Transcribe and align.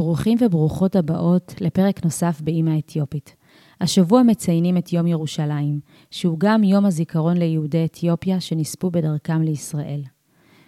ברוכים 0.00 0.38
וברוכות 0.40 0.96
הבאות 0.96 1.54
לפרק 1.60 2.04
נוסף 2.04 2.40
באימא 2.40 2.78
אתיופית. 2.78 3.34
השבוע 3.80 4.22
מציינים 4.22 4.76
את 4.76 4.92
יום 4.92 5.06
ירושלים, 5.06 5.80
שהוא 6.10 6.38
גם 6.38 6.64
יום 6.64 6.86
הזיכרון 6.86 7.36
ליהודי 7.36 7.84
אתיופיה 7.84 8.40
שנספו 8.40 8.90
בדרכם 8.90 9.42
לישראל. 9.42 10.02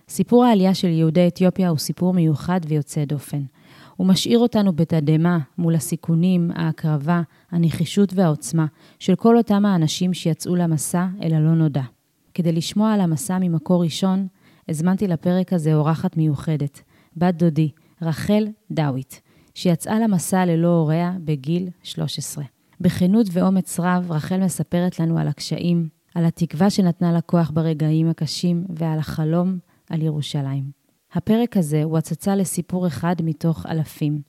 סיפור 0.08 0.44
העלייה 0.44 0.74
של 0.74 0.88
יהודי 0.88 1.26
אתיופיה 1.26 1.68
הוא 1.68 1.78
סיפור 1.78 2.14
מיוחד 2.14 2.60
ויוצא 2.68 3.04
דופן. 3.04 3.42
הוא 3.96 4.06
משאיר 4.06 4.38
אותנו 4.38 4.72
בתדהמה 4.72 5.38
מול 5.58 5.74
הסיכונים, 5.74 6.50
ההקרבה, 6.54 7.22
הנחישות 7.50 8.12
והעוצמה 8.14 8.66
של 8.98 9.14
כל 9.14 9.36
אותם 9.36 9.64
האנשים 9.64 10.14
שיצאו 10.14 10.56
למסע 10.56 11.06
אל 11.22 11.34
הלא 11.34 11.54
נודע. 11.54 11.84
כדי 12.34 12.52
לשמוע 12.52 12.92
על 12.92 13.00
המסע 13.00 13.38
ממקור 13.40 13.84
ראשון, 13.84 14.26
הזמנתי 14.68 15.08
לפרק 15.08 15.52
הזה 15.52 15.74
אורחת 15.74 16.16
מיוחדת, 16.16 16.82
בת 17.16 17.34
דודי, 17.34 17.70
רחל 18.02 18.46
דאוויט, 18.70 19.14
שיצאה 19.54 20.00
למסע 20.00 20.44
ללא 20.44 20.68
הוריה 20.68 21.12
בגיל 21.24 21.68
13. 21.82 22.44
בכנות 22.80 23.26
ואומץ 23.32 23.80
רב, 23.80 24.12
רחל 24.12 24.40
מספרת 24.40 25.00
לנו 25.00 25.18
על 25.18 25.28
הקשיים, 25.28 25.88
על 26.14 26.24
התקווה 26.24 26.70
שנתנה 26.70 27.12
לה 27.12 27.20
ברגעים 27.50 28.08
הקשים 28.08 28.64
ועל 28.76 28.98
החלום 28.98 29.58
על 29.90 30.02
ירושלים. 30.02 30.82
הפרק 31.12 31.56
הזה 31.56 31.82
הוא 31.82 31.98
הצצה 31.98 32.36
לסיפור 32.36 32.86
אחד 32.86 33.16
מתוך 33.22 33.66
אלפים. 33.66 34.20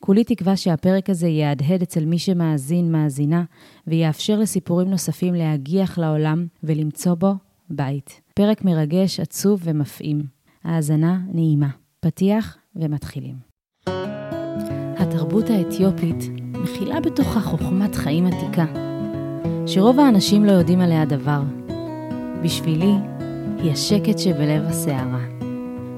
כולי 0.00 0.24
תקווה 0.24 0.56
שהפרק 0.56 1.10
הזה 1.10 1.28
יהדהד 1.28 1.82
אצל 1.82 2.04
מי 2.04 2.18
שמאזין, 2.18 2.92
מאזינה, 2.92 3.44
ויאפשר 3.86 4.38
לסיפורים 4.38 4.90
נוספים 4.90 5.34
להגיח 5.34 5.98
לעולם 5.98 6.46
ולמצוא 6.62 7.14
בו 7.14 7.32
בית. 7.70 8.20
פרק 8.34 8.64
מרגש, 8.64 9.20
עצוב 9.20 9.60
ומפעים. 9.64 10.22
האזנה 10.64 11.20
נעימה. 11.32 11.70
פתיח 12.00 12.56
ומתחילים. 12.76 13.47
התרבות 15.18 15.50
האתיופית 15.50 16.30
מכילה 16.52 17.00
בתוכה 17.00 17.40
חוכמת 17.40 17.94
חיים 17.94 18.26
עתיקה, 18.26 18.64
שרוב 19.66 20.00
האנשים 20.00 20.44
לא 20.44 20.52
יודעים 20.52 20.80
עליה 20.80 21.04
דבר. 21.04 21.40
בשבילי, 22.42 22.94
היא 23.58 23.72
השקט 23.72 24.18
שבלב 24.18 24.62
הסערה. 24.66 25.24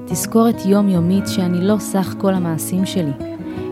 תזכורת 0.05 0.65
יומיומית 0.65 1.27
שאני 1.27 1.67
לא 1.67 1.75
סך 1.79 2.15
כל 2.17 2.33
המעשים 2.33 2.85
שלי, 2.85 3.11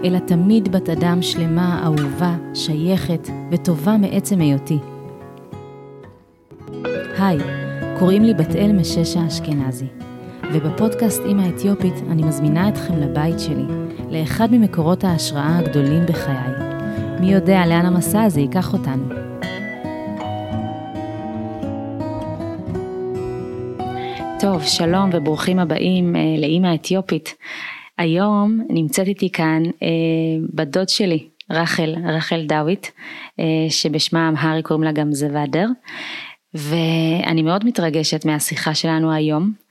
אלא 0.03 0.19
תמיד 0.19 0.71
בת 0.71 0.89
אדם 0.89 1.21
שלמה, 1.21 1.81
אהובה, 1.83 2.35
שייכת 2.53 3.27
וטובה 3.51 3.97
מעצם 3.97 4.41
היותי. 4.41 4.77
היי, 7.17 7.39
קוראים 7.99 8.23
לי 8.23 8.33
בת 8.33 8.55
אל 8.55 8.71
מששה 8.71 9.27
אשכנזי. 9.27 9.87
ובפודקאסט 10.53 11.21
אימא 11.25 11.43
אתיופית 11.55 11.93
אני 12.11 12.23
מזמינה 12.23 12.69
אתכם 12.69 12.97
לבית 12.97 13.39
שלי, 13.39 13.65
לאחד 14.11 14.47
ממקורות 14.51 15.03
ההשראה 15.03 15.57
הגדולים 15.59 16.05
בחיי. 16.05 16.53
מי 17.19 17.33
יודע 17.33 17.65
לאן 17.65 17.85
המסע 17.85 18.23
הזה 18.23 18.41
ייקח 18.41 18.73
אותנו. 18.73 19.03
טוב, 24.39 24.63
שלום 24.63 25.09
וברוכים 25.13 25.59
הבאים 25.59 26.15
אה, 26.15 26.21
לאימא 26.37 26.75
אתיופית. 26.75 27.35
היום 27.97 28.61
נמצאת 28.69 29.07
איתי 29.07 29.31
כאן 29.31 29.63
אה, 29.83 29.89
בת 30.53 30.89
שלי, 30.89 31.27
רחל, 31.49 31.95
רחל 32.07 32.45
דאוויט, 32.45 32.87
אה, 33.39 33.45
שבשמה 33.69 34.25
האמהרי 34.25 34.63
קוראים 34.63 34.83
לה 34.83 34.91
גם 34.91 35.13
זוודר, 35.13 35.67
ואני 36.53 37.41
מאוד 37.41 37.65
מתרגשת 37.65 38.25
מהשיחה 38.25 38.75
שלנו 38.75 39.11
היום. 39.11 39.68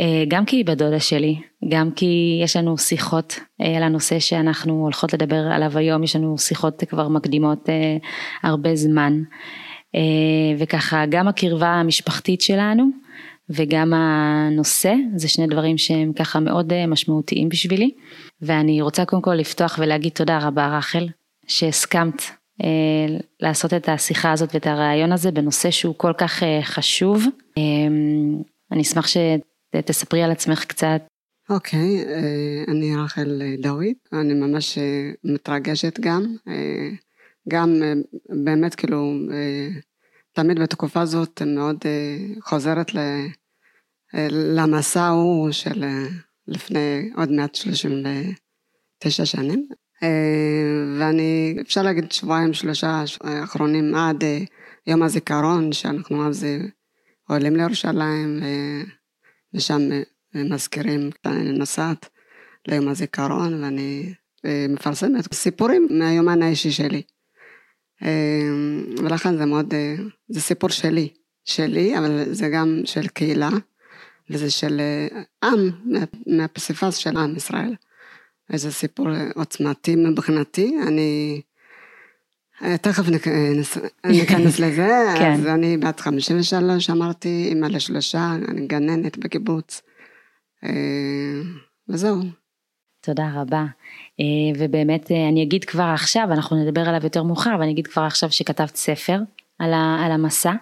אה, 0.00 0.24
גם 0.28 0.44
כי 0.44 0.56
היא 0.56 0.64
בדודה 0.64 1.00
שלי, 1.00 1.36
גם 1.68 1.90
כי 1.90 2.40
יש 2.42 2.56
לנו 2.56 2.78
שיחות 2.78 3.40
אה, 3.60 3.76
על 3.76 3.82
הנושא 3.82 4.18
שאנחנו 4.18 4.82
הולכות 4.82 5.12
לדבר 5.12 5.46
עליו 5.52 5.78
היום, 5.78 6.02
יש 6.02 6.16
לנו 6.16 6.38
שיחות 6.38 6.82
כבר 6.88 7.08
מקדימות 7.08 7.68
אה, 7.68 7.96
הרבה 8.42 8.76
זמן. 8.76 9.22
וככה 10.58 11.06
גם 11.06 11.28
הקרבה 11.28 11.68
המשפחתית 11.68 12.40
שלנו 12.40 12.84
וגם 13.50 13.92
הנושא, 13.94 14.94
זה 15.16 15.28
שני 15.28 15.46
דברים 15.46 15.78
שהם 15.78 16.12
ככה 16.12 16.40
מאוד 16.40 16.86
משמעותיים 16.86 17.48
בשבילי. 17.48 17.90
ואני 18.42 18.82
רוצה 18.82 19.04
קודם 19.04 19.22
כל 19.22 19.34
לפתוח 19.34 19.78
ולהגיד 19.82 20.12
תודה 20.12 20.38
רבה 20.38 20.78
רחל, 20.78 21.08
שהסכמת 21.46 22.22
לעשות 23.40 23.74
את 23.74 23.88
השיחה 23.88 24.32
הזאת 24.32 24.54
ואת 24.54 24.66
הרעיון 24.66 25.12
הזה 25.12 25.30
בנושא 25.30 25.70
שהוא 25.70 25.94
כל 25.96 26.12
כך 26.18 26.42
חשוב. 26.62 27.26
אני 28.72 28.82
אשמח 28.82 29.06
ש... 29.06 29.16
תספרי 29.82 30.22
על 30.22 30.30
עצמך 30.30 30.64
קצת. 30.64 31.02
אוקיי, 31.50 32.04
okay, 32.04 32.08
אה, 32.08 32.64
אני 32.68 32.96
רחל 32.96 33.42
דוד, 33.62 33.94
אני 34.12 34.34
ממש 34.34 34.78
אה, 34.78 35.10
מתרגשת 35.24 36.00
גם, 36.00 36.36
אה, 36.48 36.88
גם 37.48 37.82
באמת 38.44 38.74
כאילו, 38.74 39.12
תמיד 40.32 40.58
בתקופה 40.58 41.00
הזאת 41.00 41.42
מאוד 41.42 41.78
חוזרת 42.40 42.90
למסע 44.30 45.02
ההוא 45.02 45.50
של 45.50 45.84
לפני 46.48 47.10
עוד 47.16 47.30
מעט 47.30 47.54
39 47.54 49.24
שנים, 49.24 49.68
ואני, 50.98 51.56
אפשר 51.60 51.82
להגיד 51.82 52.12
שבועיים 52.12 52.52
שלושה 52.52 53.04
האחרונים 53.20 53.94
עד 53.94 54.24
יום 54.86 55.02
הזיכרון, 55.02 55.72
שאנחנו 55.72 56.28
אז 56.28 56.46
עולים 57.28 57.56
לירושלים. 57.56 58.40
ושם 59.54 59.92
אה, 59.92 60.42
מזכירים, 60.44 61.10
אני 61.26 61.52
נוסעת 61.52 62.08
ליום 62.68 62.88
הזיכרון 62.88 63.64
ואני 63.64 64.12
אה, 64.44 64.66
מפרסמת 64.68 65.34
סיפורים 65.34 65.88
מהיומן 65.90 66.42
האישי 66.42 66.70
שלי. 66.70 67.02
אה, 68.02 68.48
ולכן 69.02 69.36
זה 69.36 69.46
מאוד, 69.46 69.74
זה 70.28 70.40
סיפור 70.40 70.70
שלי, 70.70 71.08
שלי, 71.44 71.98
אבל 71.98 72.24
זה 72.32 72.48
גם 72.48 72.80
של 72.84 73.08
קהילה, 73.08 73.50
וזה 74.30 74.50
של 74.50 74.80
עם, 75.44 75.70
מהפסיפס 76.26 76.96
של 76.96 77.16
עם 77.16 77.36
ישראל. 77.36 77.74
איזה 78.52 78.72
סיפור 78.72 79.06
עוצמתי 79.34 79.96
מבחינתי, 79.96 80.76
אני 80.86 81.40
תכף 82.58 83.08
ניכנס 84.04 84.58
לזה, 84.64 85.14
כן. 85.18 85.32
אז 85.32 85.46
אני 85.46 85.76
בת 85.76 86.00
53 86.00 86.90
אמרתי, 86.90 87.46
אימא 87.48 87.66
לשלושה, 87.66 88.30
אני 88.48 88.66
גננת 88.66 89.18
בקיבוץ, 89.18 89.82
אה, 90.64 90.70
וזהו. 91.88 92.16
תודה 93.00 93.30
רבה. 93.34 93.64
אה, 94.20 94.24
ובאמת 94.58 95.12
אה, 95.12 95.28
אני 95.28 95.42
אגיד 95.42 95.64
כבר 95.64 95.90
עכשיו, 95.94 96.28
אנחנו 96.30 96.64
נדבר 96.64 96.88
עליו 96.88 97.00
יותר 97.04 97.22
מאוחר, 97.22 97.54
אבל 97.54 97.62
אני 97.62 97.72
אגיד 97.72 97.86
כבר 97.86 98.02
עכשיו 98.02 98.30
שכתבת 98.32 98.76
ספר 98.76 99.18
על, 99.58 99.72
על 99.74 100.12
המסע, 100.12 100.52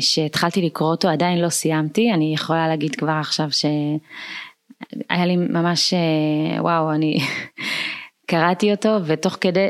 שהתחלתי 0.00 0.62
לקרוא 0.62 0.90
אותו, 0.90 1.08
עדיין 1.08 1.40
לא 1.40 1.48
סיימתי, 1.48 2.12
אני 2.12 2.34
יכולה 2.34 2.68
להגיד 2.68 2.96
כבר 2.96 3.12
עכשיו 3.20 3.46
שהיה 3.50 5.26
לי 5.26 5.36
ממש, 5.36 5.94
וואו, 6.58 6.92
אני 6.92 7.18
קראתי 8.30 8.72
אותו 8.72 8.96
ותוך 9.04 9.38
כדי 9.40 9.68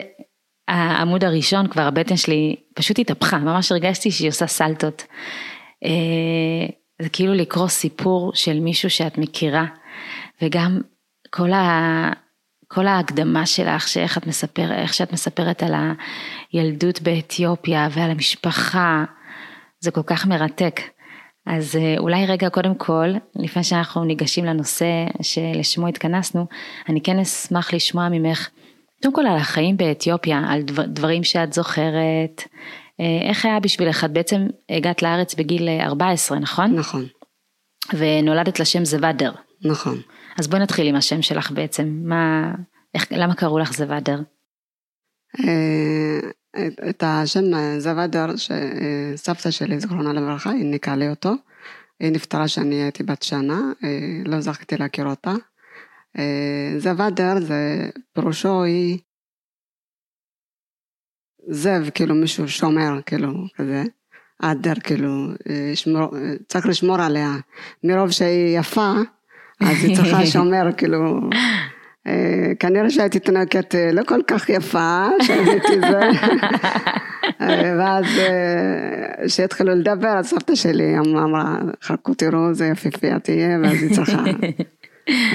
העמוד 0.71 1.25
הראשון 1.25 1.69
כבר 1.69 1.83
הבטן 1.83 2.17
שלי 2.17 2.57
פשוט 2.75 2.99
התהפכה, 2.99 3.39
ממש 3.39 3.73
הרגשתי 3.73 4.11
שהיא 4.11 4.29
עושה 4.29 4.47
סלטות. 4.47 5.05
אה, 5.85 6.67
זה 7.03 7.09
כאילו 7.09 7.35
לקרוא 7.35 7.69
סיפור 7.69 8.33
של 8.35 8.61
מישהו 8.61 8.91
שאת 8.91 9.19
מכירה, 9.19 9.65
וגם 10.43 10.81
כל, 11.31 11.53
ה, 11.53 12.13
כל 12.69 12.87
ההקדמה 12.87 13.47
שלך, 13.47 13.89
שאיך 13.89 14.19
את 14.19 14.27
מספרת, 14.27 14.79
איך 14.79 14.95
שאת 14.95 15.13
מספרת 15.13 15.63
על 15.63 15.75
הילדות 16.53 17.03
באתיופיה 17.03 17.89
ועל 17.91 18.11
המשפחה, 18.11 19.05
זה 19.81 19.91
כל 19.91 20.03
כך 20.07 20.27
מרתק. 20.27 20.81
אז 21.47 21.77
אה, 21.77 21.95
אולי 21.99 22.27
רגע 22.27 22.49
קודם 22.49 22.75
כל, 22.75 23.09
לפני 23.37 23.65
שאנחנו 23.65 24.05
ניגשים 24.05 24.45
לנושא 24.45 24.87
שלשמו 25.23 25.87
התכנסנו, 25.87 26.47
אני 26.89 27.01
כן 27.01 27.19
אשמח 27.19 27.75
לשמוע 27.75 28.09
ממך 28.09 28.49
קודם 29.03 29.15
כל 29.15 29.27
על 29.27 29.37
החיים 29.37 29.77
באתיופיה, 29.77 30.43
על 30.49 30.63
דבר, 30.63 30.87
דברים 30.87 31.25
שאת 31.25 31.53
זוכרת, 31.53 32.43
אה, 33.01 33.29
איך 33.29 33.45
היה 33.45 33.61
בשבילך? 33.61 34.05
את 34.05 34.11
בעצם 34.11 34.47
הגעת 34.71 35.03
לארץ 35.03 35.35
בגיל 35.35 35.69
14, 35.81 36.37
אה, 36.37 36.43
נכון? 36.43 36.75
נכון. 36.75 37.07
ונולדת 37.95 38.61
לשם 38.61 38.85
זוודר. 38.85 39.33
נכון. 39.65 40.01
אז 40.39 40.49
בואי 40.49 40.63
נתחיל 40.63 40.87
עם 40.87 40.95
השם 40.95 41.23
שלך 41.23 41.51
בעצם, 41.51 42.01
מה, 42.05 42.53
איך, 42.95 43.07
למה 43.11 43.35
קראו 43.35 43.59
לך 43.59 43.73
זוודר? 43.73 44.21
אה, 45.45 46.21
את 46.91 47.03
השם 47.07 47.45
זוודר, 47.79 48.27
שסבתא 48.37 49.51
שלי, 49.51 49.81
זכרונה 49.81 50.13
לברכה, 50.13 50.51
היא 50.51 50.65
ניקה 50.65 50.97
לי 50.97 51.09
אותו. 51.09 51.33
היא 52.01 52.13
נפטרה 52.13 52.47
כשאני 52.47 52.83
הייתי 52.83 53.03
בת 53.03 53.23
שנה, 53.23 53.61
לא 54.25 54.41
זכיתי 54.41 54.77
להכיר 54.77 55.07
אותה. 55.07 55.33
אה, 56.19 56.79
זוודר 56.79 57.41
זה 57.41 57.91
פירושו 58.13 58.63
היא 58.63 58.99
זאב, 61.49 61.91
כאילו 61.95 62.15
מישהו 62.15 62.49
שומר, 62.49 63.01
כאילו, 63.07 63.29
כזה. 63.57 63.83
עדר, 64.43 64.75
כאילו, 64.85 65.27
אה, 65.51 65.73
שמור, 65.75 66.09
צריך 66.49 66.67
לשמור 66.67 67.01
עליה. 67.01 67.37
מרוב 67.85 68.11
שהיא 68.11 68.59
יפה, 68.59 68.93
אז 69.61 69.85
היא 69.85 69.97
צריכה 69.97 70.27
שומר, 70.33 70.73
כאילו, 70.77 71.21
אה, 72.07 72.53
כנראה 72.61 72.91
שהייתי 72.91 73.19
תינוקת 73.19 73.75
אה, 73.75 73.93
לא 73.93 74.03
כל 74.05 74.21
כך 74.27 74.49
יפה, 74.49 75.07
שהייתי 75.23 75.81
זה. 75.81 76.01
אה, 77.41 77.75
ואז 77.79 78.05
כשהתחילו 79.27 79.75
לדבר, 79.75 80.19
אז 80.19 80.27
סבתא 80.27 80.55
שלי 80.55 80.99
אמרה, 80.99 81.59
חכו 81.83 82.15
תראו 82.15 82.49
איזה 82.49 82.67
יפיפייה 82.67 83.19
תהיה, 83.19 83.59
ואז 83.63 83.83
היא 83.83 83.95
צריכה. 83.95 84.25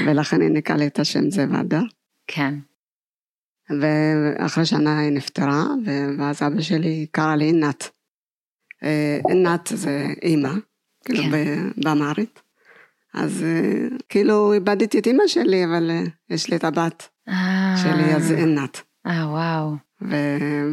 ולכן 0.06 0.42
היא 0.42 0.50
נקרא 0.50 0.75
לי 0.75 0.88
את 0.88 1.00
השם 1.00 1.30
זה 1.30 1.45
ועדה. 1.50 1.81
כן. 2.27 2.54
ואחרי 3.81 4.66
שנה 4.66 5.00
היא 5.00 5.12
נפטרה, 5.12 5.66
ואז 6.18 6.42
אבא 6.42 6.62
שלי 6.62 7.06
קרא 7.12 7.36
לי 7.36 7.45
עינת. 7.45 7.89
עינת 9.30 9.69
זה 9.74 10.07
אימא, 10.24 10.54
כאילו 11.06 11.24
כן. 11.31 11.69
באמרית. 11.77 12.42
אז 13.16 13.44
אה, 13.44 13.98
כאילו 14.10 14.54
איבדתי 14.54 15.00
את 15.00 15.07
אימא 15.07 15.24
שלי, 15.27 15.66
אבל 15.66 15.92
אה, 15.92 16.04
יש 16.30 16.50
לי 16.50 16.56
את 16.56 16.63
הבת 16.63 17.07
אה. 17.30 17.75
שלי, 17.83 18.16
אז 18.16 18.31
עינת. 18.31 18.81
אה, 19.07 19.30
וואו. 19.30 19.75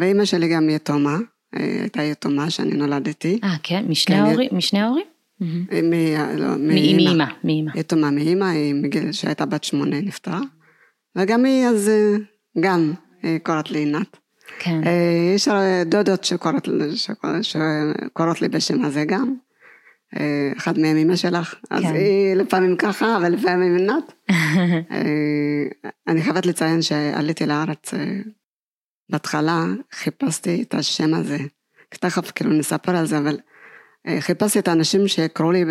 ואימא 0.01 0.25
שלי 0.25 0.49
גם 0.49 0.71
יתומה, 0.71 1.19
הייתה 1.53 2.03
יתומה 2.03 2.51
שאני 2.51 2.75
נולדתי. 2.75 3.41
אה, 3.45 3.55
כן? 3.63 3.85
משני 3.89 4.17
כן, 4.17 4.23
ההורים? 4.23 4.51
משני 4.53 4.81
ההורים? 4.81 5.07
לא, 6.39 6.57
מאימא. 6.59 7.25
מאימא. 7.45 7.71
יתומה 7.75 8.11
מאימא, 8.11 8.45
היא 8.45 8.75
מגיל 8.75 9.13
שהייתה 9.13 9.47
בת 9.47 9.65
שמונה 9.65 10.01
נפטרה. 10.01 10.41
וגם 11.17 11.45
היא 11.45 11.67
אז 11.67 11.91
גם 12.61 12.93
קוראת 13.43 13.71
לי 13.71 13.79
עינת. 13.79 14.17
כן. 14.59 14.81
יש 15.35 15.49
דודות 15.87 16.25
שקוראות 16.25 16.67
לי 18.43 18.49
בשם 18.49 18.85
הזה 18.85 19.05
גם. 19.05 19.35
אחד 20.57 20.79
מהם 20.79 20.97
אמא 20.97 21.17
שלך, 21.17 21.55
אז 21.71 21.83
כן. 21.83 21.95
היא 21.95 22.35
לפעמים 22.35 22.77
ככה, 22.77 23.17
אבל 23.17 23.33
לפעמים 23.33 23.77
עינת. 23.77 24.13
אה, 24.93 25.91
אני 26.09 26.23
חייבת 26.23 26.47
לציין 26.47 26.83
שעליתי 26.83 27.47
לארץ, 27.47 27.95
אה, 27.95 28.19
בהתחלה 29.11 29.65
חיפשתי 29.93 30.63
את 30.63 30.75
השם 30.75 31.15
הזה, 31.15 31.39
תכף 32.01 32.31
כאילו 32.31 32.51
נספר 32.51 32.97
על 32.97 33.07
זה, 33.07 33.19
אבל 33.19 33.35
אה, 33.37 33.52
חיפשתי 34.21 34.59
את 34.59 34.69
האנשים 34.69 35.09
שקראו 35.09 35.53
לי, 35.53 35.65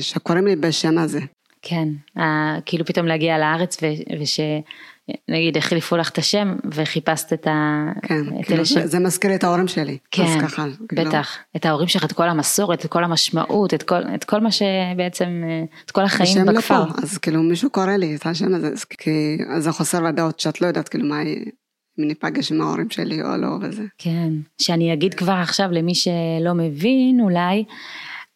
שקוראים 0.00 0.46
לי 0.46 0.56
בשם 0.56 0.98
הזה. 0.98 1.20
כן, 1.62 1.88
כאילו 2.66 2.84
פתאום 2.84 3.06
להגיע 3.06 3.38
לארץ 3.38 3.76
וש... 4.20 4.40
נגיד 5.28 5.56
החליפו 5.56 5.96
לך 5.96 6.10
את 6.10 6.18
השם 6.18 6.56
וחיפשת 6.72 7.32
את 7.32 7.46
ה... 7.46 7.86
כן, 8.02 8.22
את 8.40 8.46
כאילו 8.46 8.66
ש... 8.66 8.78
זה 8.78 8.98
מזכיר 8.98 9.34
את 9.34 9.44
ההורים 9.44 9.68
שלי. 9.68 9.98
כן, 10.10 10.40
ככה, 10.40 10.64
כאילו. 10.88 11.04
בטח. 11.04 11.30
כאילו... 11.32 11.44
את 11.56 11.66
ההורים 11.66 11.88
שלך, 11.88 12.04
את 12.04 12.12
כל 12.12 12.28
המסורת, 12.28 12.84
את 12.84 12.90
כל 12.90 13.04
המשמעות, 13.04 13.74
את 13.74 13.82
כל, 13.82 14.00
את 14.14 14.24
כל 14.24 14.40
מה 14.40 14.50
שבעצם, 14.50 15.42
את 15.84 15.90
כל 15.90 16.04
החיים 16.04 16.46
בכפר. 16.46 16.74
השם 16.74 16.90
לפה, 16.90 17.02
אז 17.02 17.18
כאילו 17.18 17.42
מישהו 17.42 17.70
קורא 17.70 17.96
לי 17.96 18.16
את 18.16 18.26
השם 18.26 18.54
הזה, 18.54 18.70
כי 18.98 19.38
זה 19.58 19.72
חוסר 19.72 20.04
ודאות 20.04 20.40
שאת 20.40 20.60
לא 20.60 20.66
יודעת 20.66 20.88
כאילו 20.88 21.08
מה, 21.08 21.20
ניפגש 22.06 22.52
עם 22.52 22.60
ההורים 22.60 22.90
שלי 22.90 23.22
או 23.22 23.36
לא 23.36 23.48
וזה. 23.60 23.82
כן, 23.98 24.32
שאני 24.58 24.92
אגיד 24.92 25.14
כבר 25.14 25.32
עכשיו 25.32 25.68
למי 25.72 25.94
שלא 25.94 26.54
מבין 26.54 27.20
אולי, 27.20 27.64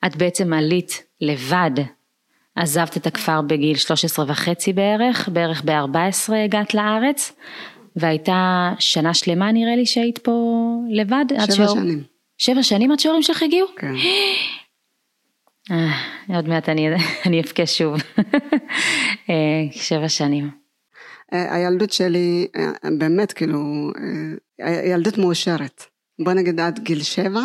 את 0.06 0.16
בעצם 0.16 0.52
עלית 0.52 1.02
לבד 1.20 1.70
עזבת 2.56 2.96
את 2.96 3.06
הכפר 3.06 3.42
בגיל 3.42 3.76
13 3.76 4.24
וחצי 4.28 4.72
בערך, 4.72 5.28
בערך 5.28 5.62
ב-14 5.64 6.34
הגעת 6.44 6.74
לארץ, 6.74 7.32
והייתה 7.96 8.72
שנה 8.78 9.14
שלמה 9.14 9.52
נראה 9.52 9.76
לי 9.76 9.86
שהיית 9.86 10.18
פה 10.18 10.76
לבד. 10.90 11.24
שבע 11.46 11.54
שאור... 11.54 11.74
שנים. 11.74 12.02
שבע 12.38 12.62
שנים 12.62 12.92
עד 12.92 12.98
שההורים 13.00 13.22
שלך 13.22 13.42
הגיעו? 13.42 13.68
כן. 13.76 13.92
אה, 15.70 16.36
עוד 16.36 16.48
מעט 16.48 16.68
אני, 16.68 16.88
אני 17.26 17.40
אבכה 17.40 17.66
שוב. 17.66 17.94
אה, 19.30 19.34
שבע 19.70 20.08
שנים. 20.08 20.61
אה, 21.32 21.54
הילדות 21.54 21.92
שלי, 21.92 22.46
באמת 22.98 23.32
כאילו, 23.32 23.90
ילדות 24.84 25.18
מאושרת. 25.18 25.84
בוא 26.18 26.32
נגיד 26.32 26.60
עד 26.60 26.78
גיל 26.78 27.02
שבע, 27.02 27.40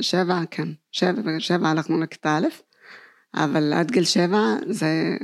שבע, 0.00 0.40
כן, 0.50 0.68
שבע, 0.92 1.30
שבע 1.38 1.68
הלכנו 1.68 2.00
לכיתה 2.00 2.38
א', 2.38 2.46
אבל 3.34 3.72
עד 3.72 3.90
גיל 3.90 4.04
שבע 4.04 4.38
זה 4.66 5.16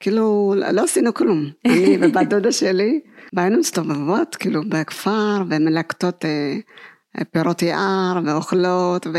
כאילו 0.00 0.54
לא 0.72 0.84
עשינו 0.84 1.14
כלום. 1.14 1.50
אני 1.66 1.96
ובת 2.00 2.28
דודה 2.28 2.52
שלי, 2.52 3.00
והיינו 3.32 3.58
מסתובבות 3.58 4.36
כאילו 4.36 4.62
בכפר 4.68 5.42
ומלקטות 5.50 6.24
אה, 6.24 6.58
פירות 7.32 7.62
יער 7.62 8.20
ואוכלות 8.26 9.06
ו... 9.06 9.18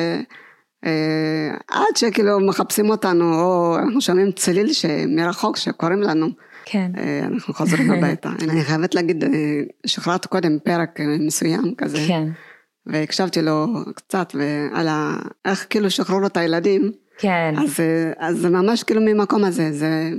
אה, 0.86 1.58
עד 1.68 1.96
שכאילו 1.96 2.40
מחפשים 2.40 2.90
אותנו, 2.90 3.42
או 3.42 3.78
אנחנו 3.80 4.02
שומעים 4.02 4.32
צליל 4.32 4.70
מרחוק 5.08 5.58
שקוראים 5.58 6.02
לנו. 6.02 6.28
כן. 6.66 6.92
אה, 6.98 7.28
אנחנו 7.34 7.54
חוזרים 7.54 7.92
הביתה. 7.92 8.30
אני 8.50 8.64
חייבת 8.64 8.96
להגיד, 8.96 9.24
שחררת 9.86 10.26
קודם 10.26 10.58
פרק 10.64 11.00
מסוים 11.20 11.76
כזה. 11.78 11.98
כן. 12.08 12.28
והקשבתי 12.86 13.42
לו 13.42 13.68
קצת 13.96 14.36
ועל 14.36 14.88
ה... 14.88 15.16
איך 15.46 15.66
כאילו 15.70 15.90
שחררו 15.90 16.26
את 16.26 16.38
הילדים. 16.38 16.92
כן. 17.18 17.54
אז, 17.58 17.80
אז 18.18 18.38
זה 18.38 18.50
ממש 18.50 18.84
כאילו 18.84 19.02
ממקום 19.02 19.44
הזה, 19.44 19.72
זה... 19.72 20.10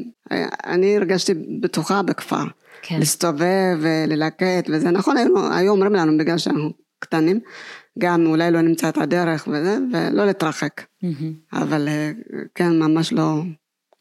אני 0.66 0.96
הרגשתי 0.96 1.34
בטוחה 1.60 2.02
בכפר. 2.02 2.44
כן. 2.82 2.98
להסתובב 2.98 3.78
וללקט 3.80 4.68
וזה 4.68 4.90
נכון, 4.90 5.16
היו, 5.16 5.52
היו 5.52 5.72
אומרים 5.72 5.94
לנו 5.94 6.18
בגלל 6.18 6.38
שאנחנו 6.38 6.70
קטנים, 6.98 7.40
גם 7.98 8.26
אולי 8.26 8.50
לא 8.50 8.60
נמצא 8.60 8.88
את 8.88 8.98
הדרך 8.98 9.48
וזה, 9.48 9.78
ולא 9.92 10.26
להתרחק. 10.26 10.82
אבל 11.52 11.88
כן, 12.54 12.78
ממש 12.78 13.12
לא... 13.12 13.42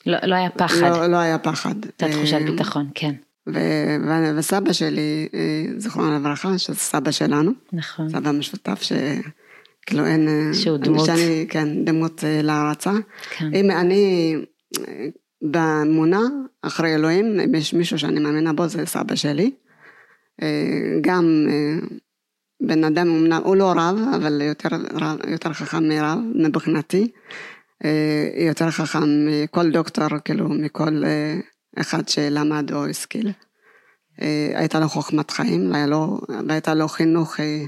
לא, 0.06 0.18
לא 0.24 0.36
היה 0.36 0.50
פחד. 0.50 0.82
לא, 0.82 1.08
לא 1.08 1.18
היה 1.18 1.38
פחד. 1.38 1.76
הייתה 1.84 2.18
תחושת 2.18 2.38
אה, 2.42 2.52
ביטחון, 2.52 2.90
כן. 2.96 3.16
ו- 3.54 4.36
וסבא 4.38 4.74
שלי, 4.74 5.28
אה, 5.34 5.66
זיכרונו 5.78 6.16
לברכה, 6.16 6.58
שזה 6.58 6.76
סבא 6.76 7.12
שלנו. 7.12 7.52
נכון. 7.74 8.10
סבא 8.10 8.32
משותף 8.32 8.82
שכאילו 8.82 10.06
אין... 10.06 10.28
אה, 10.28 10.54
שהוא 10.54 10.78
דמות. 10.78 11.06
שאני, 11.06 11.46
כן, 11.50 11.86
דמות 11.86 12.24
אה, 12.24 12.42
להערצה. 12.42 12.92
כן. 13.30 13.54
אם 13.54 13.72
אני 13.72 14.36
באמונה, 15.42 16.22
אחרי 16.62 16.96
אלוהים, 16.96 17.40
אם 17.40 17.56
יש 17.56 17.74
מישהו 17.74 18.00
שאני 18.00 18.20
מאמינה 18.20 18.54
בו, 18.54 18.68
זה 18.68 18.86
סבא 18.86 19.16
שלי. 19.16 19.52
גם 21.02 21.48
בן 22.68 22.84
אדם, 22.84 23.08
הוא 23.44 23.56
לא 23.56 23.72
רב, 23.72 24.00
אבל 24.16 24.42
יותר, 24.42 24.70
יותר 25.28 25.54
חכם 25.54 25.88
מרב, 25.88 26.20
מבחינתי. 26.36 27.12
יותר 28.48 28.72
חכם 28.72 29.28
מכל 29.28 29.72
דוקטור, 29.72 30.08
כאילו, 30.26 30.50
מכל 30.50 31.04
אחד 31.80 32.10
שלמד 32.10 32.72
או 32.74 32.86
השכיל. 32.86 33.32
אה, 34.22 34.52
הייתה 34.56 34.80
לו 34.80 34.90
חוכמת 34.90 35.32
חיים, 35.32 35.72
והייתה 36.48 36.74
לו 36.74 36.88
חינוך 36.88 37.40
אה, 37.40 37.64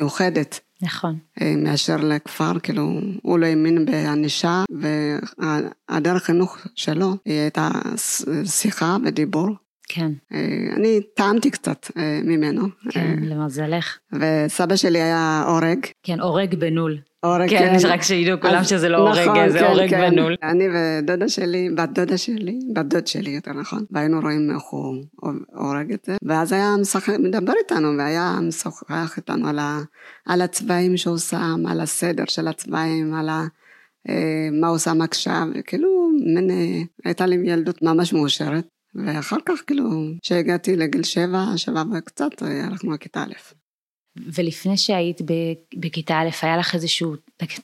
מיוחדת. 0.00 0.60
נכון. 0.82 1.18
אה, 1.40 1.54
מאשר 1.56 1.96
לכפר, 1.96 2.58
כאילו, 2.62 3.00
הוא 3.22 3.38
לא 3.38 3.46
האמין 3.46 3.84
בענישה, 3.84 4.64
והדרך 5.88 6.22
חינוך 6.22 6.58
שלו 6.74 7.16
היא 7.24 7.40
הייתה 7.40 7.70
שיחה 8.44 8.96
ודיבור. 9.04 9.48
כן. 9.94 10.12
אני 10.76 11.00
טעמתי 11.16 11.50
קצת 11.50 11.86
ממנו. 12.24 12.62
כן, 12.90 13.16
למזלך. 13.22 13.98
וסבא 14.12 14.76
שלי 14.76 15.02
היה 15.02 15.44
הורג. 15.46 15.78
כן, 16.02 16.20
הורג 16.20 16.54
בנול. 16.54 16.98
הורג, 17.24 17.50
כן. 17.50 17.78
כן, 17.80 17.88
רק 17.88 18.02
שידעו 18.02 18.40
כולם 18.40 18.64
שזה 18.64 18.88
לא 18.88 19.10
נכון, 19.10 19.48
זה 19.48 19.58
כן, 19.58 19.64
הורג 19.64 19.90
כן. 19.90 20.10
בנול. 20.10 20.36
אני 20.42 20.64
ודודה 20.68 21.28
שלי, 21.28 21.70
בת 21.70 21.88
דודה 21.88 22.18
שלי, 22.18 22.58
בת 22.74 22.84
דוד 22.84 23.06
שלי 23.06 23.30
יותר 23.30 23.52
נכון, 23.52 23.84
והיינו 23.90 24.20
רואים 24.20 24.50
איך 24.54 24.62
הוא 24.62 25.04
הורג 25.54 25.92
את 25.92 26.04
זה, 26.06 26.16
ואז 26.22 26.52
היה 26.52 26.74
משחק, 26.80 27.14
מדבר 27.18 27.52
איתנו, 27.62 27.98
והיה 27.98 28.38
משוחח 28.42 29.14
איתנו 29.16 29.48
על, 29.48 29.58
ה, 29.58 29.78
על 30.26 30.42
הצבעים 30.42 30.96
שהוא 30.96 31.18
שם, 31.18 31.62
על 31.68 31.80
הסדר 31.80 32.24
של 32.28 32.48
הצבעים, 32.48 33.14
על 33.14 33.28
ה... 33.28 33.46
אה, 34.08 34.48
מה 34.60 34.68
הוא 34.68 34.78
שם 34.78 35.02
עכשיו, 35.02 35.46
כאילו, 35.66 35.88
מן, 36.34 36.50
אה, 36.50 36.80
הייתה 37.04 37.26
לי 37.26 37.36
ילדות 37.44 37.82
ממש 37.82 38.12
מאושרת, 38.12 38.66
ואחר 38.94 39.36
כך 39.46 39.62
כאילו, 39.66 39.90
כשהגעתי 40.22 40.76
לגיל 40.76 41.02
שבע, 41.02 41.44
שבע 41.56 41.82
וקצת, 41.98 42.42
הלכנו 42.42 42.92
לכיתה 42.92 43.22
א'. 43.22 43.32
ולפני 44.16 44.76
שהיית 44.76 45.20
בכיתה 45.76 46.14
א', 46.14 46.28
היה 46.42 46.56
לך 46.56 46.74
איזשהו 46.74 47.14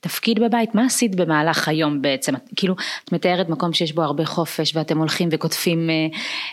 תפקיד 0.01 0.41
בבית? 0.41 0.75
מה 0.75 0.87
עשית 0.87 1.15
במהלך 1.15 1.69
היום 1.69 2.03
בעצם? 2.03 2.33
כאילו, 2.57 2.75
את 3.05 3.13
מתארת 3.13 3.49
מקום 3.49 3.73
שיש 3.73 3.93
בו 3.93 4.03
הרבה 4.03 4.25
חופש 4.25 4.77
ואתם 4.77 4.99
הולכים 4.99 5.29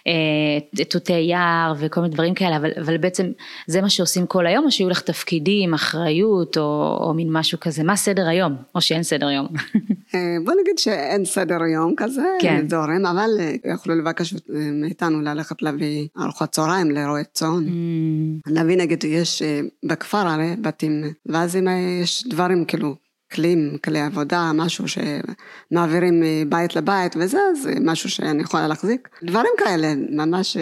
אה, 0.07 0.83
תותי 0.89 1.13
אה, 1.13 1.17
יער 1.17 1.73
וכל 1.77 2.01
מיני 2.01 2.13
דברים 2.13 2.33
כאלה, 2.33 2.57
אבל, 2.57 2.69
אבל 2.81 2.97
בעצם 2.97 3.31
זה 3.67 3.81
מה 3.81 3.89
שעושים 3.89 4.25
כל 4.25 4.47
היום, 4.47 4.65
או 4.65 4.71
שיהיו 4.71 4.89
לך 4.89 5.01
תפקידים, 5.01 5.73
אחריות, 5.73 6.57
או, 6.57 6.97
או 7.01 7.13
מין 7.13 7.27
משהו 7.31 7.59
כזה? 7.59 7.83
מה 7.83 7.95
סדר 7.95 8.27
היום? 8.27 8.55
או 8.75 8.81
שאין 8.81 9.03
סדר 9.03 9.29
יום? 9.29 9.47
אה, 10.15 10.19
בוא 10.45 10.53
נגיד 10.61 10.77
שאין 10.77 11.25
סדר 11.25 11.63
יום 11.73 11.93
כזה, 11.97 12.21
כן. 12.39 12.69
זורם, 12.69 13.05
אבל 13.05 13.29
אה, 13.39 13.73
יכלו 13.73 13.95
לבקש 13.95 14.33
מאיתנו 14.81 15.21
ללכת 15.21 15.61
להביא 15.61 16.07
ארוחת 16.19 16.51
צהריים 16.51 16.91
לרועי 16.91 17.23
צאן. 17.33 17.67
Mm. 17.67 18.51
להביא 18.51 18.77
נגיד, 18.77 19.03
יש 19.03 19.41
בכפר 19.85 20.17
הרי 20.27 20.55
בתים, 20.61 21.03
ואז 21.25 21.55
אם 21.55 21.67
יש 22.01 22.27
דברים 22.27 22.65
כאילו 22.65 22.95
כלים, 23.31 23.77
כלי 23.83 23.99
עבודה, 24.01 24.51
משהו 24.53 24.85
שמעבירים 24.87 26.21
מבית 26.23 26.75
לבית 26.75 27.15
וזה, 27.15 27.39
זה 27.61 27.73
משהו 27.81 28.09
שאני 28.09 28.43
יכולה 28.43 28.67
להחזיק. 28.67 29.09
דברים 29.23 29.51
כאלה, 29.57 29.93
ממש 30.09 30.57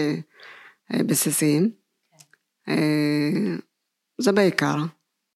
בסיסיים. 0.89 1.71
זה 4.17 4.31
בעיקר. 4.31 4.75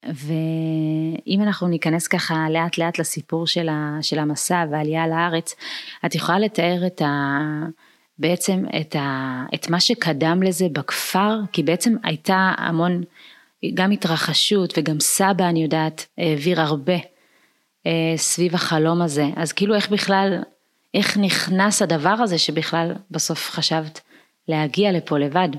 ואם 0.05 1.41
אנחנו 1.41 1.67
ניכנס 1.67 2.07
ככה 2.07 2.45
לאט 2.49 2.77
לאט 2.77 2.99
לסיפור 2.99 3.47
של, 3.47 3.69
ה, 3.69 3.97
של 4.01 4.19
המסע 4.19 4.65
והעלייה 4.71 5.07
לארץ, 5.07 5.55
את 6.05 6.15
יכולה 6.15 6.39
לתאר 6.39 6.87
את 6.87 7.01
ה... 7.01 7.37
בעצם 8.19 8.63
את, 8.81 8.95
ה, 8.95 9.43
את 9.55 9.69
מה 9.69 9.79
שקדם 9.79 10.43
לזה 10.43 10.65
בכפר, 10.71 11.39
כי 11.51 11.63
בעצם 11.63 11.95
הייתה 12.03 12.53
המון, 12.57 13.03
גם 13.73 13.91
התרחשות 13.91 14.73
וגם 14.77 14.99
סבא 14.99 15.49
אני 15.49 15.63
יודעת 15.63 16.05
העביר 16.17 16.61
הרבה 16.61 16.93
אה, 16.93 16.99
סביב 18.17 18.55
החלום 18.55 19.01
הזה, 19.01 19.25
אז 19.35 19.53
כאילו 19.53 19.75
איך 19.75 19.89
בכלל, 19.89 20.43
איך 20.93 21.17
נכנס 21.17 21.81
הדבר 21.81 22.09
הזה 22.09 22.37
שבכלל 22.37 22.93
בסוף 23.11 23.49
חשבת 23.49 24.01
להגיע 24.47 24.91
לפה 24.91 25.17
לבד? 25.17 25.49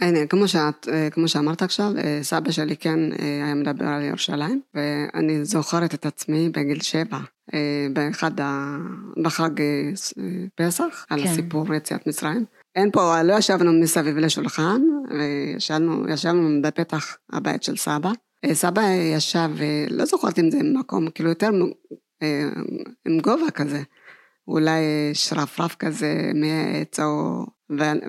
הנה, 0.00 0.26
כמו, 0.26 0.48
שאת, 0.48 0.88
אה, 0.92 1.08
כמו 1.10 1.28
שאמרת 1.28 1.62
עכשיו, 1.62 1.92
אה, 1.98 2.18
סבא 2.22 2.50
שלי 2.50 2.76
כן 2.76 2.98
אה, 3.12 3.44
היה 3.44 3.54
מדבר 3.54 3.84
על 3.84 4.02
ירושלים, 4.02 4.60
ואני 4.74 5.44
זוכרת 5.44 5.94
את 5.94 6.06
עצמי 6.06 6.48
בגיל 6.48 6.80
שבע, 6.80 7.18
באחד, 7.92 8.40
ה... 8.40 8.76
בחג 9.22 9.50
פסח, 10.54 11.06
על 11.10 11.22
כן. 11.22 11.28
הסיפור 11.28 11.74
יציאת 11.74 12.06
מצרים. 12.06 12.44
אין 12.76 12.90
פה, 12.90 13.22
לא 13.22 13.34
ישבנו 13.34 13.72
מסביב 13.72 14.16
לשולחן, 14.16 14.82
וישבנו 15.10 16.08
ישבנו 16.08 16.62
בפתח 16.62 17.16
הבית 17.32 17.62
של 17.62 17.76
סבא. 17.76 18.10
סבא 18.52 18.82
ישב, 18.90 19.50
לא 19.90 20.04
זוכרת 20.04 20.38
אם 20.38 20.50
זה 20.50 20.58
מקום, 20.62 21.10
כאילו 21.10 21.28
יותר 21.28 21.50
עם 23.06 23.20
גובה 23.20 23.50
כזה, 23.50 23.82
אולי 24.48 24.80
שרפרף 25.12 25.74
כזה 25.74 26.30
מעץ 26.34 27.00
או 27.00 27.46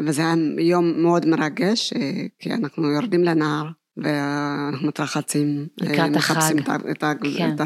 וזה 0.05 0.21
היה 0.21 0.35
יום 0.59 1.01
מאוד 1.01 1.25
מרגש, 1.25 1.93
אה, 1.93 2.25
כי 2.39 2.53
אנחנו 2.53 2.91
יורדים 2.91 3.23
לנהר 3.23 3.65
ואנחנו 3.97 4.87
מתרחצים. 4.87 5.67
אה. 5.81 6.09
מחפשים 6.09 6.59
את, 6.59 6.69
את, 6.91 7.03
כן. 7.37 7.55
את, 7.55 7.61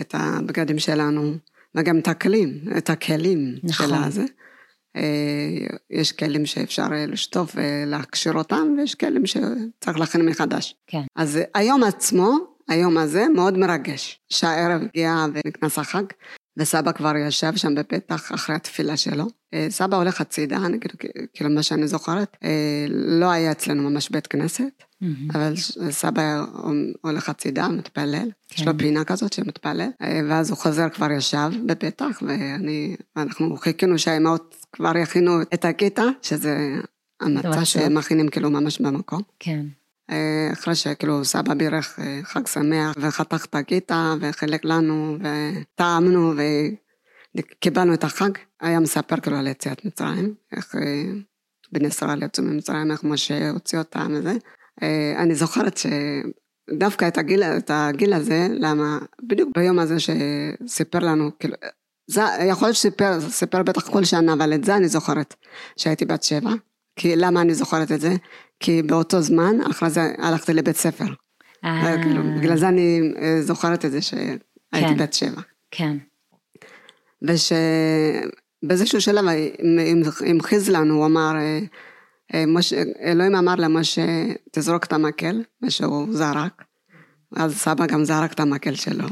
את 0.00 0.14
הבגדים 0.18 0.78
שלנו, 0.78 1.34
וגם 1.74 1.98
את 1.98 2.08
הכלים, 2.08 2.58
את 2.78 2.90
הכלים 2.90 3.54
נכון. 3.62 3.88
של 3.88 3.94
הזה. 3.94 4.24
אה, 4.96 5.02
יש 5.90 6.12
כלים 6.12 6.46
שאפשר 6.46 6.86
לשטוף 7.08 7.56
ולהכשיר 7.56 8.32
אותם, 8.32 8.74
ויש 8.78 8.94
כלים 8.94 9.26
שצריך 9.26 9.98
להכין 9.98 10.28
מחדש. 10.28 10.74
כן. 10.86 11.02
אז 11.16 11.38
היום 11.54 11.84
עצמו, 11.84 12.36
היום 12.68 12.98
הזה 12.98 13.28
מאוד 13.34 13.58
מרגש. 13.58 14.20
שהערב 14.28 14.82
הגיע 14.82 15.24
ונכנס 15.34 15.78
החג, 15.78 16.04
וסבא 16.56 16.92
כבר 16.92 17.16
ישב 17.16 17.56
שם 17.56 17.74
בפתח 17.74 18.32
אחרי 18.34 18.56
התפילה 18.56 18.96
שלו. 18.96 19.24
אה, 19.54 19.66
סבא 19.70 19.96
הולך 19.96 20.20
הצידה, 20.20 20.58
נגיד, 20.58 20.92
כאילו 21.34 21.50
מה 21.50 21.62
שאני 21.62 21.88
זוכרת, 21.88 22.36
אה, 22.44 22.86
לא 22.88 23.30
היה 23.30 23.50
אצלנו 23.50 23.90
ממש 23.90 24.10
בית 24.10 24.26
כנסת, 24.26 24.84
אבל 25.34 25.52
סבא 25.90 26.44
הולך 27.00 27.28
הצידה, 27.28 27.68
מתפלל, 27.68 28.30
יש 28.54 28.66
לו 28.66 28.72
כן. 28.72 28.78
פינה 28.78 29.04
כזאת 29.04 29.32
שמתפלל, 29.32 29.88
אה, 30.02 30.20
ואז 30.28 30.50
הוא 30.50 30.58
חוזר 30.58 30.88
כבר 30.88 31.10
ישב 31.10 31.50
בפתח, 31.66 32.22
ואני, 32.22 32.96
ואנחנו 33.16 33.56
חיכינו 33.56 33.98
שהאימהות 33.98 34.56
כבר 34.72 34.96
יכינו 34.96 35.42
את 35.42 35.64
הקיטה, 35.64 36.04
שזה 36.22 36.80
המצע 37.20 37.64
שמכינים 37.64 38.28
כאילו 38.28 38.50
ממש 38.50 38.80
במקום. 38.80 39.22
כן. 39.38 39.66
אחרי 40.52 40.74
שכאילו 40.74 41.24
סבא 41.24 41.54
בירך 41.54 41.98
חג 42.22 42.46
שמח 42.46 42.94
וחתך 43.00 43.44
את 43.44 43.54
הגיטה 43.54 44.14
וחילק 44.20 44.64
לנו 44.64 45.16
וטעמנו 45.18 46.34
וקיבלנו 47.36 47.94
את 47.94 48.04
החג, 48.04 48.30
היה 48.60 48.80
מספר 48.80 49.16
כאילו 49.20 49.36
על 49.36 49.46
יציאת 49.46 49.84
מצרים, 49.84 50.34
איך 50.56 50.74
בני 51.72 51.88
ישראל 51.88 52.22
יצאו 52.22 52.44
ממצרים, 52.44 52.90
איך 52.90 53.04
משה 53.04 53.50
הוציא 53.50 53.78
אותם 53.78 54.12
וזה. 54.14 54.32
אני 55.16 55.34
זוכרת 55.34 55.78
שדווקא 55.78 57.08
את 57.08 57.18
הגיל, 57.18 57.42
את 57.42 57.70
הגיל 57.74 58.12
הזה, 58.12 58.48
למה 58.50 58.98
בדיוק 59.22 59.50
ביום 59.58 59.78
הזה 59.78 59.96
שסיפר 60.00 60.98
לנו, 60.98 61.30
כאילו, 61.38 61.54
זה 62.06 62.22
יכול 62.48 62.68
להיות 62.68 62.76
שסיפר, 62.76 63.20
סיפר 63.20 63.62
בטח 63.62 63.90
כל 63.90 64.04
שנה, 64.04 64.32
אבל 64.32 64.54
את 64.54 64.64
זה 64.64 64.76
אני 64.76 64.88
זוכרת, 64.88 65.34
שהייתי 65.76 66.04
בת 66.04 66.22
שבע. 66.22 66.50
כי 66.96 67.16
למה 67.16 67.40
אני 67.40 67.54
זוכרת 67.54 67.92
את 67.92 68.00
זה? 68.00 68.14
כי 68.60 68.82
באותו 68.82 69.20
זמן, 69.20 69.60
אחרי 69.70 69.90
זה 69.90 70.12
הלכתי 70.18 70.54
לבית 70.54 70.76
ספר. 70.76 71.04
אה. 71.64 72.02
כאילו, 72.02 72.22
בגלל 72.38 72.56
זה 72.56 72.68
אני 72.68 73.00
אה, 73.22 73.42
זוכרת 73.42 73.84
את 73.84 73.90
זה 73.90 74.02
שהייתי 74.02 74.38
כן. 74.72 74.96
בת 74.96 75.12
שבע. 75.12 75.40
כן. 75.70 75.96
ושבאיזשהו 77.22 79.00
שלב 79.00 79.24
המחיז 80.26 80.70
לנו, 80.70 80.94
הוא 80.94 81.06
אמר, 81.06 81.32
אה, 82.34 82.44
משה, 82.46 82.82
אלוהים 83.02 83.34
אמר 83.34 83.54
למשה, 83.54 84.06
תזרוק 84.52 84.84
את 84.84 84.92
המקל, 84.92 85.42
ושהוא 85.62 86.06
זרק. 86.10 86.64
אז 87.36 87.56
סבא 87.56 87.86
גם 87.86 88.04
זרק 88.04 88.32
את 88.32 88.40
המקל 88.40 88.74
שלו. 88.74 89.04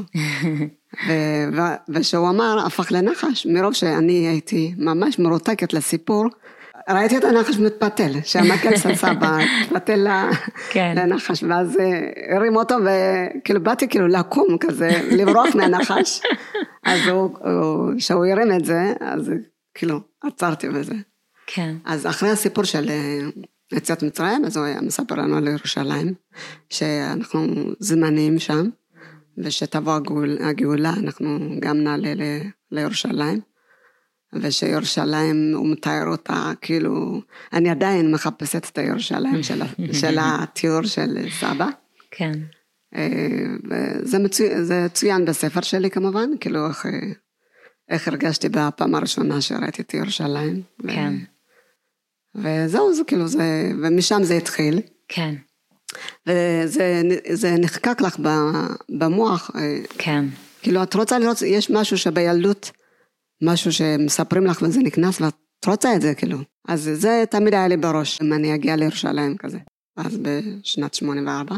ושהוא 1.89 2.29
אמר, 2.29 2.65
הפך 2.65 2.91
לנחש, 2.91 3.45
מרוב 3.45 3.73
שאני 3.73 4.27
הייתי 4.27 4.73
ממש 4.77 5.19
מרותקת 5.19 5.73
לסיפור, 5.73 6.27
ראיתי 6.89 7.17
את 7.17 7.23
הנחש 7.23 7.57
מתפתל, 7.57 8.11
שהמקל 8.23 8.77
של 8.77 8.95
סבא 8.95 9.37
התפתל 9.61 10.07
כן. 10.69 10.93
לנחש, 10.97 11.43
ואז 11.43 11.79
אה, 11.79 12.35
הרים 12.35 12.55
אותו, 12.55 12.75
וכאילו 12.75 13.63
באתי 13.63 13.87
כאילו 13.87 14.07
לקום 14.07 14.57
כזה, 14.59 14.89
לברוח 15.11 15.55
מהנחש, 15.55 16.21
אז 16.87 16.99
כשהוא 17.97 18.25
הרים 18.25 18.51
את 18.51 18.65
זה, 18.65 18.93
אז 18.99 19.31
כאילו 19.73 19.99
עצרתי 20.23 20.69
בזה. 20.69 20.95
כן. 21.47 21.75
אז 21.85 22.07
אחרי 22.07 22.29
הסיפור 22.29 22.63
של 22.63 22.89
אה, 22.89 23.19
יציאת 23.71 24.03
מצרים, 24.03 24.45
אז 24.45 24.57
הוא 24.57 24.65
היה 24.65 24.81
מספר 24.81 25.15
לנו 25.15 25.37
על 25.37 25.47
ירושלים, 25.47 26.13
שאנחנו 26.69 27.47
זמניים 27.79 28.39
שם, 28.39 28.69
ושתבוא 29.37 29.99
הגאולה, 30.39 30.93
אנחנו 31.03 31.39
גם 31.59 31.83
נעלה 31.83 32.13
לירושלים. 32.71 33.39
ושירושלים, 34.33 35.51
הוא 35.55 35.71
מתאר 35.71 36.07
אותה, 36.07 36.51
כאילו, 36.61 37.21
אני 37.53 37.69
עדיין 37.69 38.11
מחפשת 38.11 38.69
את 38.71 38.77
הירושלים 38.77 39.43
של, 39.43 39.61
של 39.93 40.17
התיאור 40.21 40.83
של 40.83 41.17
סבא. 41.39 41.67
כן. 42.11 42.31
אה, 42.95 43.07
וזה 43.69 44.19
מצוי, 44.19 44.65
זה 44.65 44.87
צוין 44.93 45.25
בספר 45.25 45.61
שלי 45.61 45.89
כמובן, 45.89 46.29
כאילו 46.39 46.67
איך, 46.67 46.85
איך 47.89 48.07
הרגשתי 48.07 48.49
בפעם 48.49 48.95
הראשונה 48.95 49.41
שראיתי 49.41 49.81
את 49.81 49.93
ירושלים. 49.93 50.61
כן. 50.87 51.13
ו, 52.35 52.65
וזהו, 52.65 52.93
זה 52.93 53.03
כאילו, 53.03 53.27
זה, 53.27 53.71
ומשם 53.83 54.23
זה 54.23 54.33
התחיל. 54.33 54.81
כן. 55.07 55.35
וזה 56.27 57.55
נחקק 57.59 58.01
לך 58.01 58.19
במוח. 58.89 59.51
אה, 59.55 59.79
כן. 59.97 60.25
כאילו, 60.61 60.83
את 60.83 60.93
רוצה 60.93 61.19
לראות, 61.19 61.41
יש 61.41 61.69
משהו 61.69 61.97
שבילדות, 61.97 62.71
משהו 63.43 63.71
שמספרים 63.71 64.45
לך 64.45 64.61
וזה 64.61 64.79
נכנס 64.79 65.21
ואת 65.21 65.33
רוצה 65.65 65.95
את 65.95 66.01
זה 66.01 66.15
כאילו. 66.15 66.37
אז 66.67 66.89
זה 66.93 67.23
תמיד 67.29 67.53
היה 67.53 67.67
לי 67.67 67.77
בראש, 67.77 68.21
אם 68.21 68.33
אני 68.33 68.55
אגיע 68.55 68.75
לירושלים 68.75 69.37
כזה. 69.37 69.57
אז 69.97 70.17
בשנת 70.21 70.93
84 70.93 71.55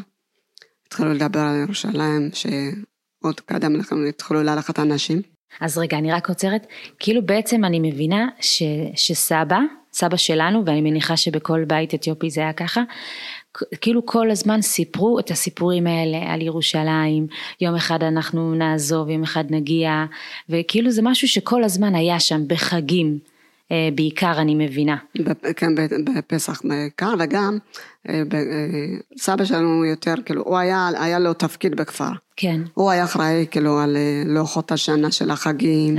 התחילו 0.89 1.13
לדבר 1.13 1.39
על 1.39 1.61
ירושלים, 1.61 2.29
שעוד 2.33 3.39
קדם 3.39 3.75
לכם 3.75 3.95
התחילו 4.09 4.43
ללכת 4.43 4.79
אנשים. 4.79 5.21
אז 5.61 5.77
רגע, 5.77 5.97
אני 5.97 6.11
רק 6.11 6.29
עוצרת, 6.29 6.67
כאילו 6.99 7.25
בעצם 7.25 7.65
אני 7.65 7.79
מבינה 7.79 8.27
ש, 8.41 8.63
שסבא, 8.95 9.59
סבא 9.93 10.17
שלנו, 10.17 10.63
ואני 10.65 10.81
מניחה 10.81 11.17
שבכל 11.17 11.65
בית 11.65 11.93
אתיופי 11.93 12.29
זה 12.29 12.41
היה 12.41 12.53
ככה, 12.53 12.81
כאילו 13.81 14.05
כל 14.05 14.31
הזמן 14.31 14.61
סיפרו 14.61 15.19
את 15.19 15.31
הסיפורים 15.31 15.87
האלה 15.87 16.33
על 16.33 16.41
ירושלים, 16.41 17.27
יום 17.61 17.75
אחד 17.75 18.03
אנחנו 18.03 18.55
נעזוב, 18.55 19.09
יום 19.09 19.23
אחד 19.23 19.43
נגיע, 19.49 20.05
וכאילו 20.49 20.91
זה 20.91 21.01
משהו 21.01 21.27
שכל 21.27 21.63
הזמן 21.63 21.95
היה 21.95 22.19
שם 22.19 22.47
בחגים. 22.47 23.19
אה, 23.71 23.89
בעיקר 23.95 24.33
אני 24.37 24.55
מבינה. 24.55 24.97
כן, 25.55 25.75
בפסח 26.15 26.61
בעיקר, 26.63 27.13
וגם 27.19 27.57
סבא 29.17 29.45
שלנו 29.45 29.85
יותר, 29.85 30.13
כאילו, 30.25 30.43
הוא 30.43 30.57
היה, 30.57 30.89
היה 30.99 31.19
לו 31.19 31.33
תפקיד 31.33 31.75
בכפר. 31.75 32.11
כן. 32.35 32.61
הוא 32.73 32.89
היה 32.91 33.03
אחראי 33.03 33.45
כאילו 33.51 33.79
על 33.79 33.97
לוחות 34.25 34.71
השנה 34.71 35.11
של 35.11 35.31
החגים, 35.31 35.97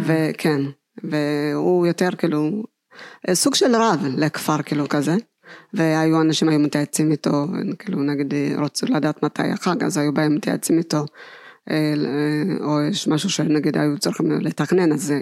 וכן, 0.00 0.60
והוא 1.04 1.86
יותר 1.86 2.08
כאילו, 2.18 2.62
סוג 3.32 3.54
של 3.54 3.76
רב 3.76 4.06
לכפר 4.16 4.62
כאילו 4.62 4.88
כזה. 4.88 5.16
והיו 5.74 6.20
אנשים 6.20 6.48
היו 6.48 6.58
מתייעצים 6.58 7.10
איתו, 7.10 7.46
כאילו 7.78 8.02
נגיד 8.02 8.34
רצו 8.58 8.86
לדעת 8.86 9.22
מתי 9.22 9.42
החג, 9.42 9.84
אז 9.84 9.96
היו 9.96 10.14
באים 10.14 10.34
מתייעצים 10.34 10.78
איתו, 10.78 11.04
אה, 11.70 11.94
או 12.60 12.80
יש 12.82 13.08
משהו 13.08 13.30
שנגיד 13.30 13.76
היו 13.76 13.98
צריכים 13.98 14.30
לתכנן, 14.30 14.92
אז, 14.92 15.14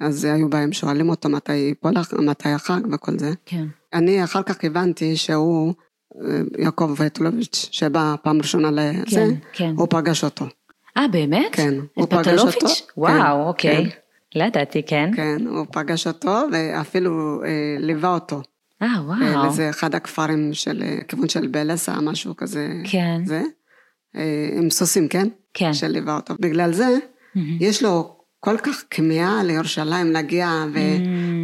אז 0.00 0.24
היו 0.24 0.50
באים 0.50 0.72
שואלים 0.72 1.08
אותו 1.08 1.28
מתי 1.28 1.74
מתי 2.12 2.48
החג 2.48 2.80
וכל 2.92 3.18
זה. 3.18 3.32
כן. 3.46 3.66
אני 3.94 4.24
אחר 4.24 4.42
כך 4.42 4.56
הבנתי 4.62 5.16
שהוא, 5.16 5.74
אה, 6.24 6.40
יעקב 6.58 6.94
וטלוביץ', 6.98 7.68
שבא 7.70 8.14
פעם 8.22 8.38
ראשונה 8.38 8.70
לזה, 8.70 9.04
כן, 9.10 9.34
כן. 9.52 9.74
הוא 9.76 9.86
פגש 9.90 10.24
אותו. 10.24 10.44
אה, 10.96 11.08
באמת? 11.08 11.52
כן, 11.52 11.74
הוא 11.94 12.06
פגש? 12.10 12.40
אותו. 12.40 12.66
וואו, 12.96 13.14
כן, 13.14 13.30
אוקיי. 13.30 13.90
כן. 13.90 14.38
לא 14.38 14.44
ידעתי, 14.44 14.82
כן. 14.82 15.10
כן, 15.16 15.46
הוא 15.46 15.66
פגש 15.72 16.06
אותו 16.06 16.40
ואפילו 16.52 17.42
אה, 17.44 17.76
ליווה 17.78 18.14
אותו. 18.14 18.42
אה, 18.82 18.86
אה, 18.86 19.02
וואו. 19.02 19.44
לאיזה 19.44 19.70
אחד 19.70 19.94
הכפרים 19.94 20.50
של, 20.52 20.82
אה, 20.82 20.98
כיוון 21.08 21.28
של 21.28 21.46
בלסה, 21.46 22.00
משהו 22.00 22.36
כזה. 22.36 22.68
כן. 22.84 23.22
זה. 23.24 23.42
אה, 24.16 24.48
עם 24.58 24.70
סוסים, 24.70 25.08
כן? 25.08 25.28
כן. 25.54 25.74
שליווה 25.74 26.16
אותו. 26.16 26.34
בגלל 26.40 26.72
זה, 26.72 26.98
מהמם. 27.34 27.56
יש 27.60 27.82
לו 27.82 28.16
כל 28.40 28.56
כך 28.58 28.84
כמיהה 28.90 29.42
לירושלים 29.42 30.12
להגיע, 30.12 30.64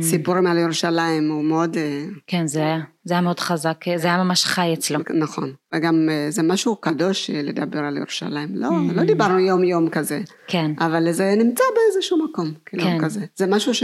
וסיפורים 0.01 0.47
על 0.47 0.59
ירושלים, 0.59 1.31
הוא 1.31 1.45
מאוד... 1.45 1.77
אה, 1.77 2.05
כן, 2.27 2.47
זה 2.47 2.61
היה, 2.61 2.79
זה 3.05 3.15
היה 3.15 3.21
מאוד 3.21 3.41
חזק, 3.41 3.85
זה 3.97 4.07
היה 4.07 4.25
ממש 4.25 4.45
חי 4.45 4.75
אצלו. 4.75 4.99
נכון. 5.15 5.53
וגם 5.75 6.09
אה, 6.11 6.27
זה 6.31 6.43
משהו 6.43 6.77
קדוש 6.77 7.31
אה, 7.31 7.43
לדבר 7.43 7.79
על 7.79 7.97
ירושלים. 7.97 8.49
לא, 8.55 8.69
Mm. 8.69 8.93
לא 8.95 9.05
דיברנו 9.05 9.39
יום-יום 9.39 9.89
כזה, 9.89 10.21
כן, 10.47 10.71
אבל 10.81 11.13
זה 11.13 11.35
נמצא 11.39 11.65
באיזשהו 11.75 12.25
מקום, 12.25 12.53
כאילו 12.67 12.83
כן. 12.83 12.99
כזה. 13.05 13.21
זה 13.37 13.47
משהו 13.47 13.75
ש... 13.75 13.83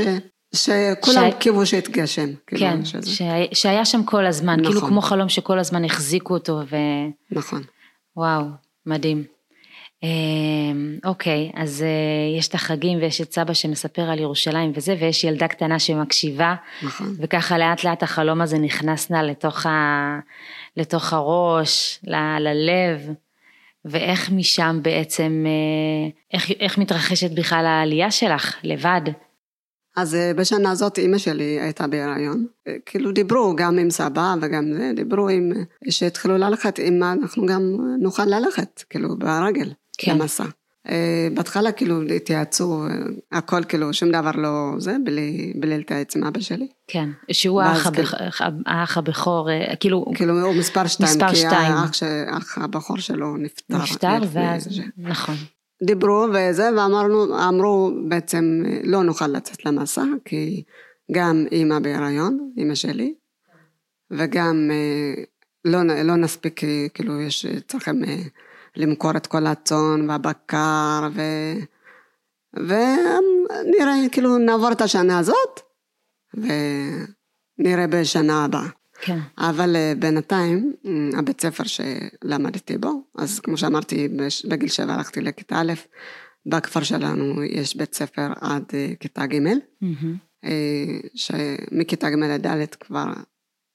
שכולם 0.55 1.31
ש- 1.31 1.35
קיוו 1.39 1.67
שיתגשם. 1.67 2.29
כאילו, 2.47 2.61
כן, 2.61 2.85
שזה- 2.85 3.11
שהיה- 3.11 3.47
שהיה 3.55 3.85
שם 3.85 4.03
כל 4.05 4.27
הזמן, 4.27 4.57
כאילו 4.63 4.75
נכון. 4.77 4.89
כמו 4.89 5.01
חלום 5.01 5.29
שכל 5.29 5.59
הזמן 5.59 5.85
החזיקו 5.85 6.35
אותו, 6.35 6.61
נכון. 7.33 7.63
ווואו, 8.17 8.45
מדהים. 8.87 9.25
אמ, 10.03 10.99
אוקיי, 11.05 11.53
אז 11.55 11.83
אה, 11.83 12.39
יש 12.39 12.49
את 12.49 12.55
החגים 12.55 12.99
ויש 12.99 13.21
את 13.21 13.33
סבא 13.33 13.53
שמספר 13.53 14.03
על 14.03 14.19
ירושלים 14.19 14.73
וזה, 14.75 14.97
ויש 15.01 15.25
ילדה 15.25 15.49
קטנה 15.49 15.79
שמקשיבה, 15.79 16.55
נכון. 16.83 17.15
וככה 17.19 17.59
לאט 17.59 17.85
לאט 17.85 18.03
החלום 18.03 18.41
הזה 18.41 18.59
נכנס 18.59 19.11
לה 19.11 19.23
לתוך, 19.23 19.67
ה... 19.67 20.19
לתוך 20.77 21.13
הראש, 21.13 22.01
ל... 22.05 22.15
ללב, 22.39 23.11
ואיך 23.85 24.31
משם 24.31 24.79
בעצם, 24.83 25.45
אה, 25.47 26.11
איך, 26.33 26.51
איך 26.61 26.79
מתרחשת 26.79 27.31
בכלל 27.31 27.67
העלייה 27.67 28.11
שלך, 28.11 28.57
לבד? 28.63 29.03
אז 29.97 30.15
אה, 30.15 30.33
בשנה 30.35 30.71
הזאת 30.71 30.99
אימא 30.99 31.19
שלי 31.19 31.61
הייתה 31.61 31.87
בהיריון. 31.87 32.47
כאילו 32.87 33.13
דיברו 33.13 33.55
גם 33.57 33.79
עם 33.79 33.91
סבא 33.91 34.35
וגם 34.43 34.73
זה, 34.73 34.93
דיברו 34.97 35.29
עם... 35.29 35.53
שהתחילו 35.89 36.39
ללכת, 36.39 36.81
אם 36.81 37.03
אנחנו 37.03 37.47
גם 37.47 37.63
נוכל 38.01 38.25
ללכת, 38.25 38.85
כאילו, 38.91 39.19
ברגל, 39.19 39.73
כן. 39.99 40.19
למסע. 40.19 40.45
אה, 40.89 41.29
בהתחלה 41.35 41.73
כאילו 41.73 42.03
התייעצו, 42.03 42.85
אה, 42.85 43.39
הכל 43.39 43.65
כאילו, 43.65 43.93
שום 43.93 44.11
דבר 44.11 44.31
לא 44.35 44.75
זה, 44.79 44.97
בלי, 45.05 45.53
בלי 45.57 45.79
להתייעץ 45.79 46.17
עם 46.17 46.25
אבא 46.25 46.41
שלי. 46.41 46.69
כן, 46.87 47.09
שהוא 47.33 47.63
האח, 47.63 47.87
הבכ... 47.87 48.15
האח 48.67 48.99
הבכור, 48.99 49.51
אה, 49.51 49.77
כאילו, 49.81 50.05
כאילו 50.15 50.47
הוא 50.47 50.55
מספר 50.55 50.87
שתיים, 50.87 51.11
מספר 51.11 51.29
כי 51.29 51.37
שתיים. 51.37 51.73
האח, 51.73 51.93
ש... 51.93 52.03
האח 52.03 52.59
הבכור 52.59 52.99
שלו 52.99 53.37
נפטר. 53.37 53.77
נפטר, 53.83 54.19
ואז, 54.33 54.65
זה. 54.65 54.83
נכון, 54.99 55.35
דיברו 55.83 56.27
וזה, 56.35 56.71
ואמרנו, 56.77 57.49
אמרו 57.49 57.93
בעצם 58.09 58.63
לא 58.85 59.03
נוכל 59.03 59.27
לצאת 59.27 59.65
למסע, 59.65 60.05
כי 60.25 60.63
גם 61.13 61.45
אימא 61.53 61.79
בהיריון, 61.79 62.51
אימא 62.57 62.75
שלי, 62.75 63.15
וגם 64.11 64.71
לא, 65.65 65.83
לא 65.83 66.17
נספיק, 66.17 66.61
כאילו 66.95 67.21
יש, 67.21 67.47
צריכים 67.69 68.03
למכור 68.77 69.17
את 69.17 69.27
כל 69.27 69.47
הצאן 69.47 70.11
והבקר, 70.11 71.09
ו... 71.15 71.23
ונראה, 72.57 73.95
כאילו 74.13 74.39
נעבור 74.39 74.73
את 74.73 74.81
השנה 74.81 75.19
הזאת, 75.19 75.61
ונראה 76.35 77.87
בשנה 77.87 78.45
הבאה. 78.45 78.69
כן, 79.01 79.19
אבל 79.39 79.77
אה, 79.77 79.93
בינתיים, 79.99 80.73
אה, 80.87 81.19
הבית 81.19 81.41
ספר 81.41 81.65
שלמדתי 81.65 82.79
בו, 82.79 83.03
אז 83.19 83.41
כמו 83.41 83.57
שאמרתי, 83.57 84.09
בגיל 84.49 84.69
שבע 84.69 84.95
הלכתי 84.95 85.21
לכיתה 85.21 85.61
א', 85.61 85.73
בכפר 86.47 86.83
שלנו 86.83 87.45
יש 87.45 87.77
בית 87.77 87.95
ספר 87.95 88.33
עד 88.41 88.65
אה, 88.75 88.93
כיתה 89.01 89.27
ג'. 89.27 89.37
אה, 90.45 90.99
שמכיתה 91.15 92.11
ג' 92.11 92.15
לד' 92.15 92.75
כבר 92.75 93.07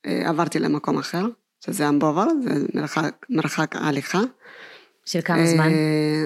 עברתי 0.06 0.60
למקום 0.60 0.98
אחר, 0.98 1.26
שזה 1.66 1.90
אמבובר, 1.90 2.28
זה 2.44 2.66
מרחק, 2.74 3.26
מרחק 3.30 3.76
הליכה. 3.76 4.22
של 5.06 5.22
כמה 5.22 5.46
זמן? 5.46 5.70
אה, 5.70 6.26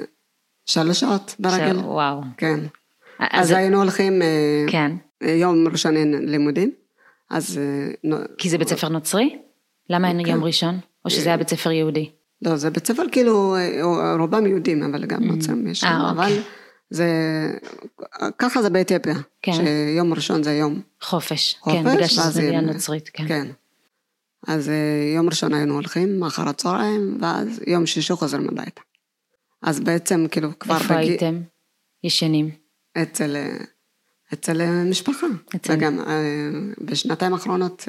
שלוש 0.65 0.99
שעות 0.99 1.35
ברגל, 1.39 1.73
של- 1.73 1.79
וואו, 1.79 2.21
כן. 2.37 2.59
אז, 3.19 3.27
אז 3.31 3.51
היינו 3.51 3.77
הולכים 3.77 4.21
אה, 4.21 4.65
כן, 4.69 4.91
יום 5.23 5.67
ראשון 5.67 5.97
אין 5.97 6.29
לימודים, 6.29 6.71
אז 7.29 7.59
אה, 8.07 8.17
כי 8.37 8.49
זה 8.49 8.57
בית 8.57 8.67
ספר 8.67 8.89
נוצרי? 8.89 9.37
למה 9.89 10.07
אין 10.07 10.23
כן. 10.25 10.29
יום 10.31 10.43
ראשון? 10.43 10.79
או 11.05 11.09
שזה 11.09 11.29
היה 11.29 11.37
בית 11.37 11.49
ספר 11.49 11.71
יהודי? 11.71 12.11
לא, 12.41 12.55
זה 12.55 12.69
בית 12.69 12.87
ספר 12.87 13.03
כאילו, 13.11 13.55
אה, 13.55 14.15
רובם 14.19 14.45
יהודים, 14.47 14.83
אבל 14.83 15.05
גם 15.05 15.23
נוצרים 15.23 15.67
יש 15.67 15.79
שם, 15.79 15.87
אה, 15.87 16.11
אבל 16.11 16.23
אוקיי. 16.23 16.41
זה, 16.89 17.07
ככה 18.39 18.61
זה 18.61 18.69
באתיופיה, 18.69 19.15
כן. 19.41 19.51
שיום 19.53 20.13
ראשון 20.13 20.43
זה 20.43 20.53
יום, 20.53 20.81
חופש, 21.01 21.55
חופש, 21.59 21.75
כן, 21.75 21.83
בגלל 21.83 22.07
שזו 22.07 22.41
מדינה 22.41 22.61
נוצרית, 22.61 23.09
כן. 23.13 23.27
כן. 23.27 23.47
אז 24.47 24.69
אה, 24.69 24.75
יום 25.15 25.29
ראשון 25.29 25.53
היינו 25.53 25.73
הולכים, 25.73 26.23
אחר 26.23 26.49
הצהריים, 26.49 27.17
ואז 27.21 27.61
יום 27.67 27.85
שישי 27.85 28.13
חוזרים 28.13 28.47
הביתה. 28.49 28.81
אז 29.61 29.79
בעצם 29.79 30.25
כאילו 30.31 30.59
כבר 30.59 30.75
איפה 30.75 30.93
בגיל, 30.93 31.09
הייתם? 31.09 31.41
ישנים. 32.03 32.49
אצל, 33.01 33.35
אה, 33.35 33.57
אצל 34.33 34.61
אה, 34.61 34.83
משפחה, 34.83 35.27
אצל- 35.55 35.73
וגם 35.73 35.99
בשנתיים 36.81 37.33
האחרונות 37.33 37.87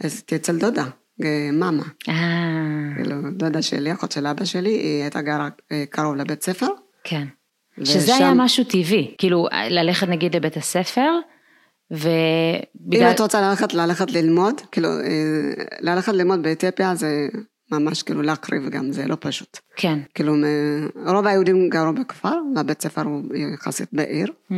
הייתי 0.00 0.36
אצל 0.36 0.58
דודה, 0.58 0.84
מאמה. 1.52 1.82
אה, 2.08 2.14
כאילו, 2.96 3.16
דודה 3.36 3.62
שלי, 3.62 3.92
אחות 3.92 4.12
של 4.12 4.26
אבא 4.26 4.44
שלי, 4.44 4.70
היא 4.70 5.02
הייתה 5.02 5.22
גרה 5.22 5.48
קרוב 5.90 6.14
לבית 6.16 6.42
ספר. 6.42 6.66
כן. 7.04 7.26
ושם- 7.78 7.92
שזה 7.92 8.16
היה 8.16 8.34
משהו 8.34 8.64
טבעי, 8.64 9.14
כאילו 9.18 9.46
ללכת 9.70 10.08
נגיד 10.08 10.36
לבית 10.36 10.56
הספר, 10.56 11.10
אם 11.92 11.96
ובגלל... 12.86 13.10
את 13.10 13.20
רוצה 13.20 13.40
ללכת, 13.40 13.74
ללכת 13.74 14.10
ללמוד, 14.10 14.60
כאילו, 14.72 14.88
אה, 14.88 15.64
ללכת 15.80 16.12
ללמוד 16.12 16.42
באתיופיה 16.42 16.94
זה 16.94 17.28
ממש 17.72 18.02
כאילו 18.02 18.22
להקריב 18.22 18.68
גם, 18.68 18.92
זה 18.92 19.06
לא 19.06 19.16
פשוט. 19.20 19.58
כן. 19.76 19.98
כאילו, 20.14 20.34
רוב 21.06 21.26
היהודים 21.26 21.68
גרו 21.68 21.92
בכפר, 21.92 22.36
והבית 22.56 22.82
ספר 22.82 23.02
הוא 23.02 23.22
יחסית 23.54 23.88
בעיר, 23.92 24.26
Mm, 24.50 24.54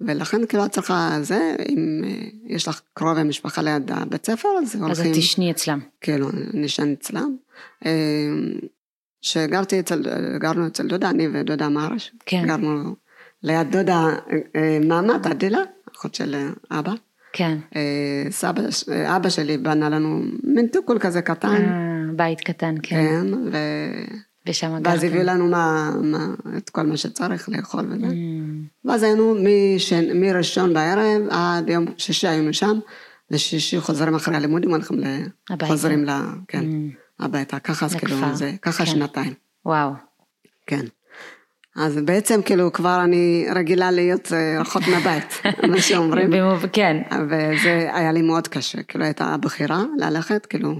ולכן 0.00 0.46
כאילו 0.46 0.64
את 0.64 0.70
צריכה 0.70 1.18
זה, 1.20 1.56
אם 1.68 2.02
אה, 2.04 2.10
יש 2.46 2.68
לך 2.68 2.80
קרוב 2.94 3.18
המשפחה 3.18 3.62
ליד 3.62 3.90
הבית 3.90 4.26
ספר, 4.26 4.48
אז 4.62 4.74
אז 4.74 4.82
הולכים, 4.82 5.12
את 5.12 5.16
תשני 5.16 5.50
אצלם. 5.50 5.80
כאילו, 6.00 6.28
נשען 6.54 6.92
אצלם. 6.92 7.36
אה, 7.86 7.90
שגרתי 9.20 9.80
אצל, 9.80 10.02
גרנו 10.38 10.66
אצל 10.66 10.86
דודה, 10.86 11.10
אני 11.10 11.28
ודודה 11.32 11.68
מרש, 11.68 12.12
כן. 12.26 12.44
גרנו 12.46 12.94
ליד 13.42 13.70
דודה 13.70 14.08
אה, 14.56 14.78
מאמה, 14.84 15.18
תדילה, 15.18 15.60
אחות 16.04 16.14
של 16.14 16.34
אה, 16.34 16.78
אבא. 16.78 16.92
כן. 17.32 17.58
אה, 17.76 18.30
סבא, 18.30 18.62
אה, 18.92 19.16
אבא 19.16 19.28
שלי 19.28 19.58
בנה 19.58 19.88
לנו 19.88 20.22
מין 20.44 20.66
טוקול 20.66 20.98
כזה 20.98 21.22
קטן, 21.22 21.62
בית 22.16 22.40
קטן, 22.40 22.74
כן. 22.82 22.96
כן, 22.96 23.34
ו... 23.52 23.56
ושם 24.46 24.72
ואז 24.72 24.82
גרתם. 24.82 25.06
הביאו 25.06 25.22
לנו 25.22 25.46
מה, 25.46 25.90
מה, 26.02 26.34
את 26.56 26.70
כל 26.70 26.82
מה 26.82 26.96
שצריך 26.96 27.48
לאכול 27.48 27.92
וזה. 27.92 28.06
Mm, 28.06 28.10
ואז 28.84 29.02
היינו 29.02 29.34
משן, 29.34 30.20
מראשון 30.20 30.74
בערב 30.74 31.22
עד 31.30 31.68
יום 31.68 31.86
שישי 31.96 32.28
היינו 32.28 32.54
שם, 32.54 32.78
ושישי 33.30 33.80
חוזרים 33.80 34.14
אחרי 34.14 34.36
הלימודים, 34.36 34.70
הולכים 34.70 34.98
ל... 34.98 35.04
הביתה. 35.50 35.66
חוזרים 35.66 36.04
ל... 36.04 36.10
כן, 36.48 36.62
mm, 36.62 37.24
הביתה, 37.24 37.58
ככה 37.58 37.86
אז 37.86 37.94
כאילו. 37.94 38.34
זה, 38.34 38.52
ככה 38.62 38.84
כן. 38.84 38.90
שנתיים, 38.90 39.34
וואו. 39.66 39.90
כן. 40.66 40.84
אז 41.76 41.96
בעצם 42.04 42.42
כאילו 42.42 42.72
כבר 42.72 43.00
אני 43.04 43.46
רגילה 43.54 43.90
להיות 43.90 44.32
אה, 44.32 44.60
רחוק 44.60 44.82
מהבית, 44.88 45.42
מה 45.70 45.80
שאומרים. 45.80 46.30
כן. 46.72 46.96
וזה 47.28 47.90
היה 47.92 48.12
לי 48.12 48.22
מאוד 48.22 48.48
קשה, 48.48 48.82
כאילו 48.82 49.04
הייתה 49.04 49.36
בחירה 49.40 49.82
ללכת, 49.98 50.46
כאילו, 50.46 50.74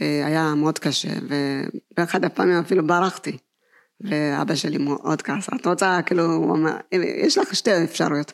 אה, 0.00 0.26
היה 0.26 0.54
מאוד 0.56 0.78
קשה, 0.78 1.08
ובאחד 1.22 2.24
הפעמים 2.24 2.58
אפילו 2.58 2.86
ברחתי, 2.86 3.36
ואבא 4.00 4.54
שלי 4.54 4.78
מאוד 4.78 5.22
כעס, 5.22 5.48
את 5.60 5.66
רוצה, 5.66 5.98
כאילו, 6.06 6.24
הוא 6.24 6.56
אמר, 6.56 6.76
יש 7.24 7.38
לך 7.38 7.54
שתי 7.54 7.84
אפשרויות, 7.84 8.32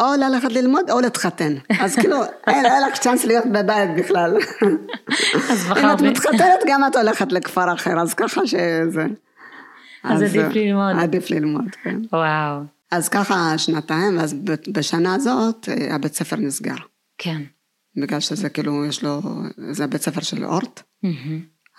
או 0.00 0.06
ללכת 0.18 0.52
ללמוד 0.52 0.90
או 0.90 1.00
להתחתן, 1.00 1.54
אז 1.80 1.96
כאילו, 1.96 2.16
אין, 2.46 2.66
אין 2.66 2.82
לך 2.88 2.98
צ'אנס 2.98 3.24
להיות 3.24 3.46
בבית 3.46 3.90
בכלל. 3.96 4.36
אז 5.50 5.72
אם 5.76 5.90
את 5.92 6.00
מתחתנת, 6.00 6.60
גם 6.66 6.80
את 6.86 6.96
הולכת 6.96 7.32
לכפר 7.32 7.74
אחר, 7.74 8.00
אז 8.00 8.14
ככה 8.14 8.46
שזה... 8.46 9.06
אז 10.04 10.22
עדיף 10.22 10.54
ללמוד. 10.54 10.96
עדיף 10.98 11.30
ללמוד, 11.30 11.70
כן. 11.82 12.00
וואו. 12.12 12.62
אז 12.90 13.08
ככה 13.08 13.58
שנתיים, 13.58 14.18
ואז 14.18 14.34
בשנה 14.72 15.14
הזאת 15.14 15.68
אה, 15.68 15.94
הבית 15.94 16.14
ספר 16.14 16.36
נסגר. 16.36 16.76
כן. 17.18 17.42
בגלל 17.96 18.20
שזה 18.20 18.48
כאילו, 18.48 18.84
יש 18.84 19.04
לו, 19.04 19.20
זה 19.70 19.84
הבית 19.84 20.02
ספר 20.02 20.20
של 20.20 20.44
אורט. 20.44 20.82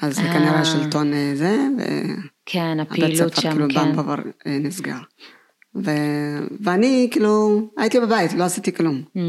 אז 0.02 0.16
זה 0.16 0.22
אה. 0.22 0.34
כנראה 0.34 0.60
השלטון 0.60 1.14
אה, 1.14 1.32
זה, 1.36 1.68
כן, 2.46 2.78
והבית 2.78 2.92
הפעילות 2.92 3.34
ספר 3.34 3.42
שם, 3.42 3.52
כאילו 3.52 3.68
כן. 3.70 3.90
במבובר 3.90 4.16
אה, 4.48 4.58
נסגר. 4.60 4.98
ו... 5.76 5.92
ואני 6.64 7.08
כאילו, 7.12 7.62
הייתי 7.78 8.00
בבית, 8.00 8.34
לא 8.34 8.44
עשיתי 8.44 8.74
כלום. 8.74 9.02
Mm, 9.16 9.20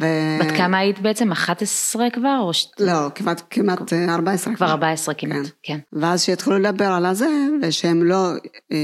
ו... 0.00 0.06
בת 0.40 0.56
כמה 0.56 0.78
היית 0.78 0.98
בעצם? 0.98 1.32
11 1.32 2.10
כבר? 2.10 2.38
או 2.40 2.52
ש... 2.52 2.68
לא, 2.80 3.10
כמעט, 3.14 3.42
כמעט 3.50 3.92
אה, 3.92 4.14
14 4.14 4.54
כבר 4.54 4.66
14 4.66 5.14
כמעט, 5.14 5.46
כן. 5.62 5.78
ואז 5.92 6.22
שהתחילו 6.22 6.58
לדבר 6.58 6.92
על 6.92 7.06
הזה, 7.06 7.28
ושהם 7.62 8.02
לא, 8.02 8.32
אה, 8.72 8.78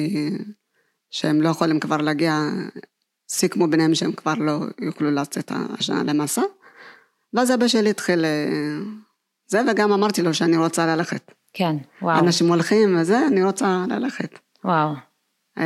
שהם 1.10 1.42
לא 1.42 1.48
יכולים 1.48 1.80
כבר 1.80 1.96
להגיע, 1.96 2.38
סיכמו 3.28 3.66
ביניהם 3.66 3.94
שהם 3.94 4.12
כבר 4.12 4.34
לא 4.34 4.58
יוכלו 4.80 5.10
לצאת 5.10 5.52
השנה 5.54 6.02
למסע. 6.02 6.42
ואז 7.32 7.54
אבא 7.54 7.68
שלי 7.68 7.90
התחיל 7.90 8.24
אה, 8.24 8.78
זה, 9.46 9.60
וגם 9.70 9.92
אמרתי 9.92 10.22
לו 10.22 10.34
שאני 10.34 10.56
רוצה 10.56 10.96
ללכת. 10.96 11.32
כן, 11.52 11.76
וואו. 12.02 12.18
אנשים 12.18 12.48
הולכים 12.48 12.96
וזה, 12.98 13.26
אני 13.26 13.44
רוצה 13.44 13.84
ללכת. 13.88 14.38
וואו. 14.64 14.94
אה, 15.58 15.64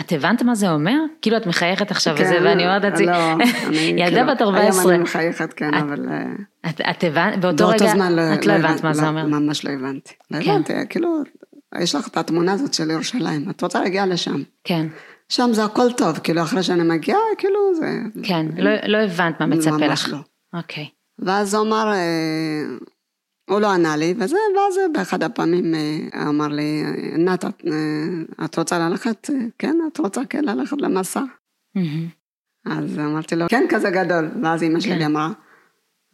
את 0.00 0.12
הבנת 0.12 0.42
מה 0.42 0.54
זה 0.54 0.70
אומר? 0.70 0.98
כאילו 1.22 1.36
את 1.36 1.46
מחייכת 1.46 1.90
עכשיו 1.90 2.16
כן, 2.16 2.24
וזה, 2.24 2.38
ואני 2.44 2.62
אומרת 2.62 2.84
לעצמי, 2.84 3.06
לא, 3.06 3.32
אני 3.32 3.78
ילדה 4.02 4.10
כאילו, 4.10 4.26
בת 4.26 4.42
14. 4.42 4.82
היום 4.82 4.90
אני 4.90 5.02
מחייכת, 5.02 5.52
כן, 5.52 5.74
אבל... 5.74 6.08
אה, 6.10 6.70
את, 6.70 6.80
את 6.80 7.04
הבנת, 7.04 7.40
באותו 7.40 7.68
רגע, 7.68 7.94
לא, 8.10 8.34
את 8.34 8.46
לא 8.46 8.52
הבנת 8.52 8.84
מה 8.84 8.94
זה 8.94 9.08
אומר. 9.08 9.26
ממש 9.26 9.64
לא 9.64 9.70
הבנתי. 9.70 10.12
לא 10.30 10.42
כן. 10.44 10.50
הבנתי, 10.50 10.72
כאילו, 10.88 11.22
יש 11.80 11.94
לך 11.94 12.08
את 12.08 12.16
התמונה 12.16 12.52
הזאת 12.52 12.74
של 12.74 12.90
ירושלים, 12.90 13.50
את 13.50 13.62
רוצה 13.62 13.80
להגיע 13.80 14.06
לשם. 14.06 14.42
כן, 14.64 14.86
שם 15.28 15.50
זה 15.52 15.64
הכל 15.64 15.92
טוב, 15.96 16.18
כאילו 16.18 16.42
אחרי 16.42 16.62
שאני 16.62 16.82
מגיעה, 16.82 17.18
כאילו 17.38 17.74
זה... 17.74 17.98
כן, 18.22 18.46
לא, 18.56 18.70
לא 18.86 18.98
הבנת 18.98 19.40
מה 19.40 19.46
מצפה 19.46 19.76
ממש 19.76 20.04
לך. 20.04 20.12
לא. 20.12 20.18
אוקיי, 20.58 20.88
ואז 21.18 21.54
הוא 21.54 21.66
אמר, 21.66 21.92
אה, 21.92 22.64
הוא 23.50 23.60
לא 23.60 23.70
ענה 23.70 23.96
לי, 23.96 24.14
וזה, 24.18 24.36
ואז 24.56 24.78
באחד 24.92 25.22
הפעמים 25.22 25.74
אה, 25.74 26.28
אמר 26.28 26.48
לי, 26.48 26.84
עינת, 27.12 27.44
את, 27.44 27.62
אה, 27.66 28.44
את 28.44 28.58
רוצה 28.58 28.78
ללכת? 28.78 29.30
אה, 29.30 29.36
כן, 29.58 29.76
את 29.92 29.98
רוצה 29.98 30.20
כן 30.30 30.44
ללכת 30.44 30.76
למסע? 30.80 31.20
אז 32.66 32.98
אמרתי 32.98 33.36
לו, 33.36 33.46
כן, 33.48 33.64
כזה 33.68 33.90
גדול. 33.90 34.30
ואז 34.42 34.62
אמא 34.62 34.74
כן. 34.74 34.80
שלי 34.80 35.06
אמרה, 35.06 35.30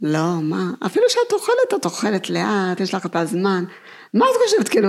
לא, 0.03 0.43
מה, 0.43 0.71
אפילו 0.87 1.05
שאת 1.09 1.33
אוכלת, 1.33 1.81
את 1.81 1.85
אוכלת 1.85 2.31
לאט, 2.31 2.81
יש 2.81 2.95
לך 2.95 3.07
את 3.07 3.17
הזמן. 3.17 3.65
מה 4.15 4.25
את 4.25 4.37
חושבת, 4.45 4.69
כאילו, 4.69 4.89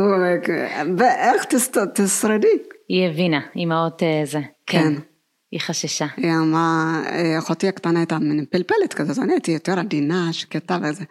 ואיך 0.98 1.46
תשרדי? 1.94 2.48
היא 2.90 3.10
הבינה, 3.10 3.40
אימהות 3.56 4.02
זה. 4.24 4.40
כן. 4.66 4.80
כן. 4.82 4.94
היא 5.52 5.60
חששה. 5.62 6.06
היא 6.18 6.32
אמרה, 6.32 7.02
אחותי 7.40 7.68
הקטנה 7.68 8.00
הייתה 8.00 8.20
מין 8.20 8.46
פלפלת 8.52 8.94
כזה, 8.94 9.12
אז 9.12 9.20
אני 9.20 9.34
הייתי 9.34 9.52
יותר 9.52 9.80
עדינה, 9.80 10.34
שקטה 10.34 10.78
וזה. 10.82 11.04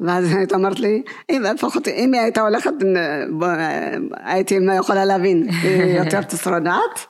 ואז 0.00 0.24
היא 0.32 0.46
אומרת 0.54 0.80
לי, 0.80 1.02
אם 1.30 1.42
לפחות 1.54 1.88
אם 1.88 2.14
היא 2.14 2.22
הייתה 2.22 2.40
הולכת, 2.40 2.72
אה, 2.96 3.22
אה, 3.42 3.96
הייתי 4.12 4.58
יכולה 4.78 5.04
להבין, 5.04 5.48
היא 5.48 5.98
יותר 6.04 6.22
תשרדת. 6.22 7.06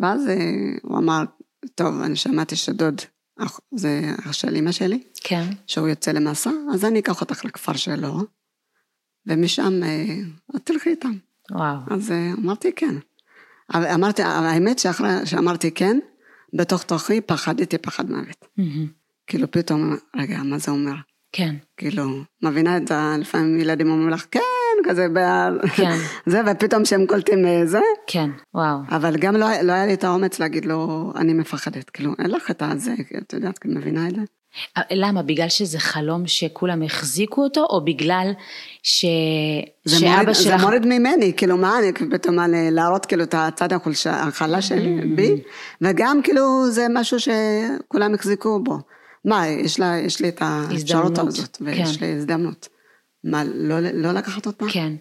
ואז 0.00 0.28
אה, 0.28 0.34
הוא 0.82 0.98
אמר, 0.98 1.22
טוב, 1.74 2.00
אני 2.00 2.16
שמעתי 2.16 2.56
שדוד, 2.56 3.00
זה 3.74 4.00
אח 4.20 4.32
של 4.32 4.56
אמא 4.56 4.72
שלי, 4.72 5.02
כן. 5.24 5.44
שהוא 5.66 5.88
יוצא 5.88 6.12
למסע, 6.12 6.50
אז 6.72 6.84
אני 6.84 6.98
אקח 6.98 7.20
אותך 7.20 7.44
לכפר 7.44 7.72
שלו, 7.72 8.20
ומשם 9.26 9.80
את 10.56 10.60
תלכי 10.64 10.90
איתם. 10.90 11.12
וואו. 11.50 11.76
אז 11.90 12.12
אמרתי 12.38 12.72
כן. 12.72 12.94
אמרתי, 13.74 14.22
האמת 14.22 14.78
שאחרי 14.78 15.26
שאמרתי 15.26 15.70
כן, 15.70 15.98
בתוך 16.54 16.82
תוכי 16.82 17.20
פחדתי 17.20 17.78
פחד 17.78 18.10
מוות. 18.10 18.46
מהמם. 18.56 18.86
כאילו 19.26 19.50
פתאום, 19.50 19.96
רגע, 20.16 20.42
מה 20.42 20.58
זה 20.58 20.70
אומר? 20.70 20.94
כן, 21.36 21.54
כאילו, 21.76 22.04
מבינה 22.42 22.76
את 22.76 22.88
זה, 22.88 22.94
לפעמים 23.18 23.60
ילדים 23.60 23.90
אומרים 23.90 24.10
לך, 24.10 24.26
כן, 24.30 24.40
כזה, 24.84 25.06
ב- 25.12 25.66
כן. 25.76 25.96
זה, 26.32 26.40
ופתאום 26.46 26.84
שהם 26.84 27.06
קולטים 27.06 27.46
אה, 27.46 27.66
זה, 27.66 27.80
כן, 28.06 28.30
וואו. 28.54 28.78
אבל 28.90 29.16
גם 29.16 29.36
לא, 29.36 29.46
לא 29.62 29.72
היה 29.72 29.86
לי 29.86 29.94
את 29.94 30.04
האומץ 30.04 30.38
להגיד 30.40 30.64
לו, 30.64 31.12
אני 31.16 31.32
מפחדת, 31.32 31.90
כאילו, 31.90 32.12
אין 32.18 32.30
לך 32.30 32.50
את 32.50 32.62
הזה, 32.62 32.94
את 33.18 33.32
יודעת, 33.32 33.58
את 33.58 33.64
מבינה 33.66 34.08
את 34.08 34.14
זה? 34.14 34.20
אה, 34.76 34.82
למה? 34.90 35.22
בגלל 35.22 35.48
שזה 35.48 35.78
חלום 35.78 36.26
שכולם 36.26 36.82
החזיקו 36.82 37.42
אותו, 37.44 37.66
או 37.70 37.84
בגלל 37.84 38.32
ש... 38.82 39.04
זה 39.84 39.98
שאבא 39.98 40.10
מוריד, 40.20 40.34
שלך... 40.34 40.58
זה 40.60 40.66
מוריד 40.66 40.86
ממני, 40.86 41.32
כאילו 41.36 41.56
מה, 41.56 41.78
אני 41.78 41.92
פתאום 42.10 42.38
להראות 42.70 43.06
כאילו 43.06 43.22
את 43.22 43.34
הצד 43.38 43.72
החולשה, 43.72 44.22
החלש 44.22 44.68
שלי, 44.68 44.98
Mm. 45.00 45.16
בי, 45.16 45.42
וגם 45.80 46.20
כאילו 46.22 46.70
זה 46.70 46.86
משהו 46.94 47.18
שכולם 47.20 48.14
החזיקו 48.14 48.60
בו. 48.64 48.78
מה, 49.26 49.46
יש, 49.48 49.80
לה, 49.80 49.98
יש 49.98 50.20
לי 50.20 50.28
את 50.28 50.38
האפשרות 50.40 51.18
הזאת, 51.18 51.58
ויש 51.60 51.96
כן. 51.96 52.06
לי 52.06 52.16
הזדמנות. 52.16 52.68
מה, 53.24 53.44
לא, 53.44 53.80
לא 53.80 54.12
לקחת 54.12 54.46
אותה? 54.46 54.64
כן. 54.72 54.92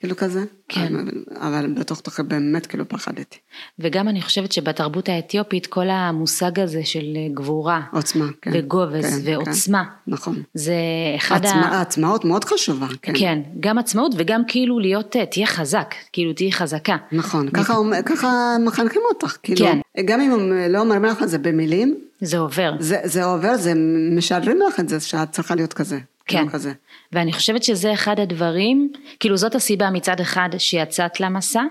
כאילו 0.00 0.16
כזה? 0.16 0.44
כן. 0.68 0.94
אבל, 1.40 1.72
בתוך 1.72 2.00
תוכי 2.00 2.22
באמת 2.22 2.66
כאילו 2.66 2.88
פחדתי. 2.88 3.36
וגם 3.78 4.08
אני 4.08 4.22
חושבת 4.22 4.52
שבתרבות 4.52 5.08
האתיופית, 5.08 5.66
כל 5.66 5.90
המושג 5.90 6.60
הזה 6.60 6.84
של 6.84 7.04
גבורה, 7.34 7.80
עוצמה, 7.92 8.26
כן. 8.42 8.50
וגובז, 8.54 9.04
כן, 9.04 9.32
ועוצמה, 9.32 9.84
כן, 9.84 10.12
נכון. 10.12 10.42
זה 10.54 10.74
אחד 11.16 11.44
ה... 11.44 11.48
עצמה, 11.48 11.78
העצמאות 11.78 12.24
מאוד 12.24 12.44
חשובה, 12.44 12.86
כן. 13.02 13.12
כן, 13.18 13.42
גם 13.60 13.78
עצמאות 13.78 14.14
וגם 14.16 14.42
כאילו 14.48 14.78
להיות, 14.78 15.16
אה, 15.16 15.26
תהיה 15.26 15.46
חזק, 15.46 15.94
כאילו 16.12 16.32
תהיי 16.32 16.52
חזקה. 16.52 16.96
נכון, 17.12 17.50
ככה, 17.50 17.74
ככה 18.06 18.56
מחנכים 18.64 19.02
אותך, 19.10 19.36
כאילו, 19.42 19.66
כן. 19.66 19.78
גם 20.04 20.20
אם 20.20 20.30
הם 20.32 20.72
לא 20.72 20.80
אומרים 20.80 21.04
לך 21.04 21.22
את 21.22 21.28
זה 21.28 21.38
במילים, 21.38 21.96
זה 22.20 22.38
עובר. 22.38 22.72
זה, 22.80 22.96
זה 23.04 23.24
עובר, 23.24 23.56
זה 23.56 23.72
משדרים 24.16 24.58
לך 24.68 24.80
את 24.80 24.88
זה 24.88 25.00
שאת 25.00 25.30
צריכה 25.30 25.54
להיות 25.54 25.72
כזה. 25.72 25.98
כן. 26.26 26.48
כזה. 26.48 26.72
ואני 27.12 27.32
חושבת 27.32 27.62
שזה 27.62 27.94
אחד 27.94 28.20
הדברים, 28.20 28.92
כאילו 29.20 29.36
זאת 29.36 29.54
הסיבה 29.54 29.90
מצד 29.90 30.20
אחד 30.20 30.48
שיצאת 30.58 31.20
למסע, 31.20 31.62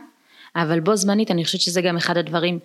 אבל 0.55 0.79
בו 0.79 0.95
זמנית 0.95 1.31
אני 1.31 1.45
חושבת 1.45 1.61
שזה 1.61 1.81
גם 1.81 1.97
אחד 1.97 2.17
הדברים 2.17 2.59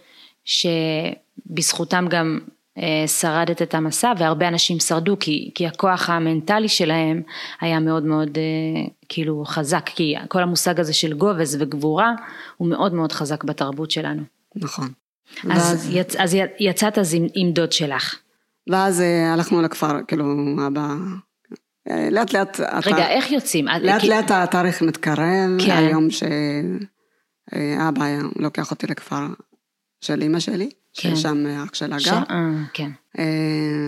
שבזכותם 0.44 2.07
גם 2.11 2.38
אה, 2.79 3.09
שרדת 3.09 3.62
את 3.62 3.74
המסע, 3.74 4.12
והרבה 4.18 4.48
אנשים 4.48 4.81
שרדו, 4.81 5.16
כי, 5.20 5.50
כי 5.55 5.66
הכוח 5.66 6.11
המנטלי 6.11 6.68
שלהם 6.68 7.22
היה 7.61 7.81
מאוד 7.81 8.03
מאוד 8.03 8.38
אה, 8.38 8.83
כאילו 9.09 9.44
חזק, 9.46 9.90
כי 9.94 10.14
כל 10.29 10.42
המושג 10.42 10.81
הזה 10.81 10.92
של 10.92 11.12
גובז 11.12 11.57
וגבורה 11.61 12.12
הוא 12.57 12.68
מאוד 12.68 12.94
מאוד 12.94 13.12
חזק 13.12 13.44
בתרבות 13.44 13.90
שלנו. 13.90 14.22
נכון. 14.57 14.88
אז, 15.50 15.70
ואז, 15.70 15.88
יצ, 15.92 16.16
אז 16.16 16.37
יצאת 16.61 16.98
אז 16.98 17.14
עם, 17.14 17.26
עם 17.35 17.53
דוד 17.53 17.72
שלך. 17.72 18.18
ואז 18.70 19.00
אה, 19.00 19.33
הלכנו 19.33 19.62
לכפר, 19.62 19.92
כאילו, 20.09 20.24
אבא, 20.66 20.94
לאט 22.11 22.33
לאט, 22.33 22.61
רגע, 22.87 23.09
איך 23.09 23.31
יוצאים? 23.31 23.66
לאט 23.83 24.00
כי- 24.00 24.09
לאט 24.09 24.31
התאריך 24.31 24.83
מתקרב, 24.83 25.50
כן. 25.66 25.76
היום 25.76 26.09
שאבא 26.11 26.35
היה 28.05 28.20
לוקח 28.37 28.70
אותי 28.70 28.87
לכפר 28.87 29.26
של 30.00 30.22
אימא 30.22 30.40
שלי, 30.40 30.70
כן. 30.96 31.16
ששם 31.16 31.46
אח 31.46 31.74
שלה 31.74 32.00
ש... 32.00 32.09
גר, 32.09 32.16
אה, 32.31 32.50
כן. 32.72 32.90
אה, 33.18 33.24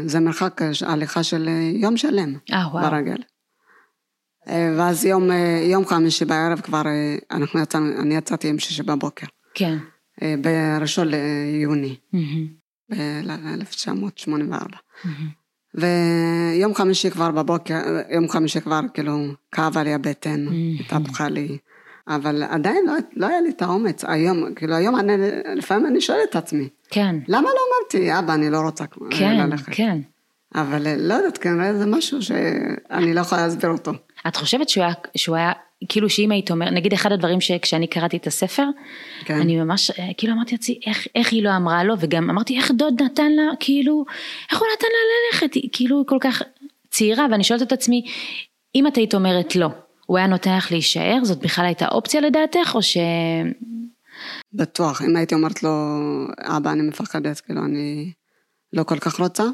זה 0.07 0.21
מרחק 0.21 0.63
אה, 0.63 0.71
הליכה 0.87 1.23
של 1.23 1.49
אה, 1.49 1.71
יום 1.75 1.97
שלם 1.97 2.35
אה, 2.53 2.69
וואו. 2.73 2.91
ברגל. 2.91 3.17
אה, 4.49 4.75
ואז 4.79 5.05
יום, 5.05 5.31
אה, 5.31 5.61
יום 5.71 5.87
חמישי 5.87 6.25
בערב 6.25 6.61
כבר, 6.61 6.83
אה, 6.87 7.17
אנחנו 7.31 7.61
יצאנו, 7.61 7.87
אני 8.03 8.15
יצאתי 8.17 8.49
עם 8.49 8.59
שישי 8.59 8.83
בבוקר, 8.83 9.27
כן. 9.55 9.79
אה, 10.23 10.35
בראשון 10.43 11.09
ליוני, 11.09 11.97
מהמם, 12.13 12.47
ב-1984. 12.91 14.77
מהמם. 15.05 15.42
ויום 15.75 16.75
חמישי 16.75 17.11
כבר 17.11 17.31
בבוקר, 17.31 17.81
יום 18.11 18.29
חמישי 18.29 18.61
כבר 18.61 18.81
כאילו 18.95 19.19
כאבה 19.53 19.83
לי 19.83 19.95
הבטן. 19.95 20.47
התהפכה 20.81 21.29
לי, 21.29 21.59
אבל 22.09 22.43
עדיין 22.43 22.87
לא, 22.87 22.93
לא 23.17 23.27
היה 23.27 23.41
לי 23.41 23.51
את 23.51 23.63
האומץ, 23.63 24.05
היום, 24.05 24.55
כאילו 24.55 24.75
היום 24.75 24.97
אני, 24.97 25.13
לפעמים 25.57 25.87
אני 25.87 26.01
שואלת 26.01 26.31
את 26.31 26.37
עצמי, 26.37 26.69
כן, 26.91 27.17
למה 27.29 27.49
לא 27.49 27.61
אמרתי, 27.69 28.19
אבא, 28.19 28.35
אני 28.35 28.51
לא 28.51 28.61
רוצה 28.61 28.85
כן, 29.11 29.37
ללכת, 29.37 29.73
כן. 29.75 29.99
אבל 30.55 30.87
אה, 30.87 30.97
לא 30.99 31.15
יודעת, 31.15 31.39
כנראה 31.39 31.75
זה 31.75 31.87
משהו 31.87 32.23
שאני 32.23 33.15
לא 33.15 33.21
יכולה 33.21 33.43
להסביר 33.43 33.71
אותו. 33.71 33.93
את 34.29 34.37
חושבת 34.37 34.69
שהוא 34.69 34.85
היה, 34.85 34.95
שהוא 35.17 35.37
היה, 35.37 35.53
כאילו 35.89 36.11
שאם 36.11 36.31
היית 36.31 36.51
אומרת, 36.51 36.73
נגיד 36.73 36.93
אחד 36.93 37.13
הדברים 37.13 37.41
שכשאני 37.41 37.87
קראתי 37.87 38.17
את 38.17 38.27
הספר, 38.27 38.67
כן. 39.25 39.41
אני 39.41 39.57
ממש, 39.57 39.91
אה, 39.91 40.09
כאילו 40.17 40.33
אמרתי 40.33 40.55
לעצמי, 40.55 40.81
איך, 40.87 41.07
איך 41.15 41.33
היא 41.33 41.43
לא 41.43 41.57
אמרה 41.57 41.85
לו, 41.85 41.95
וגם 42.01 42.31
אמרתי, 42.31 42.57
איך 42.57 42.71
דוד 42.71 43.03
נתן 43.03 43.33
לה, 43.33 43.43
כאילו, 43.61 44.05
איך 44.51 44.61
הוא 44.61 44.69
נתן 44.77 44.87
לה 44.87 45.39
ללכת, 45.39 45.55
היא 45.55 45.69
כאילו 45.73 46.05
כל 46.07 46.19
כך 46.21 46.43
צעירה, 46.91 47.27
ואני 47.31 47.45
שואלת 47.45 47.63
את 47.63 47.73
עצמי, 47.73 48.05
אם 48.75 48.87
את 48.87 48.97
היית 48.97 49.15
אומרת 49.15 49.57
לא, 49.57 49.69
הוא 50.07 50.19
היה 50.19 50.27
נותן 50.27 50.57
לך 50.57 50.73
להישאר, 50.73 51.19
זאת 51.23 51.39
בכלל 51.39 51.65
הייתה 51.65 51.89
אופציה 51.89 52.21
לדעתך, 52.21 52.75
או 52.75 52.83
ש... 52.83 52.97
בטוח, 54.53 55.03
אם 55.03 55.17
הייתי 55.17 55.35
אומרת 55.35 55.63
לו, 55.63 55.71
אבא, 56.41 56.73
אני 56.73 56.83
מפחדת, 56.83 57.41
כאילו, 57.41 57.65
אני 57.65 58.13
לא 58.73 58.85
כל 58.85 58.99
כך 58.99 59.21
רוצה, 59.21 59.45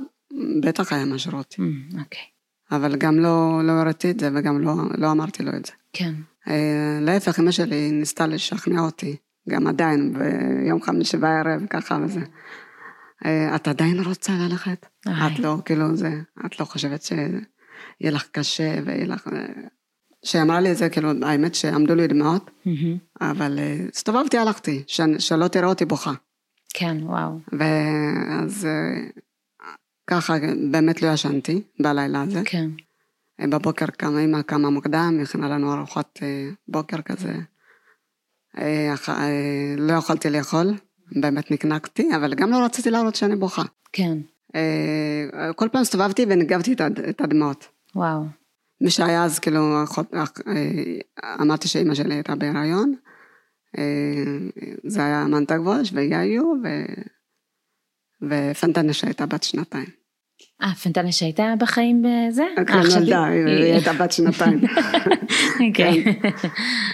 בטח 0.63 0.93
היה 0.93 1.05
משאיר 1.05 1.35
אותי. 1.35 1.63
אמ, 1.63 1.89
אוקיי, 1.99 2.23
אבל 2.71 2.97
גם 2.97 3.19
לא, 3.19 3.61
לא 3.65 3.73
הראיתי 3.73 4.11
את 4.11 4.21
זה 4.21 4.31
וגם 4.35 4.63
לא, 4.63 4.75
לא 4.99 5.11
אמרתי 5.13 5.43
לו 5.43 5.51
את 5.57 5.67
זה. 5.67 5.73
כן, 5.93 6.15
אה, 6.49 6.99
להפך, 7.01 7.39
אמא 7.41 7.51
שלי 7.51 7.91
ניסתה 7.93 8.27
לשכנע 8.27 8.81
אותי, 8.81 9.17
גם 9.49 9.67
עדיין, 9.67 10.15
ביום 10.19 10.83
חמישי 10.83 11.17
בערב, 11.17 11.67
ככה 11.71 11.99
וזה. 12.05 12.21
אה, 13.27 13.57
את 13.57 13.69
עדיין 13.69 14.01
רוצה 14.01 14.33
ללכת? 14.33 14.87
איי. 15.07 15.35
את 15.35 15.39
לא, 15.39 15.57
כאילו 15.65 15.97
זה, 15.97 16.11
את 16.47 16.61
לא 16.61 16.65
חושבת 16.65 17.03
שיהיה 17.03 17.31
לך 18.13 18.29
קשה 18.33 18.75
ויהיה 18.85 19.07
לך... 19.07 19.29
אה, 19.33 19.47
כשהיא 20.23 20.43
אמרה 20.43 20.61
לי 20.61 20.73
את 20.73 20.77
זה, 20.77 20.89
כאילו, 20.89 21.11
האמת 21.23 21.55
שעמדו 21.55 21.95
לי 21.95 22.07
דמעות, 22.07 22.51
מהמם. 22.65 22.97
אבל 23.21 23.59
הסתובבתי, 23.93 24.39
הלכתי, 24.39 24.83
ש- 24.87 25.01
שלא 25.19 25.49
תראה 25.49 25.69
אותי 25.69 25.85
בוכה. 25.85 26.13
כן, 26.75 26.97
וואו, 27.03 27.39
ואז 27.53 28.69
ככה 30.11 30.35
באמת 30.71 31.03
לא 31.03 31.09
ישנתי 31.13 31.63
בלילה 31.81 32.23
הזה. 32.23 32.43
כן. 32.45 32.71
בבוקר 33.47 33.87
קמה, 33.87 34.21
אמא 34.21 34.43
קמה 34.43 34.71
מוקדם, 34.71 35.19
הכינה 35.23 35.49
לנו 35.49 35.75
ארוחות 35.75 36.19
אה, 36.23 36.51
בוקר 36.69 37.03
כזה. 37.03 37.33
אה, 38.59 38.95
אה, 39.09 39.75
לא 39.79 39.93
יכולתי 39.93 40.31
לאכול, 40.31 40.67
באמת 41.21 41.51
נקנקתי, 41.51 42.09
אבל 42.17 42.35
גם 42.35 42.51
לא 42.51 42.65
רציתי 42.65 42.91
להראות 42.91 43.15
שאני 43.15 43.37
בוכה. 43.37 43.63
כן. 43.93 44.19
כל 45.57 45.69
פעם 45.73 45.81
הסתובבתי 45.81 46.27
וניגבתי 46.29 46.73
את 46.73 46.81
הד- 46.81 47.01
את 47.01 47.21
הדמעות. 47.21 47.69
וואו. 47.95 48.25
מי 48.81 48.91
שהיה 48.91 49.25
אז, 49.25 49.39
כאילו, 49.39 49.61
אמרתי 51.41 51.69
שאימא 51.69 51.95
שלי 51.95 52.15
הייתה 52.15 52.35
בהיריון. 52.35 52.95
זה 54.87 55.05
היה 55.05 55.25
מנטה 55.25 55.59
גבוש 55.59 55.93
ויאיו, 55.93 56.43
ו... 56.65 56.69
ופנטנה 58.23 58.93
שהייתה 58.93 59.27
בת 59.27 59.43
שנתיים. 59.43 59.98
אה, 60.63 60.75
פנטניה 60.75 61.13
שהייתה 61.13 61.55
בחיים 61.59 62.03
בזה? 62.03 62.43
אה, 62.43 62.63
עכשיו 62.63 63.01
נולדה, 63.01 63.25
היא 63.25 63.73
הייתה 63.73 63.93
בת 63.93 64.13
שנתיים. 64.13 64.61
כן. 65.75 65.93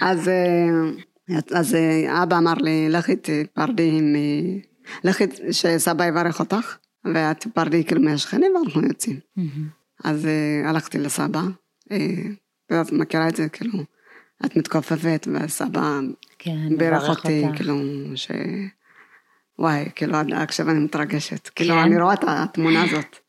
אז, 0.01 0.29
אה, 0.29 1.39
אז 1.51 1.75
אה, 1.75 2.23
אבא 2.23 2.37
אמר 2.37 2.53
לי, 2.53 2.89
לכי 2.89 3.15
תפרדי 3.15 3.89
עם... 3.97 4.15
לכי, 5.03 5.23
שסבא 5.51 6.05
יברך 6.05 6.39
אותך, 6.39 6.77
ואת 7.13 7.39
תפרדי 7.39 7.83
כאילו 7.83 8.01
מהשכנים 8.01 8.51
ואנחנו 8.55 8.81
יוצאים. 8.87 9.19
מהמם. 9.35 9.67
אז 10.03 10.27
הלכתי 10.65 10.97
לסבא, 10.97 11.41
ואת 12.69 12.91
מכירה 12.91 13.27
את 13.27 13.35
זה, 13.35 13.49
כאילו, 13.49 13.79
את 14.45 14.55
מתכופפת, 14.57 15.27
וסבא 15.33 15.99
כן, 16.39 16.77
בירך 16.77 17.09
אותי. 17.09 17.43
כאילו, 17.55 17.75
ש... 18.15 18.31
וואי, 19.59 19.85
כאילו, 19.95 20.17
עכשיו 20.31 20.69
אני 20.69 20.79
מתרגשת. 20.79 21.49
כאילו, 21.55 21.75
כן? 21.75 21.79
אני 21.81 22.01
רואה 22.01 22.13
את 22.13 22.23
התמונה 22.27 22.83
הזאת, 22.83 23.19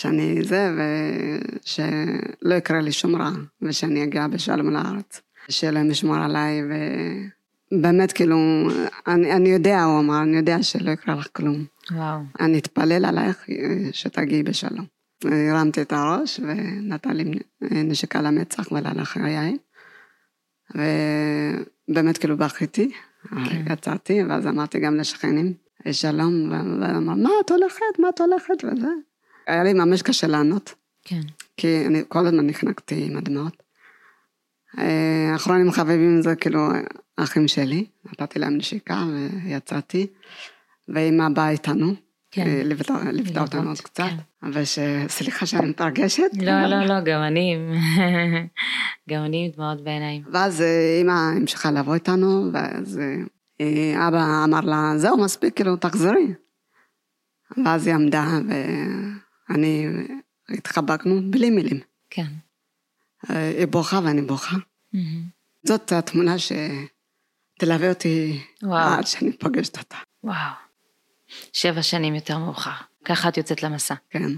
שאני 0.00 0.42
זה, 0.42 0.70
ושלא 0.76 2.54
יקרה 2.54 2.80
לי 2.80 2.92
שום 2.92 3.16
רע, 3.16 3.30
ושאני 3.62 4.04
אגיע 4.04 4.26
בשלום 4.26 4.70
לארץ. 4.70 5.20
שאלוהים 5.48 5.90
ישמור 5.90 6.16
עליי, 6.16 6.62
ובאמת, 7.72 8.12
כאילו, 8.12 8.36
אני, 9.06 9.32
אני 9.32 9.48
יודע, 9.48 9.82
הוא 9.82 10.00
אמר, 10.00 10.22
אני 10.22 10.36
יודע 10.36 10.62
שלא 10.62 10.90
יקרה 10.90 11.14
לך 11.14 11.28
כלום. 11.32 11.64
וואו. 11.90 12.20
אני 12.40 12.58
אתפלל 12.58 13.04
עלייך 13.04 13.46
שתגיעי 13.92 14.42
בשלום. 14.42 14.84
הרמתי 15.24 15.82
את 15.82 15.92
הראש 15.92 16.40
ונתן 16.40 17.16
לי 17.16 17.24
המצח 18.26 18.72
ולהלך 18.72 19.16
היין. 19.16 19.56
ובאמת 20.74 22.18
כאילו 22.18 22.36
בכיתי, 22.36 22.90
כן. 23.30 23.72
יצאתי, 23.72 24.24
ואז 24.24 24.46
אמרתי 24.46 24.80
גם 24.80 24.96
לשכנים, 24.96 25.52
שלום, 25.92 26.52
ואמר, 26.52 27.14
מה 27.14 27.30
את 27.44 27.50
הולכת, 27.50 27.98
מה 27.98 28.08
את 28.08 28.20
הולכת, 28.20 28.64
וזה. 28.64 29.09
היה 29.50 29.64
לי 29.64 29.72
ממש 29.72 30.02
קשה 30.02 30.26
לענות, 30.26 30.74
כן. 31.04 31.20
כי 31.56 31.86
אני 31.86 32.02
כל 32.08 32.26
הזמן 32.26 32.46
נחנקתי 32.46 33.06
עם 33.06 33.16
הדמעות. 33.16 33.62
אה, 34.78 35.30
האחרונים 35.32 35.72
חביבים 35.72 36.22
זה 36.22 36.36
כאילו 36.36 36.68
האחים 37.18 37.48
שלי, 37.48 37.84
נתתי 38.04 38.38
להם 38.38 38.56
נשיקה 38.56 39.04
ויצאתי, 39.44 40.06
ואמא 40.88 41.28
באה 41.28 41.50
איתנו. 41.50 41.94
כן. 42.30 42.46
אה, 42.46 42.62
ליוותה 43.12 43.40
אותנו 43.42 43.68
עוד 43.68 43.80
קצת, 43.80 44.04
כן. 44.04 44.16
אבל 44.48 44.64
ש... 44.64 44.78
סליחה 45.08 45.46
שאני 45.46 45.68
מתרגשת. 45.68 46.30
לא, 46.42 46.66
לא, 46.66 46.84
לא, 46.84 47.00
גם 47.04 47.22
אני. 47.22 47.56
גם 49.10 49.24
אני 49.24 49.44
עם 49.46 49.50
דמעות 49.56 49.84
בעיניים. 49.84 50.22
ואז 50.32 50.62
אה, 50.62 50.96
אימא 50.98 51.12
המשיכה 51.12 51.70
לבוא 51.70 51.94
איתנו, 51.94 52.50
ואז 52.52 53.00
אה, 53.60 54.08
אבא 54.08 54.44
אמר 54.44 54.60
לה, 54.60 54.92
זהו, 54.96 55.24
מספיק, 55.24 55.56
כאילו, 55.56 55.76
תחזרי. 55.76 56.34
ואז 57.64 57.86
היא 57.86 57.94
עמדה, 57.94 58.26
ואני, 59.50 59.86
התחבקנו 60.48 61.30
בלי 61.30 61.50
מילים. 61.50 61.80
כן. 62.10 62.26
אה, 63.30 63.48
היא 63.58 63.66
בוכה 63.66 64.00
ואני 64.04 64.22
בוכה. 64.22 64.56
מהמם. 64.92 65.22
זאת 65.66 65.92
התמונה 65.92 66.34
שתלווה 66.38 67.88
אותי 67.88 68.40
וואו. 68.62 68.98
עד 68.98 69.06
שאני 69.06 69.32
פוגשת 69.32 69.78
אותה, 69.78 69.96
וואו. 70.24 70.52
שבע 71.52 71.82
שנים 71.82 72.14
יותר 72.14 72.38
מאוחר. 72.38 72.70
ככה 73.04 73.28
את 73.28 73.36
יוצאת 73.36 73.62
למסע. 73.62 73.94
כן. 74.10 74.32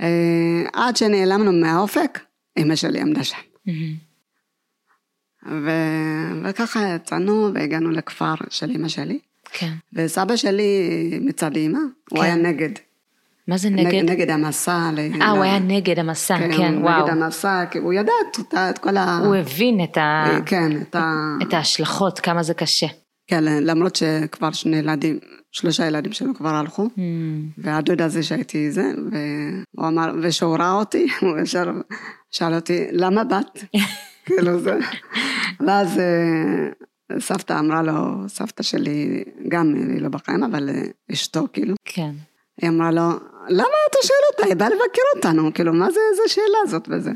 אה, 0.00 0.62
עד 0.72 0.96
שנעלמנו 0.96 1.52
מהאופק, 1.52 2.20
אמא 2.58 2.76
שלי 2.76 3.00
עמדה 3.00 3.24
שם. 3.24 3.36
מהמם. 3.66 3.96
ו... 5.46 5.70
וככה 6.44 6.80
יצאנו 6.96 7.50
והגענו 7.54 7.90
לכפר 7.90 8.34
של 8.50 8.70
אמא 8.70 8.88
שלי. 8.88 9.18
כן. 9.44 9.72
וסבא 9.92 10.36
שלי 10.36 10.70
מצד 11.20 11.56
אמא, 11.56 11.78
הוא 12.10 12.18
כן. 12.18 12.24
היה 12.24 12.34
נגד. 12.34 12.70
מה 13.48 13.56
זה 13.56 13.70
נגד, 13.70 13.86
נגד? 13.86 14.10
נגד 14.10 14.30
המסע. 14.30 14.90
ל- 14.92 14.98
אה, 15.22 15.30
הוא 15.30 15.38
ל- 15.38 15.42
היה 15.42 15.58
נגד 15.58 15.98
המסע, 15.98 16.38
כן, 16.38 16.50
כן, 16.56 16.74
הוא 16.74 16.82
וואו. 16.82 17.02
נגד 17.06 17.12
המסע, 17.12 17.64
כי 17.70 17.78
הוא 17.78 17.92
ידע 17.92 18.12
את, 18.30 18.54
את 18.54 18.78
כל 18.78 18.96
ה... 18.96 19.18
הוא 19.24 19.34
הבין 19.34 19.84
את 19.84 19.96
ה- 19.96 20.24
כן, 20.46 20.72
את 20.82 20.94
ה... 20.94 21.12
את 21.42 21.54
ההשלכות, 21.54 22.20
כמה 22.20 22.42
זה 22.42 22.54
קשה. 22.54 22.86
כן, 23.26 23.44
למרות 23.44 23.96
שכבר 23.96 24.52
שני 24.52 24.76
ילדים, 24.76 25.18
שלושה 25.52 25.86
ילדים 25.86 26.12
שלו 26.12 26.34
כבר 26.34 26.54
הלכו, 26.54 26.88
מהמם. 26.96 27.48
והדוד 27.58 28.02
הזה 28.02 28.22
שהייתי 28.22 28.70
זה, 28.70 28.90
והוא 29.12 29.88
אמר, 29.88 30.12
וכשהוא 30.22 30.56
ראה 30.56 30.72
אותי, 30.72 31.06
הוא 31.20 31.38
ישר 31.38 31.70
שאל 32.30 32.54
אותי, 32.54 32.86
למה 32.92 33.24
באת? 33.24 33.64
כאילו 34.26 34.60
זה. 34.60 34.78
ואז 35.66 35.98
אה, 35.98 36.68
סבתא 37.20 37.58
אמרה 37.58 37.82
לו, 37.82 37.92
סבתא 38.28 38.62
שלי, 38.62 39.24
גם 39.48 39.74
היא 39.74 40.00
לא 40.02 40.08
בחיים, 40.08 40.42
אבל 40.44 40.68
אה, 40.68 40.82
אשתו, 41.12 41.46
כאילו, 41.52 41.74
כן. 41.84 42.10
היא 42.62 42.70
אמרה 42.70 42.90
לו, 42.90 43.02
למה 43.48 43.76
אתה 43.90 43.98
שואל 44.02 44.18
אותה? 44.32 44.46
היא 44.46 44.56
באה 44.56 44.68
לבקר 44.68 45.02
אותנו, 45.16 45.54
כאילו, 45.54 45.72
מה 45.72 45.90
זה, 45.90 46.00
איזה 46.12 46.22
שאלה 46.34 46.58
הזאת 46.64 46.88
וזה? 46.90 47.10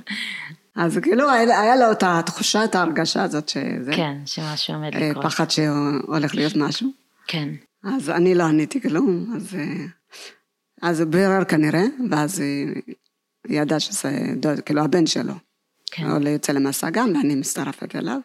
אז 0.76 0.98
כאילו, 1.02 1.30
היה, 1.30 1.60
היה 1.60 1.76
לו 1.76 1.92
את 1.92 2.02
התחושה, 2.06 2.64
את 2.64 2.74
ההרגשה 2.74 3.22
הזאת 3.22 3.48
שזה, 3.48 3.92
כן, 3.96 4.16
שמשהו 4.26 4.74
עומד 4.74 4.94
אה, 4.94 5.10
לקרות. 5.10 5.24
פחד 5.24 5.50
שהולך 5.50 6.34
להיות 6.34 6.56
משהו. 6.56 6.88
כן. 7.26 7.48
אז 7.84 8.10
אני 8.10 8.34
לא 8.34 8.44
עניתי 8.44 8.80
כלום, 8.80 9.32
אז, 9.36 9.54
אה, 9.54 9.86
אז 10.82 11.00
הוא 11.00 11.10
בירר 11.10 11.44
כנראה, 11.44 11.84
ואז 12.10 12.40
היא 12.40 12.82
ידעה 13.48 13.80
שזה 13.80 14.10
כאילו 14.64 14.82
הבן 14.82 15.06
שלו. 15.06 15.34
כן. 15.90 16.06
הוא 16.06 16.28
יוצא 16.28 16.52
למסע 16.52 16.90
גם, 16.90 17.12
ואני 17.16 17.34
מצטרפת 17.34 17.96
אליו. 17.96 18.18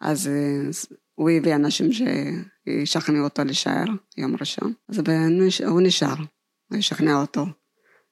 אז 0.00 0.28
אה, 0.28 0.70
הוא 1.14 1.30
הביא 1.30 1.54
אנשים 1.54 1.88
שישכנעו 1.92 3.24
אותו 3.24 3.44
להישאר 3.44 3.84
יום 4.16 4.36
ראשון. 4.40 4.72
אז 4.88 5.00
הוא 5.66 5.80
נשאר, 5.82 6.14
הוא 6.70 6.78
ישכנע 6.78 7.20
אותו. 7.20 7.46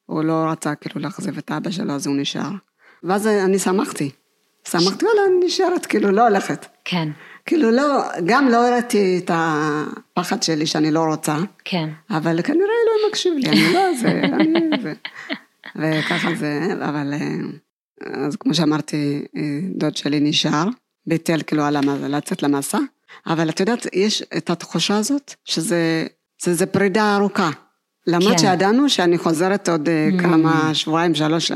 הוא 0.07 0.23
לא 0.25 0.45
רצה 0.51 0.75
כאילו 0.75 1.01
לאכזב 1.01 1.39
את 1.39 1.51
אבא 1.51 1.71
שלו, 1.71 1.93
אז 1.93 2.07
הוא 2.07 2.17
נשאר. 2.17 2.51
ואז 3.03 3.27
אני 3.27 3.59
שמחתי. 3.59 4.11
שמחתי, 4.69 5.05
וואלה, 5.05 5.21
אני 5.27 5.47
נשארת, 5.47 5.87
כאילו, 5.87 6.11
לא 6.11 6.29
הולכת. 6.29 6.67
כן. 6.85 7.09
כאילו, 7.47 7.71
לא, 7.71 7.85
גם 8.27 8.49
לא 8.49 8.67
הראיתי 8.69 9.21
את 9.25 9.31
הפחד 9.35 10.43
שלי 10.43 10.67
שאני 10.67 10.91
לא 10.91 11.01
רוצה, 11.05 11.37
כן. 11.65 11.89
אבל 12.11 12.43
כנראה 12.43 12.61
אלוהים 12.85 13.09
מקשיב 13.11 13.35
לי, 13.37 13.49
אני 13.49 13.75
לא 13.75 13.81
זה, 14.01 14.09
אני 14.09 14.83
זה. 14.83 14.93
וככה 15.77 16.35
זה, 16.35 16.61
אבל 16.89 17.15
אה, 17.15 18.17
אז 18.27 18.37
כמו 18.37 18.55
שאמרתי, 18.55 19.23
אה, 19.37 19.43
דוד 19.75 19.97
שלי 19.97 20.21
נשאר, 20.21 20.65
ביטל 21.07 21.41
כאילו 21.47 21.65
על 21.65 21.77
המ- 21.77 22.05
לצאת 22.05 22.43
למסע, 22.43 22.79
אבל 23.27 23.49
את 23.49 23.61
יודעת, 23.61 23.87
יש 23.93 24.23
את 24.37 24.51
התחושה 24.51 24.97
הזאת, 24.99 25.35
שזה 25.45 26.07
זה, 26.43 26.55
זה 26.55 26.67
פרידה 26.67 27.17
ארוכה. 27.17 27.51
למרות 28.07 28.33
כן. 28.33 28.39
שידענו 28.39 28.89
שאני 28.89 29.19
חוזרת 29.19 29.69
עוד 29.69 29.89
אה, 29.89 30.09
כמה 30.21 30.75
שבועיים, 30.75 31.15
שלוש 31.15 31.53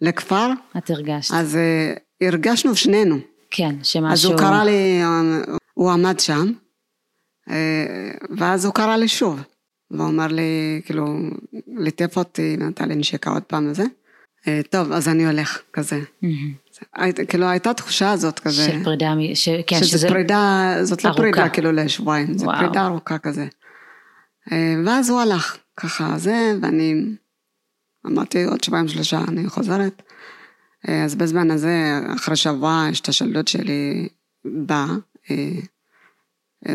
לכפר, 0.00 0.50
את 0.78 0.90
הרגשת. 0.90 1.34
אז 1.34 1.56
אה, 1.56 1.92
הרגשנו 2.28 2.76
שנינו. 2.76 3.18
כן, 3.50 3.74
אז 3.80 3.86
שמשהו... 3.86 4.30
הוא 4.30 4.38
קרא 4.38 4.64
לי, 4.64 5.02
הוא 5.74 5.90
עמד 5.90 6.20
שם, 6.20 6.52
אה, 7.50 8.10
ואז 8.38 8.64
הוא 8.64 8.74
קרא 8.74 8.96
לי 8.96 9.08
שוב. 9.08 9.40
והוא 9.90 10.08
אמר 10.08 10.26
לי, 10.26 10.80
כאילו, 10.84 11.16
ליטף 11.76 12.16
אותי, 12.16 12.56
נתן 12.58 12.88
לי 12.88 12.94
נשיקה 12.96 13.30
עוד 13.30 13.42
פעם 13.42 13.68
וזה. 13.70 13.84
טוב, 14.70 14.92
אז 14.92 15.08
אני 15.08 15.26
הולך, 15.26 15.62
כזה. 15.72 16.00
היית- 16.96 17.20
כאילו, 17.28 17.46
הייתה 17.46 17.74
תחושה 17.74 18.10
הזאת 18.10 18.38
כזה. 18.38 18.64
של 18.66 18.84
פרידה, 18.84 19.12
ש- 19.34 19.48
כן, 19.66 19.78
שזה 19.78 19.86
שזה... 19.88 20.08
פרידה, 20.08 20.74
זאת 20.82 21.04
לא 21.04 21.08
ארוכה. 21.08 21.22
פרידה 21.22 21.48
כאילו 21.48 21.72
לשבועיים, 21.72 22.38
זו. 22.38 22.46
פרידה 22.60 22.86
ארוכה 22.86 23.18
כזה. 23.18 23.46
ואז 24.86 25.10
הוא 25.10 25.20
הלך, 25.20 25.56
ככה 25.82 26.18
זה, 26.18 26.52
ואני 26.62 26.94
אמרתי 28.06 28.44
עוד 28.44 28.64
שבועיים 28.64 28.88
שלושה 28.88 29.20
אני 29.28 29.48
חוזרת. 29.48 30.02
אה, 30.88 31.04
אז 31.04 31.14
בזמן 31.14 31.50
הזה, 31.50 32.00
אחרי 32.16 32.36
שבוע, 32.36 32.86
אשתה 32.92 33.12
של 33.12 33.32
דוד 33.32 33.48
שלי 33.48 34.08
באה. 34.44 34.86
אה, 35.30 35.58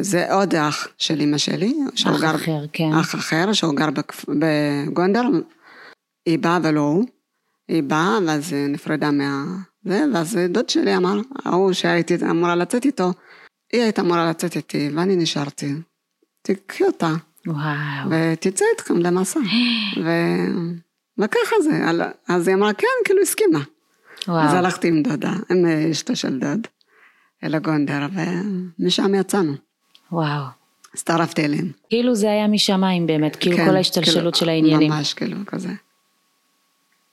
זה 0.01 0.33
עוד 0.33 0.55
אח 0.55 0.87
של 0.97 1.21
אמא 1.21 1.37
שלי, 1.37 1.75
שהוא 1.95 2.15
אח 2.15 2.21
גר, 2.21 2.35
אחר, 2.35 2.65
כן. 2.73 2.93
אח 2.99 3.15
אחר, 3.15 3.53
שהוא 3.53 3.75
גר 3.75 3.89
בכפ- 3.89 4.29
בגונדר, 4.39 5.23
היא 6.25 6.39
באה 6.39 6.59
ולא 6.63 6.81
הוא. 6.81 7.05
היא 7.67 7.83
באה, 7.83 8.17
ואז 8.27 8.53
היא 8.53 8.67
נפרדה 8.67 9.11
מה... 9.11 9.45
זה, 9.83 10.05
ואז 10.13 10.39
דוד 10.49 10.69
שלי 10.69 10.97
אמר, 10.97 11.21
ההוא 11.45 11.73
שהייתי 11.73 12.15
אמורה 12.29 12.55
לצאת 12.55 12.85
איתו, 12.85 13.11
היא 13.73 13.81
הייתה 13.81 14.01
אמורה 14.01 14.29
לצאת 14.29 14.55
איתי, 14.55 14.89
ואני 14.95 15.15
נשארתי. 15.15 15.73
תקחי 16.41 16.83
אותה. 16.83 17.13
וואו. 17.47 18.09
ותצא 18.09 18.65
איתכם 18.73 18.97
למסע. 18.97 19.39
ו... 20.03 20.09
וככה 21.17 21.55
זה, 21.63 21.81
אז 22.27 22.47
היא 22.47 22.55
אמרה 22.55 22.73
כן, 22.73 22.87
כאילו 23.05 23.21
הסכימה. 23.21 23.59
אז 23.59 24.27
וואו. 24.27 24.55
הלכתי 24.55 24.87
עם 24.87 25.03
דודה, 25.03 25.33
עם 25.51 25.65
אה, 25.65 25.91
אשתו 25.91 26.15
של 26.15 26.39
דוד, 26.39 26.67
אל 27.43 27.55
הגונדר, 27.55 28.07
ומשם 28.79 29.15
יצאנו. 29.15 29.53
וואו. 30.11 30.43
הצטרפתי 30.93 31.45
אליהם. 31.45 31.71
כאילו 31.89 32.15
זה 32.15 32.31
היה 32.31 32.47
משמיים 32.47 33.07
באמת, 33.07 33.35
כאילו 33.35 33.57
כן, 33.57 33.65
כל 33.65 33.75
ההשתלשלות 33.75 34.15
כאילו, 34.15 34.33
של 34.33 34.49
העניינים. 34.49 34.91
ממש 34.91 35.13
כאילו 35.13 35.37
כזה. 35.45 35.69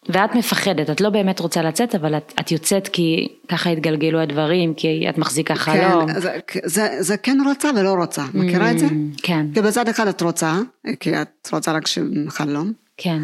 ואת 0.09 0.35
מפחדת, 0.35 0.91
את 0.91 1.01
לא 1.01 1.11
באמת 1.11 1.41
רוצה 1.41 1.63
לצאת, 1.63 1.95
אבל 1.95 2.17
את, 2.17 2.33
את 2.41 2.51
יוצאת 2.53 2.89
כי 2.89 3.29
ככה 3.49 3.71
התגלגלו 3.71 4.21
הדברים, 4.21 4.75
כי 4.75 5.07
את 5.09 5.19
מחזיקה 5.19 5.55
חלום. 5.55 6.13
כן, 6.13 6.21
זה, 6.21 6.39
זה, 6.65 6.97
זה 7.01 7.17
כן 7.17 7.39
רוצה 7.47 7.71
ולא 7.77 7.93
רוצה, 7.93 8.25
מכירה 8.35 8.71
את 8.71 8.79
זה? 8.79 8.87
Mm, 8.87 9.21
כן, 9.23 9.47
כי 9.55 9.61
בצד 9.61 9.89
אחד 9.89 10.09
את 10.09 10.21
רוצה, 10.21 10.59
כי 11.01 11.23
את 11.23 11.49
רוצה 11.53 11.73
רק 11.73 11.85
חלום, 12.29 12.73
כן, 12.97 13.23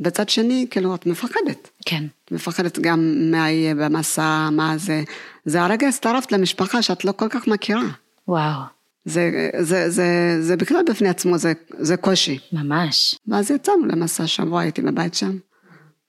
בצד 0.00 0.28
שני, 0.28 0.66
כאילו, 0.70 0.94
את 0.94 1.06
מפחדת. 1.06 1.70
כן. 1.86 2.04
מפחדת 2.30 2.78
גם 2.78 3.30
מה 3.30 3.50
יהיה 3.50 3.74
במסע, 3.74 4.48
מה 4.52 4.78
זה. 4.78 5.02
זה 5.44 5.62
הרגע 5.62 5.88
הצטרפת 5.88 6.32
למשפחה 6.32 6.82
שאת 6.82 7.04
לא 7.04 7.12
כל 7.12 7.28
כך 7.28 7.46
מכירה. 7.46 7.88
וואו, 8.28 8.60
זה, 9.04 9.50
זה, 9.60 9.90
זה, 9.90 10.36
זה 10.40 10.56
בכלל 10.56 10.82
בפני 10.90 11.08
עצמו, 11.08 11.38
זה, 11.38 11.52
זה 11.78 11.96
קושי. 11.96 12.38
ממש. 12.52 13.18
ואז 13.28 13.50
יצאנו 13.50 13.86
למסע, 13.86 14.26
שבוע 14.26 14.60
הייתי 14.60 14.82
בבית 14.82 15.14
שם, 15.14 15.36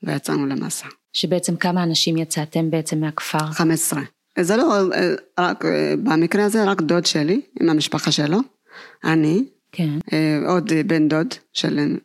ויצאנו 0.04 0.46
למסע. 0.46 0.88
שבעצם 1.14 1.56
כמה 1.56 1.84
אנשים 1.84 2.18
יצאתם 2.18 2.72
בעצם 2.72 3.00
מהכפר? 3.00 3.52
15. 3.52 4.02
זה 4.40 4.58
לא, 4.58 4.92
אה, 4.94 5.14
רק, 5.40 5.66
אה, 5.66 5.94
במקרה 6.04 6.46
הזה 6.46 6.64
רק 6.64 6.82
דוד 6.82 7.06
שלי, 7.06 7.42
עם 7.62 7.70
המשפחה 7.70 8.12
שלו, 8.12 8.38
אני, 9.04 9.44
כן, 9.72 9.90
אה, 10.14 10.40
עוד 10.48 10.72
בן 10.88 11.08
דוד 11.08 11.34
של, 11.54 11.96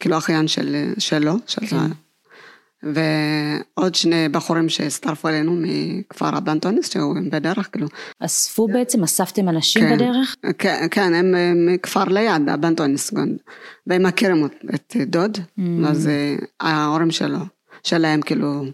כאילו 0.00 0.18
אחיין 0.18 0.48
של, 0.48 0.92
שלו, 0.98 1.34
של 1.46 1.66
כן. 1.66 1.76
ועוד 2.82 3.94
שני 3.94 4.28
בחורים 4.28 4.68
שהצטרפו 4.68 5.28
אלינו 5.28 5.56
מכפר 5.62 6.36
הבנטוניס, 6.36 6.92
שהוא 6.92 7.14
בדרך, 7.30 7.68
כאילו. 7.72 7.86
אספו 8.20 8.66
בעצם, 8.66 9.02
אספתם 9.02 9.48
אנשים 9.48 9.82
כן. 9.82 9.94
בדרך? 9.96 10.36
כן, 10.58 10.86
כן, 10.90 11.14
הם 11.14 11.34
מכפר 11.66 12.04
ליד, 12.04 12.48
הבנטוניס, 12.48 13.12
גון. 13.12 13.36
והם 13.86 14.02
מכירים 14.06 14.46
את 14.74 14.96
דוד, 15.06 15.38
Mm. 15.38 15.62
אז 15.88 16.08
אה, 16.08 16.36
ההורים 16.60 17.10
שלו, 17.10 17.38
שלהם 17.84 18.20
כאילו, 18.22 18.64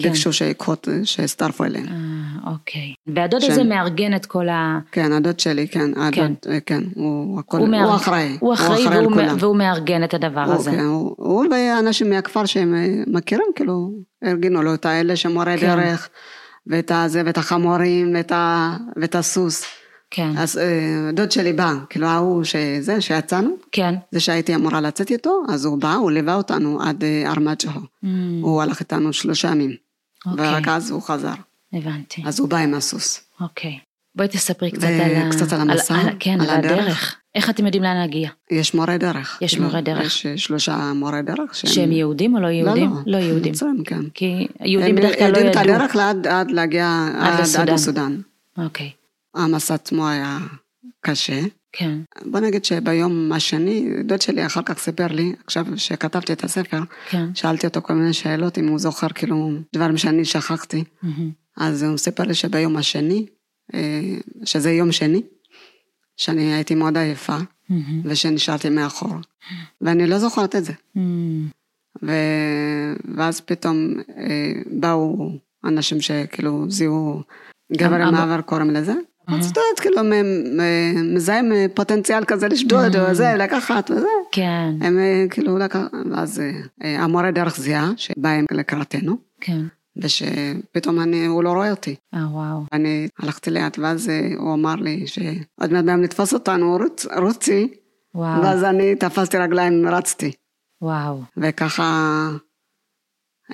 כן. 0.00 0.08
ביקשו 0.08 0.32
שיקחו, 0.32 0.74
שהצטרפו 1.04 1.64
אליהם. 1.64 1.86
אה, 1.86 2.50
אוקיי. 2.52 2.94
והדוד. 3.06 3.44
הזה 3.44 3.64
מארגן 3.64 4.14
את 4.16 4.26
כל 4.26 4.48
ה... 4.48 4.78
כן, 4.92 5.12
הדוד 5.12 5.40
שלי, 5.40 5.68
כן, 5.68 5.94
כן. 5.94 6.00
הדוד, 6.00 6.34
אה, 6.48 6.60
כן, 6.60 6.82
הוא 6.94 7.38
הכל, 7.38 7.56
הוא, 7.56 7.66
הוא 7.66 7.70
מארג- 7.72 7.94
אחראי. 7.94 8.36
הוא 8.40 8.54
אחראי 8.54 8.84
והוא, 9.38 9.56
מארגן 9.56 10.04
את 10.04 10.14
הדבר 10.14 10.44
הוא, 10.44 10.54
הזה. 10.54 10.70
כן, 10.70 10.80
הוא, 10.80 11.14
הוא 11.18 11.44
ואנשים 11.50 12.10
מהכפר 12.10 12.44
שהם 12.44 12.74
אה, 12.74 12.86
מכירים, 13.06 13.46
כאילו, 13.54 13.90
ארגנו 14.24 14.62
לו 14.62 14.74
את 14.74 14.86
האלה 14.86 15.16
שמורי 15.16 15.58
כן. 15.58 15.66
דרך, 15.66 16.08
ואת 16.66 16.90
הזה, 16.94 17.22
ואת 17.26 17.38
החמורים, 17.38 18.12
ואת, 18.14 18.32
ה, 18.32 18.76
ואת 18.96 19.14
הסוס. 19.14 19.64
כן, 20.10 20.30
אז 20.38 20.60
דוד 21.12 21.32
שלי 21.32 21.52
בא, 21.52 21.74
כאילו 21.90 22.06
ההוא 22.06 22.44
שזה, 22.44 23.00
שיצאנו, 23.00 23.50
כן. 23.72 23.94
זה 24.10 24.20
שהייתי 24.20 24.54
אמורה 24.54 24.80
לצאת 24.80 25.10
איתו, 25.10 25.42
אז 25.48 25.64
הוא 25.64 25.78
בא, 25.78 25.94
הוא 25.94 26.10
ליווה 26.10 26.34
אותנו 26.34 26.78
עד 26.82 27.04
אה, 27.04 27.30
ארמצ'ו. 27.30 27.68
Mm, 27.68 28.06
הוא 28.42 28.62
הלך 28.62 28.80
איתנו 28.80 29.12
שלושה 29.12 29.48
ימים, 29.48 29.70
אוקיי, 30.26 30.48
ורק 30.54 30.68
אז 30.68 30.90
הוא 30.90 31.02
חזר. 31.02 31.32
הבנתי. 31.72 32.22
אז 32.26 32.40
הוא 32.40 32.48
בא 32.48 32.56
עם 32.56 32.74
הסוס. 32.74 33.20
אוקיי. 33.40 33.78
בואי 34.14 34.28
תספרי 34.28 34.70
קצת 34.70 34.84
על 34.84 35.14
ה... 35.16 35.30
קצת 35.30 35.52
על 35.52 35.60
המסע, 35.60 35.94
על, 35.94 36.08
כן, 36.20 36.40
על 36.40 36.50
על 36.50 36.56
הדרך. 36.58 36.78
הדרך. 36.82 37.16
איך 37.34 37.50
אתם 37.50 37.66
יודעים 37.66 37.82
לאן 37.82 37.96
להגיע? 37.96 38.30
יש 38.50 38.74
מורי 38.74 38.98
דרך. 38.98 39.38
יש 39.42 39.50
כאילו, 39.54 39.66
מורי 39.66 39.82
דרך. 39.82 40.00
יש 40.06 40.26
שלושה 40.26 40.92
מורי 40.94 41.22
דרך. 41.22 41.54
שהם- 41.54 41.70
שהם 41.70 41.92
יהודים 41.92 42.34
או 42.34 42.40
לא 42.40 42.46
יהודים? 42.46 42.90
לא, 43.06 43.18
לא. 43.18 43.24
יהודים. 43.24 43.52
מצרים, 43.52 43.82
כן. 43.84 44.00
כי 44.14 44.46
יהודים 44.60 44.90
הם 44.90 45.02
בדרך 45.02 45.18
כלל 45.18 45.30
לא 45.32 45.36
יודעים 45.38 45.52
את 45.52 45.64
ידעו. 45.66 45.74
הדרך 45.74 45.96
עד, 45.96 46.26
עד 46.26 46.50
להגיע 46.50 47.08
עד. 47.20 47.40
עד 47.60 47.70
לסודאן. 47.70 48.20
אוקיי, 48.58 48.90
המסע 49.34 49.74
עצמו 49.74 50.08
היה 50.08 50.38
קשה. 51.00 51.40
כן, 51.72 51.98
בוא 52.24 52.40
נגיד 52.40 52.64
שביום 52.64 53.32
השני, 53.32 53.88
דוד 54.04 54.20
שלי 54.20 54.46
אחר 54.46 54.62
כך 54.62 54.78
סיפר 54.78 55.06
לי, 55.06 55.32
עכשיו 55.44 55.66
שכתבתי 55.76 56.32
את 56.32 56.44
הספר, 56.44 56.80
כן. 57.08 57.34
שאלתי 57.34 57.66
אותו 57.66 57.82
כל 57.82 57.92
מיני 57.94 58.12
שאלות, 58.12 58.58
אם 58.58 58.68
הוא 58.68 58.78
זוכר 58.78 59.08
כאילו 59.08 59.50
דברים 59.74 59.96
שאני 59.96 60.24
שכחתי. 60.24 60.84
מהמם. 61.02 61.30
אז 61.56 61.82
הוא 61.82 61.96
סיפר 61.96 62.22
לי 62.22 62.34
שביום 62.34 62.76
השני, 62.76 63.26
אה, 63.74 64.00
שזה 64.44 64.70
יום 64.70 64.92
שני, 64.92 65.22
שאני 66.16 66.52
הייתי 66.54 66.74
מאוד 66.74 66.96
עייפה, 66.96 67.36
מהמם. 67.68 68.00
ושנשארתי 68.04 68.70
מאחור. 68.70 69.14
ואני 69.80 70.06
לא 70.06 70.18
זוכרת 70.18 70.56
את 70.56 70.64
זה. 70.64 70.72
ו... 72.02 72.12
ואז 73.16 73.40
פתאום 73.40 73.94
אה, 74.16 74.52
באו 74.80 75.30
אנשים 75.64 76.00
שכאילו 76.00 76.70
זיהו 76.70 77.22
גבר 77.72 77.96
אמ- 77.96 78.02
עם 78.02 78.08
אמ- 78.08 78.14
מעבר 78.14 78.40
קוראים 78.40 78.70
לזה. 78.70 78.94
אז 79.38 79.50
את 79.50 79.56
יודעת, 79.56 79.80
כאילו 79.80 79.96
מ- 80.04 81.14
מזהים 81.14 81.52
אה, 81.52 81.66
פוטנציאל 81.74 82.24
כזה 82.24 82.48
לשדוד 82.48 82.96
או 82.96 83.14
זה, 83.14 83.34
לקחת 83.38 83.90
וזה. 83.90 84.06
כן, 84.32 84.74
הם 84.80 84.98
אה, 84.98 85.24
כאילו. 85.30 85.58
ואז 86.10 86.40
אה, 86.40 86.50
אה, 86.84 87.02
המורה 87.02 87.30
דרך 87.30 87.56
זיהה 87.60 87.90
שבאים 87.96 88.44
לקראתנו, 88.50 89.16
כן. 89.40 89.60
ושפתאום 89.96 91.00
אני, 91.00 91.26
הוא 91.26 91.44
לא 91.44 91.52
רואה 91.52 91.70
אותי. 91.70 91.94
אה, 92.14 92.26
וואו. 92.30 92.62
אני 92.72 93.08
הלכתי 93.18 93.50
לאט, 93.50 93.78
ואז 93.78 94.08
אה, 94.08 94.28
הוא 94.38 94.54
אמר 94.54 94.74
לי 94.74 95.06
שעוד 95.06 95.72
מעט 95.72 95.84
באים 95.84 96.02
לתפוס 96.02 96.34
אותנו, 96.34 96.76
רוץ, 96.76 97.06
רוצי, 97.06 97.68
וואו. 98.14 98.42
ואז 98.42 98.64
אני 98.64 98.94
תפסתי 98.94 99.38
רגליים, 99.38 99.88
רצתי. 99.88 100.32
וואו. 100.82 101.22
וככה, 101.36 102.28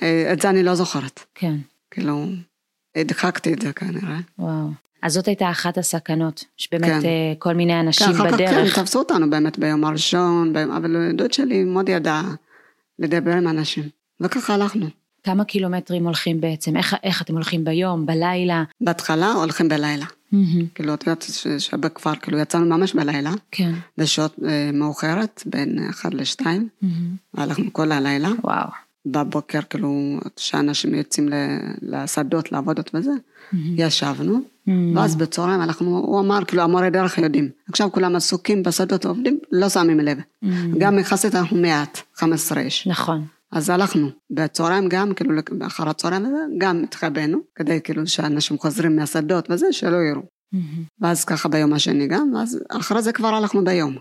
אה, 0.03 0.33
את 0.33 0.41
זה 0.41 0.49
אני 0.49 0.63
לא 0.63 0.75
זוכרת. 0.75 1.19
כן, 1.35 1.55
כאילו, 1.91 2.25
הדחקתי 2.95 3.53
את 3.53 3.61
זה 3.61 3.73
כנראה. 3.73 4.17
וואו. 4.39 4.67
אז 5.01 5.13
זאת 5.13 5.27
הייתה 5.27 5.51
אחת 5.51 5.77
הסכנות, 5.77 6.43
שבאמת 6.57 6.83
כן. 6.85 6.99
אה, 7.05 7.33
כל 7.39 7.53
מיני 7.53 7.79
אנשים 7.79 8.07
כן, 8.07 8.13
אחר 8.13 8.31
כך 8.31 8.37
כן, 8.37 8.45
בדרך. 8.45 8.79
תפסו 8.79 8.99
אותנו 8.99 9.29
באמת 9.29 9.59
ביום 9.59 9.85
הראשון, 9.85 10.53
ביום- 10.53 10.71
אבל 10.71 11.11
דוד 11.13 11.33
שלי 11.33 11.63
מאוד 11.63 11.89
ידע 11.89 12.21
לדבר 12.99 13.31
עם 13.31 13.47
אנשים. 13.47 13.83
וככה 14.21 14.53
הלכנו. 14.53 14.85
כמה 15.23 15.43
קילומטרים 15.43 16.05
הולכים 16.05 16.41
בעצם? 16.41 16.77
איך, 16.77 16.95
איך 17.03 17.21
אתם 17.21 17.33
הולכים 17.33 17.63
ביום, 17.65 18.05
בלילה? 18.05 18.63
בהתחלה 18.81 19.31
הולכים 19.31 19.69
בלילה. 19.69 20.05
מהמם. 20.31 20.65
כאילו, 20.75 20.93
את 20.93 21.07
יודעת 21.07 21.25
שבכפר, 21.57 22.15
כאילו, 22.15 22.37
יצאנו 22.37 22.77
ממש 22.77 22.93
בלילה, 22.93 23.31
כן. 23.51 23.71
בשעות 23.97 24.35
אה, 24.47 24.69
מאוחרת, 24.73 25.43
בין 25.45 25.87
אחת 25.89 26.13
לשתיים, 26.13 26.67
מהמם. 26.81 27.15
הלכנו 27.37 27.73
כל 27.73 27.91
הלילה. 27.91 28.29
וואו. 28.43 28.67
בבוקר, 29.05 29.59
כאילו, 29.69 29.91
שאנשים 30.37 30.95
יוצאים 30.95 31.29
לשדות, 31.81 32.51
לעבודות 32.51 32.91
וזה, 32.93 33.11
ישבנו, 33.53 34.41
מהמם. 34.67 34.97
ואז 34.97 35.15
בצהריים 35.15 35.61
הלכנו, 35.61 35.97
הוא 35.97 36.19
אמר, 36.19 36.45
כאילו, 36.47 36.63
המורי 36.63 36.89
דרך 36.89 37.17
יודעים. 37.17 37.49
עכשיו 37.69 37.91
כולם 37.91 38.15
עסוקים 38.15 38.63
בשדות 38.63 39.05
עובדים, 39.05 39.39
לא 39.51 39.69
שמים 39.69 39.99
לב. 39.99 40.17
מהמם. 40.41 40.79
גם 40.79 40.99
יחסית 40.99 41.35
אנחנו 41.35 41.57
מעט, 41.57 42.01
15 42.15 42.59
איש. 42.59 42.87
נכון. 42.87 43.25
אז 43.51 43.69
הלכנו. 43.69 44.09
בצהריים 44.31 44.89
גם, 44.89 45.13
כאילו, 45.13 45.33
אחר 45.67 45.89
הצהריים 45.89 46.25
וזה, 46.25 46.37
גם 46.57 46.83
התחבאנו, 46.83 47.37
כדי 47.55 47.79
כאילו 47.83 48.07
שאנשים 48.07 48.57
חוזרים 48.57 48.95
מהשדות 48.95 49.51
וזה, 49.51 49.73
שלא 49.73 49.97
יראו. 49.97 50.21
ואז 51.01 51.25
ככה 51.25 51.49
ביום 51.49 51.73
השני 51.73 52.07
גם, 52.07 52.33
ואז 52.35 52.59
אחרי 52.69 53.01
זה 53.01 53.13
כבר 53.13 53.27
הלכנו 53.27 53.63
ביום. 53.63 53.95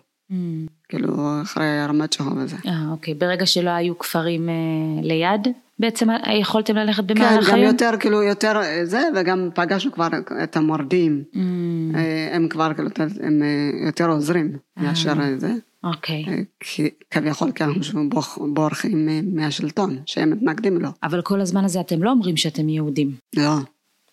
כאילו, 0.89 1.43
אחרי 1.43 1.85
רמת 1.89 2.13
שחור 2.13 2.33
וזה. 2.37 2.57
אה, 2.67 2.91
אוקיי. 2.91 3.15
ברגע 3.15 3.47
שלא 3.47 3.71
היו 3.71 3.99
כפרים 3.99 4.49
אה, 4.49 4.55
ליד, 5.03 5.49
בעצם 5.79 6.09
יכולתם 6.41 6.77
ללכת 6.77 7.09
כן, 7.09 7.15
במהלך 7.15 7.49
גם 7.49 7.55
היום? 7.55 7.67
יותר, 7.67 7.91
כאילו, 8.01 8.23
יותר 8.23 8.61
אה, 8.63 8.85
זה, 8.85 9.03
וגם 9.17 9.49
פגשנו 9.55 9.93
כבר 9.93 10.09
את 10.43 10.57
המורדים. 10.57 11.25
מהמם. 11.33 11.97
אה, 11.97 12.29
הם 12.33 12.49
כבר, 12.49 12.75
כאילו, 12.75 12.89
הם 13.23 13.43
אה, 13.43 13.87
יותר 13.87 14.11
עוזרים 14.11 14.57
מאשר 14.77 15.15
זה. 15.37 15.53
אוקיי. 15.85 16.25
כי 16.61 16.91
כביכול, 17.11 17.53
כי 17.53 17.65
אנחנו 17.65 18.09
בורחים 18.55 19.09
מהשלטון, 19.35 19.99
שהם 20.07 20.31
מתנגדים 20.31 20.79
לו. 20.81 20.89
אבל 21.03 21.23
כל 21.23 21.41
הזמן 21.41 21.65
הזה 21.65 21.81
אתם 21.81 22.03
לא 22.03 22.11
אומרים 22.11 22.37
שאתם 22.37 22.69
יהודים. 22.69 23.15
לא. 23.37 23.57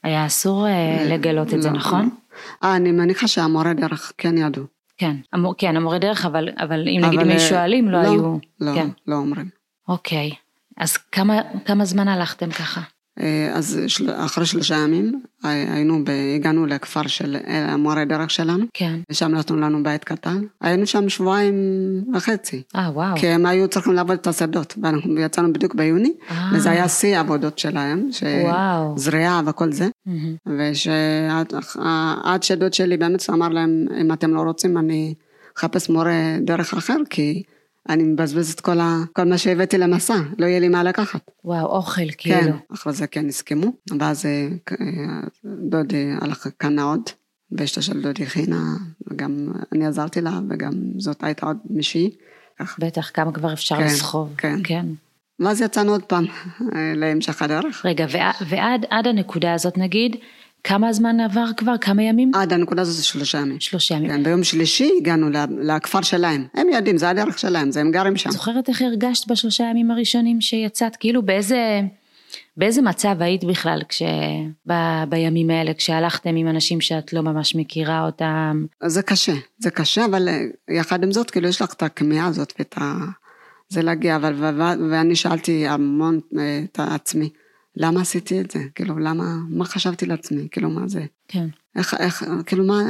היה 0.03 0.25
אסור 0.25 0.67
לגלות 1.05 1.53
את 1.53 1.61
זה, 1.61 1.69
לא, 1.69 1.77
נכון? 1.77 2.01
לא. 2.01 2.67
אה, 2.67 2.75
אני 2.75 2.91
מניחה 2.91 3.27
שהמורה 3.27 3.73
דרך 3.73 4.13
כן 4.17 4.37
ידעו. 4.37 4.63
כן. 4.97 5.15
כן, 5.57 5.77
המורה 5.77 5.99
דרך, 5.99 6.25
אבל, 6.25 6.87
אם 6.87 7.01
נגיד 7.05 7.19
אה, 7.19 7.39
שואלים, 7.39 7.89
לא, 7.89 7.97
היו... 7.97 8.37
לא, 8.59 8.71
כן. 8.75 8.89
לא 9.07 9.15
אומרים. 9.15 9.49
אוקיי. 9.87 10.31
אז 10.77 10.97
כמה, 11.11 11.33
כמה 11.65 11.85
זמן 11.85 12.07
הלכתם 12.07 12.49
ככה? 12.51 12.81
אה, 13.19 13.49
אז 13.53 13.79
של- 13.87 14.09
אחרי 14.11 14.45
שלושה 14.45 14.75
ימים 14.75 15.21
אה, 15.45 15.49
היינו, 15.73 16.03
ב- 16.05 16.09
הגענו 16.35 16.65
לכפר 16.65 17.07
של 17.07 17.35
אה, 17.47 17.71
המורה 17.73 18.05
דרך 18.05 18.31
שלנו, 18.31 18.65
כן. 18.73 18.99
ושם 19.11 19.31
נתנו 19.35 19.57
לנו 19.57 19.83
בית 19.83 20.03
קטן. 20.03 20.41
היינו 20.61 20.85
שם 20.87 21.09
שבועיים 21.09 21.53
וחצי, 22.13 22.61
אה, 22.75 22.89
וואו. 22.93 23.15
כי 23.17 23.27
הם 23.27 23.45
היו 23.45 23.67
צריכים 23.67 23.93
לעבוד 23.93 24.17
את 24.17 24.27
השדות, 24.27 24.75
ואנחנו 24.83 25.19
יצאנו 25.19 25.53
בדיוק 25.53 25.75
ביוני, 25.75 26.13
אה. 26.31 26.49
וזה 26.53 26.69
היה 26.69 26.89
שיא 26.89 27.17
העבודות 27.17 27.59
שלהם, 27.59 28.09
וואו. 28.43 28.97
זריעה 28.97 29.41
וכל 29.45 29.71
זה, 29.71 29.87
מהמם. 30.05 30.35
ושעד 30.59 31.53
עד 32.23 32.43
שדוד 32.43 32.73
שלי 32.73 32.97
באמת 32.97 33.29
אמר 33.29 33.49
להם, 33.49 33.85
אם 34.01 34.13
אתם 34.13 34.33
לא 34.33 34.41
רוצים, 34.41 34.77
אני 34.77 35.13
לחפש 35.57 35.89
מורה 35.89 36.13
דרך 36.41 36.73
אחר, 36.73 36.97
כי 37.09 37.43
אני 37.89 38.03
מבזבזת 38.03 38.59
כל, 38.59 38.79
ה, 38.79 38.97
כל 39.13 39.23
מה 39.23 39.37
שהבאתי 39.37 39.77
למסע, 39.77 40.15
לא 40.37 40.45
יהיה 40.45 40.59
לי 40.59 40.69
מה 40.69 40.83
לקחת. 40.83 41.31
וואו, 41.43 41.65
אוכל 41.65 42.11
כאילו. 42.17 42.35
כן, 42.41 42.51
אחרי 42.73 42.93
זה 42.93 43.07
כן 43.07 43.27
הסכימו, 43.27 43.71
ואז 43.99 44.25
אה, 44.25 44.47
אה, 44.71 45.21
דודי 45.69 46.11
הלך 46.21 46.47
קנה 46.57 46.83
עוד, 46.83 47.01
ואשתו 47.51 47.81
של 47.81 48.01
דודי 48.01 48.23
הכינה, 48.23 48.63
וגם 49.11 49.47
אני 49.71 49.85
עזרתי 49.85 50.21
לה, 50.21 50.39
וגם 50.49 50.71
זאת 50.97 51.23
הייתה 51.23 51.45
עוד 51.45 51.57
מישהי. 51.69 52.09
בטח, 52.79 53.11
כמה 53.13 53.31
כבר 53.31 53.53
אפשר 53.53 53.75
כן, 53.77 53.85
לסחוב. 53.85 54.33
כן. 54.37 54.59
כן. 54.63 54.85
ואז 55.39 55.61
יצאנו 55.61 55.91
עוד 55.91 56.03
פעם 56.03 56.25
אה, 56.75 56.93
להמשך 56.95 57.41
הדרך. 57.41 57.85
רגע, 57.85 58.05
וע- 58.11 58.45
ועד 58.49 58.85
עד 58.89 59.07
הנקודה 59.07 59.53
הזאת 59.53 59.77
נגיד, 59.77 60.15
כמה 60.63 60.93
זמן 60.93 61.19
עבר 61.19 61.45
כבר? 61.57 61.77
כמה 61.81 62.03
ימים? 62.03 62.31
עד 62.35 62.53
הנקודה 62.53 62.81
הזאת 62.81 62.95
זה 62.95 63.03
שלושה 63.03 63.37
ימים. 63.37 63.59
שלושה 63.59 63.95
ימים. 63.95 64.09
כן, 64.09 64.23
ביום 64.23 64.43
שלישי 64.43 64.89
הגענו 65.01 65.29
לכפר 65.61 66.01
שלהם. 66.01 66.47
הם 66.53 66.67
יודעים, 66.69 66.97
זה 66.97 67.09
הדרך 67.09 67.39
שלהם, 67.39 67.71
זה 67.71 67.81
הם 67.81 67.91
גרים 67.91 68.17
שם. 68.17 68.31
זוכרת 68.31 68.69
איך 68.69 68.81
הרגשת 68.81 69.27
בשלושה 69.27 69.63
ימים 69.63 69.91
הראשונים 69.91 70.41
שיצאת? 70.41 70.95
כאילו 70.95 71.21
באיזה, 71.21 71.81
באיזה 72.57 72.81
מצב 72.81 73.15
היית 73.19 73.43
בכלל 73.43 73.81
כש... 73.89 74.01
ב, 74.67 74.73
בימים 75.09 75.49
האלה, 75.49 75.73
כשהלכתם 75.73 76.35
עם 76.35 76.47
אנשים 76.47 76.81
שאת 76.81 77.13
לא 77.13 77.21
ממש 77.21 77.55
מכירה 77.55 78.05
אותם? 78.05 78.65
זה 78.85 79.01
קשה, 79.01 79.33
זה 79.59 79.71
קשה, 79.71 80.05
אבל 80.05 80.29
אה, 80.29 80.41
יחד 80.75 81.03
עם 81.03 81.11
זאת, 81.11 81.31
כאילו 81.31 81.47
יש 81.47 81.61
לך 81.61 81.73
את 81.73 81.83
הכמיהה 81.83 82.27
הזאת 82.27 82.53
ואת 82.59 82.75
ה... 82.77 82.93
זה 83.69 83.81
להגיע, 83.81 84.15
אבל, 84.15 84.33
ו- 84.33 84.57
ו- 84.57 84.91
ואני 84.91 85.15
שאלתי 85.15 85.67
המון 85.67 86.19
אה, 86.39 86.61
את 86.63 86.79
עצמי, 86.79 87.29
למה 87.77 88.01
עשיתי 88.01 88.41
את 88.41 88.51
זה? 88.51 88.59
כאילו, 88.75 88.99
למה, 88.99 89.35
מה 89.49 89.65
חשבתי 89.65 90.05
לעצמי? 90.05 90.47
כאילו, 90.51 90.69
מה 90.69 90.87
זה? 90.87 91.05
כן, 91.27 91.47
איך, 91.75 91.93
איך, 91.99 92.23
כאילו, 92.45 92.63
מה, 92.65 92.81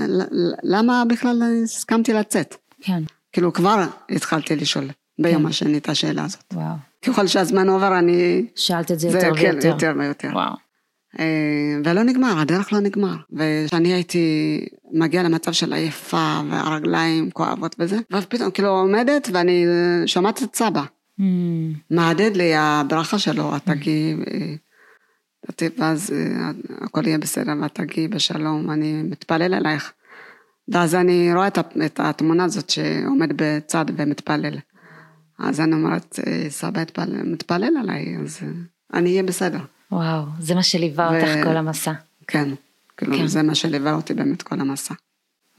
למה 0.63 1.03
בכלל 1.09 1.41
הסכמתי 1.63 2.13
לצאת? 2.13 2.55
כן, 2.81 3.03
כאילו, 3.31 3.53
כבר 3.53 3.83
התחלתי 4.09 4.55
לשאול 4.55 4.89
ביום 5.19 5.41
כן. 5.41 5.47
השני 5.47 5.77
את 5.77 5.89
השאלה 5.89 6.25
הזאת. 6.25 6.43
וואו. 6.53 6.75
ככל 7.05 7.27
שהזמן 7.27 7.69
עובר, 7.69 7.99
אני... 7.99 8.45
שאלת 8.55 8.91
את 8.91 8.99
זה 8.99 9.09
זה 9.09 9.17
יותר 9.17 9.35
כן, 9.37 9.51
ויותר. 9.53 9.67
יותר 9.67 9.93
ויותר. 9.99 10.29
וואו. 10.33 10.53
אה, 11.19 11.25
ולא 11.85 12.03
נגמר, 12.03 12.39
הדרך 12.39 12.73
לא 12.73 12.79
נגמר. 12.79 13.15
וכשאני 13.31 13.93
הייתי 13.93 14.59
מגיעה 14.91 15.23
למצב 15.23 15.51
של 15.51 15.73
עייפה 15.73 16.41
והרגליים 16.49 17.31
כואבות 17.31 17.75
וזה, 17.79 17.97
ואז 18.11 18.25
פתאום 18.25 18.51
כאילו 18.51 18.69
עומדת 18.69 19.29
ואני 19.33 19.65
שומעת 20.05 20.43
את 20.43 20.55
סבא. 20.55 20.83
Mm, 21.19 21.23
מהדהד 21.89 22.37
לי 22.37 22.51
הברכה 22.55 23.19
שלו, 23.19 23.55
את 23.55 23.61
תגיעי, 23.65 24.13
את- 24.13 24.19
ואז 25.77 26.13
אה, 26.13 26.51
הכל 26.81 27.07
יהיה 27.07 27.17
בסדר 27.17 27.51
ואת 27.61 27.75
תגיעי 27.75 28.07
בשלום, 28.07 28.71
אני 28.71 29.03
מתפלל 29.03 29.53
אלייך. 29.53 29.93
ואז 30.67 30.95
אני 30.95 31.33
רואה 31.33 31.47
את 31.85 31.99
התמונה 31.99 32.43
הזאת 32.43 32.69
שעומד 32.69 33.29
בצד 33.35 33.85
ומתפלל. 33.95 34.57
אז 35.39 35.59
אני 35.59 35.73
אומרת, 35.73 36.19
אה, 36.27 36.49
סבא 36.49 36.83
מתפלל 37.23 37.77
עליי, 37.79 38.17
אז 38.23 38.39
אה, 38.43 38.47
אני 38.93 39.09
אהיה 39.09 39.23
בסדר. 39.23 39.59
וואו, 39.91 40.23
זה 40.39 40.55
מה 40.55 40.63
שליווה 40.63 41.09
ו- 41.11 41.15
אותך 41.15 41.43
כל 41.43 41.57
המסע. 41.57 41.93
כן, 42.27 42.49
כאילו 42.97 43.17
כן. 43.17 43.27
זה 43.27 43.43
מה 43.43 43.55
שליווה 43.55 43.93
אותי 43.93 44.13
באמת 44.13 44.41
כל 44.41 44.59
המסע. 44.59 44.93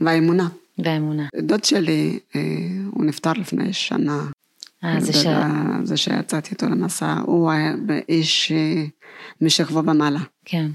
והאמונה. 0.00 0.48
והאמונה. 0.78 1.26
דוד 1.40 1.64
שלי, 1.64 2.18
הוא 2.90 3.04
נפטר 3.04 3.32
לפני 3.32 3.72
שנה. 3.72 4.24
אה, 4.84 5.00
זה 5.00 5.12
ש... 5.12 5.26
זה 5.82 5.96
שיצאתי 5.96 6.50
איתו 6.50 6.66
למסע, 6.66 7.14
הוא 7.26 7.50
היה 7.50 7.74
איש 8.08 8.52
אה, 8.52 8.84
משכבו 9.40 9.78
ומעלה. 9.78 10.20
כן, 10.44 10.66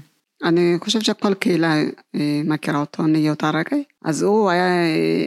אני 0.44 0.76
חושבת 0.80 1.04
שכל 1.04 1.34
קהילה 1.34 1.74
אה, 2.14 2.42
מכירה 2.44 2.80
אותו, 2.80 3.06
נהיות 3.06 3.44
הרגעי. 3.44 3.84
אז 4.04 4.22
הוא 4.22 4.50
היה 4.50 4.84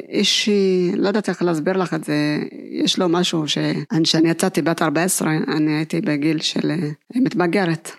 איש, 0.10 0.50
לא 0.98 1.08
יודעת 1.08 1.30
איך 1.30 1.42
להסביר 1.42 1.78
לך 1.78 1.94
את 1.94 2.04
זה, 2.04 2.40
יש 2.84 3.00
לו 3.00 3.10
משהו 3.10 3.48
ש... 3.48 3.58
כשאני 4.04 4.30
יצאתי 4.30 4.62
בת 4.62 4.82
14, 4.82 5.32
אני 5.48 5.76
הייתי 5.76 6.02
בגיל 6.02 6.40
של 6.40 6.72
מתבגרת. 7.16 7.92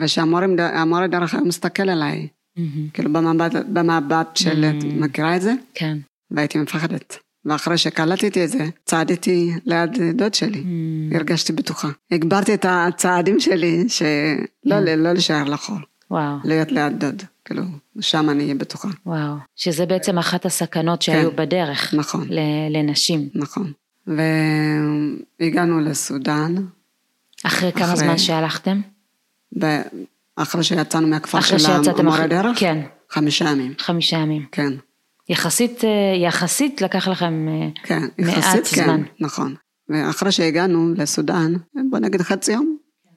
ושהמורה 0.00 0.46
המורה 0.58 1.06
דרך 1.06 1.34
היום 1.34 1.48
מסתכל 1.48 1.88
עליי, 1.88 2.28
מהמם. 2.56 2.88
כאילו 2.92 3.12
במבט, 3.12 3.52
במבט 3.72 4.36
של, 4.36 4.64
את 4.64 4.82
Mm. 4.82 4.86
מכירה 4.86 5.36
את 5.36 5.42
זה? 5.42 5.54
כן. 5.74 5.98
והייתי 6.30 6.58
מפחדת. 6.58 7.18
ואחרי 7.44 7.78
שקלטתי 7.78 8.44
את 8.44 8.50
זה, 8.50 8.68
צעדתי 8.84 9.52
ליד 9.64 9.90
דוד 10.14 10.34
שלי. 10.34 10.62
Mm, 10.62 11.16
הרגשתי 11.16 11.52
בטוחה. 11.52 11.88
הגברתי 12.10 12.54
את 12.54 12.66
הצעדים 12.68 13.40
שלי, 13.40 13.84
שלא 13.88 14.04
כן. 14.68 14.98
לא 14.98 15.12
להישאר 15.12 15.44
לאחור, 15.44 15.76
וואו, 16.10 16.36
להיות 16.44 16.72
ליד 16.72 16.98
דוד. 16.98 17.22
כאילו, 17.44 17.62
שם 18.00 18.30
אני 18.30 18.42
אהיה 18.44 18.54
בטוחה. 18.54 18.88
וואו. 19.06 19.34
שזה 19.56 19.86
בעצם 19.86 20.18
אחת 20.18 20.46
הסכנות 20.46 21.02
שהיו 21.02 21.30
כן. 21.30 21.36
בדרך 21.36 21.94
נכון, 21.94 22.28
לנשים. 22.70 23.28
נכון. 23.34 23.72
והגענו 25.40 25.80
לסודאן, 25.80 26.54
אחרי 27.44 27.72
כמה 27.72 27.84
אחרי- 27.84 27.96
זמן 27.96 28.18
שהלכתם? 28.18 28.80
ב- 29.58 29.80
אחרי 30.36 30.64
שיצאנו 30.64 31.06
מהכפר 31.08 31.40
של 31.40 31.56
המורה 31.98 32.26
דרך, 32.26 32.58
כן, 32.58 32.80
חמישה 33.10 33.50
ימים, 33.50 33.74
חמישה 33.78 34.16
ימים. 34.16 34.46
כן, 34.52 34.72
יחסית, 35.28 35.84
אה, 35.84 35.90
יחסית 36.26 36.82
לקח 36.82 37.08
לכם... 37.08 37.48
אה, 37.48 37.68
כן, 37.84 38.02
מעט 38.18 38.38
יחסית 38.38 38.66
כן, 38.66 38.84
זמן. 38.84 39.02
נכון. 39.20 39.54
ואחרי 39.88 40.32
שהגענו 40.32 40.94
לסודאן, 40.96 41.52
בוא 41.90 41.98
נגיד 41.98 42.22
חצי 42.22 42.52
יום, 42.52 42.76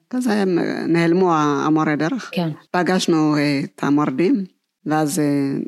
כזה 0.10 0.34
הם 0.34 0.60
נעלמו 0.88 1.36
המורה 1.36 1.96
דרך. 1.96 2.30
כן, 2.34 2.50
פגשנו 2.72 3.38
אה, 3.38 3.62
את 3.64 3.84
המורדים, 3.84 4.46
ואז 4.86 5.20
אה, 5.20 5.26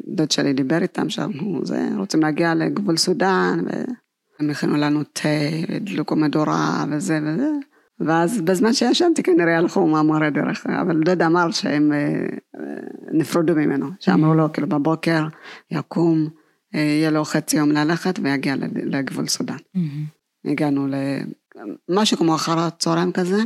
דוד 0.07 0.31
שלי 0.31 0.53
דיבר 0.53 0.81
איתם 0.81 1.09
שאנחנו 1.09 1.61
זה, 1.63 1.89
רוצים 1.97 2.21
להגיע 2.21 2.55
לגבול 2.55 2.97
סודאן, 2.97 3.59
והם 4.39 4.49
הכינו 4.49 4.77
לנו 4.77 5.03
תה, 5.03 5.29
הדליקו 5.75 6.15
מדורה 6.15 6.85
וזה 6.91 7.19
וזה. 7.23 7.49
ואז 7.99 8.41
בזמן 8.41 8.73
שישנתי 8.73 9.23
כנראה 9.23 9.57
הלכו 9.57 9.87
מהמורה 9.87 10.29
דרך, 10.29 10.65
אבל 10.81 11.03
דוד 11.03 11.21
אמר 11.21 11.51
שהם 11.51 11.93
אה, 11.93 11.97
אה, 11.97 12.63
נפרדו 13.11 13.55
ממנו, 13.55 13.89
שאמרו 13.99 14.33
לו 14.33 14.53
כאילו 14.53 14.67
בבוקר 14.67 15.27
יקום, 15.71 16.27
אה, 16.75 16.79
יהיה 16.79 17.11
לו 17.11 17.25
חצי 17.25 17.57
יום 17.57 17.71
ללכת 17.71 18.19
ויגיע 18.23 18.55
לגבול 18.73 19.27
סודאן. 19.27 19.57
מהמם. 19.75 20.05
הגענו 20.45 20.87
למשהו 21.89 22.17
כמו 22.17 22.35
אחר 22.35 22.59
הצהריים 22.59 23.11
כזה, 23.11 23.37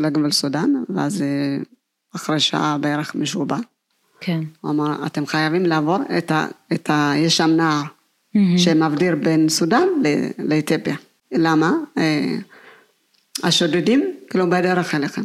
לגבול 0.00 0.30
סודאן, 0.30 0.70
ואז 0.88 1.24
אחרי 2.14 2.40
שעה 2.40 2.78
בערך 2.78 3.14
מישהו 3.14 3.46
בא, 3.46 3.56
כן. 4.20 4.40
הוא 4.60 4.70
אמר, 4.70 5.06
אתם 5.06 5.26
חייבים 5.26 5.66
לעבור 5.66 5.98
את 6.18 6.30
ה... 6.30 6.46
את 6.72 6.90
ה 6.90 7.12
יש 7.16 7.36
שם 7.36 7.50
נער. 7.50 7.82
שמבדיר 8.56 9.16
בין 9.16 9.48
סודאן 9.48 9.88
ל- 10.04 10.54
לאתיופיה. 10.54 10.96
למה? 11.32 11.72
השודדים 13.42 14.14
כאילו 14.30 14.50
בדרך 14.50 14.94
אליכם. 14.94 15.22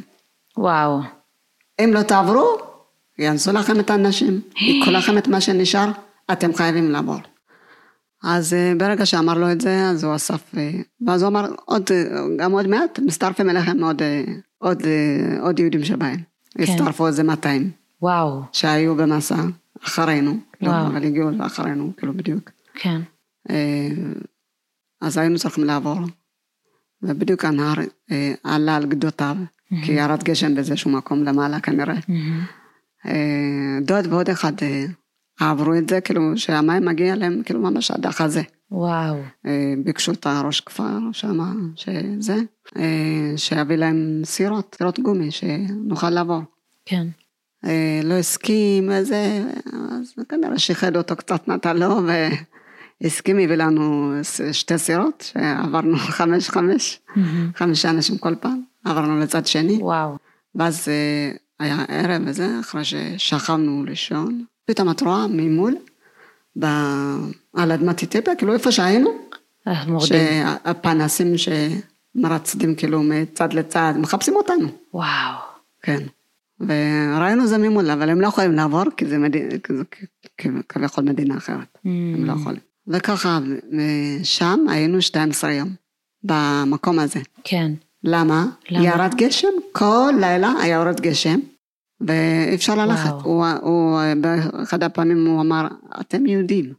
וואו, 0.57 0.99
אם 1.83 1.91
לא 1.93 2.01
תעברו, 2.03 2.57
יאנסו 3.19 3.51
לכם 3.51 3.79
את 3.79 3.89
האנשים, 3.89 4.41
ייקחו 4.55 4.91
לכם 4.91 5.17
את 5.17 5.27
מה 5.27 5.41
שנשאר, 5.41 5.91
אתם 6.31 6.53
חייבים 6.53 6.91
לעבור. 6.91 7.19
אז 8.23 8.53
אה, 8.53 8.73
ברגע 8.77 9.05
שאמר 9.05 9.33
לו 9.33 9.51
את 9.51 9.61
זה, 9.61 9.89
אז 9.89 10.03
הוא 10.03 10.15
אסף, 10.15 10.55
אה, 10.57 10.71
ואז 11.07 11.21
הוא 11.21 11.27
אמר, 11.29 11.45
עוד, 11.65 11.83
אה, 11.91 12.03
גם 12.37 12.51
עוד 12.51 12.67
מעט, 12.67 12.99
מצטרפים 12.99 13.49
אליכם 13.49 13.83
עוד, 13.83 14.01
עוד, 14.57 14.83
עוד 15.41 15.59
יהודים 15.59 15.83
שבהם. 15.83 16.19
כן. 16.57 16.63
הצטרפו 16.63 17.07
איזה 17.07 17.23
200 17.23 17.71
וואו, 18.01 18.41
שהיו 18.51 18.95
במסע 18.95 19.35
אחרינו, 19.83 20.37
כאילו, 20.53 20.71
וואו. 20.71 20.87
אבל 20.87 21.05
הגיעו 21.05 21.29
אחרינו, 21.39 21.91
כאילו 21.97 22.13
בדיוק. 22.13 22.49
כן. 22.73 23.01
אז 25.01 25.17
היינו 25.17 25.37
צריכים 25.37 25.63
לעבור, 25.63 25.97
ובדיוק 27.03 27.45
הנהר 27.45 27.75
אה, 28.11 28.33
עלה 28.43 28.75
על 28.75 28.85
גדותיו, 28.85 29.35
כי 29.85 29.91
ירד 29.91 30.23
גשם 30.23 30.55
באיזשהו 30.55 30.91
מקום 30.91 31.23
למעלה 31.23 31.59
כנראה. 31.59 31.95
מהמם. 32.07 32.41
אה, 33.05 33.79
דוד 33.81 34.07
ועוד 34.13 34.29
אחד 34.29 34.53
אה, 34.61 34.85
עברו 35.39 35.75
את 35.75 35.89
זה, 35.89 36.01
כאילו 36.01 36.37
שהמים 36.37 36.85
מגיע 36.85 37.15
להם 37.15 37.41
כאילו 37.45 37.59
ממש 37.59 37.91
עד 37.91 38.05
החזה. 38.05 38.41
וואו, 38.71 39.15
אה, 39.45 39.73
ביקשו 39.83 40.11
את 40.11 40.25
הראש 40.25 40.59
כפר 40.59 40.99
שמה, 41.11 41.51
שזה, 41.75 42.35
אה, 42.77 43.33
שיביא 43.37 43.75
להם 43.75 44.21
סירות, 44.25 44.75
סירות 44.77 44.99
גומי, 44.99 45.31
שנוכל 45.31 46.09
לעבור. 46.09 46.41
כן. 46.85 47.07
אה, 47.65 48.01
לא 48.03 48.13
הסכים, 48.13 48.89
וזה, 48.91 49.43
אז 49.91 50.13
כנראה 50.29 50.59
שיחד 50.59 50.95
אותו 50.95 51.15
קצת, 51.15 51.47
נתן 51.47 51.77
לו, 51.77 51.99
והסכים, 53.01 53.39
הביא 53.39 53.55
לנו 53.55 54.13
שתי 54.51 54.77
סירות, 54.77 55.31
שעברנו 55.33 55.97
חמש 56.17 56.49
חמש. 56.49 56.99
חמישה 57.55 57.89
אנשים 57.89 58.17
כל 58.17 58.35
פעם, 58.35 58.61
עברנו 58.85 59.19
לצד 59.19 59.45
שני. 59.45 59.77
וואו, 59.81 60.17
ואז 60.55 60.87
אה, 60.87 61.31
היה 61.59 61.85
ערב 61.87 62.21
וזה, 62.25 62.59
אחרי 62.59 62.81
ששכבנו 62.83 63.83
לישון, 63.85 64.43
פתאום 64.65 64.91
את 64.91 65.01
רואה 65.01 65.27
ממול, 65.29 65.75
ב... 66.59 66.65
על 67.53 67.71
אדמת 67.71 68.03
אתיופיה, 68.03 68.35
כאילו 68.35 68.53
איפה 68.53 68.71
שהיינו, 68.71 69.09
המורדים. 69.65 70.07
שהפנסים 70.07 71.33
שמרצדים 71.37 72.75
כאילו 72.75 73.03
מצד 73.03 73.53
לצד, 73.53 73.93
מחפשים 73.97 74.35
אותנו, 74.35 74.67
וואו, 74.93 75.35
כן. 75.81 76.03
וראינו 76.59 77.47
זה 77.47 77.57
ממול, 77.57 77.91
אבל 77.91 78.09
הם 78.09 78.21
לא 78.21 78.27
יכולים 78.27 78.51
לעבור, 78.51 78.83
כי 78.97 79.05
זה, 79.05 79.17
מד... 79.17 79.33
כי 79.33 79.73
זה 79.73 79.83
כ- 80.37 80.47
כביכול 80.69 81.03
מדינה 81.03 81.37
אחרת, 81.37 81.77
הם 81.85 82.25
לא 82.25 82.33
יכולים. 82.33 82.70
וככה, 82.91 83.39
שם 84.23 84.59
היינו 84.69 85.01
12 85.01 85.51
יום, 85.51 85.69
במקום 86.23 86.99
הזה. 86.99 87.19
כן. 87.43 87.71
למה? 88.03 88.45
למה? 88.69 88.85
ירד 88.85 89.15
גשם, 89.15 89.47
כל 89.71 90.11
לילה 90.19 90.53
היה 90.61 90.75
יורד 90.75 91.01
גשם, 91.01 91.39
ואי 92.01 92.55
אפשר 92.55 92.75
ללכת. 92.75 93.11
הוא, 93.23 93.45
הוא, 93.61 93.99
באחד 94.21 94.83
הפעמים 94.83 95.27
הוא 95.27 95.41
אמר, 95.41 95.67
אתם 96.01 96.25
יהודים. 96.25 96.73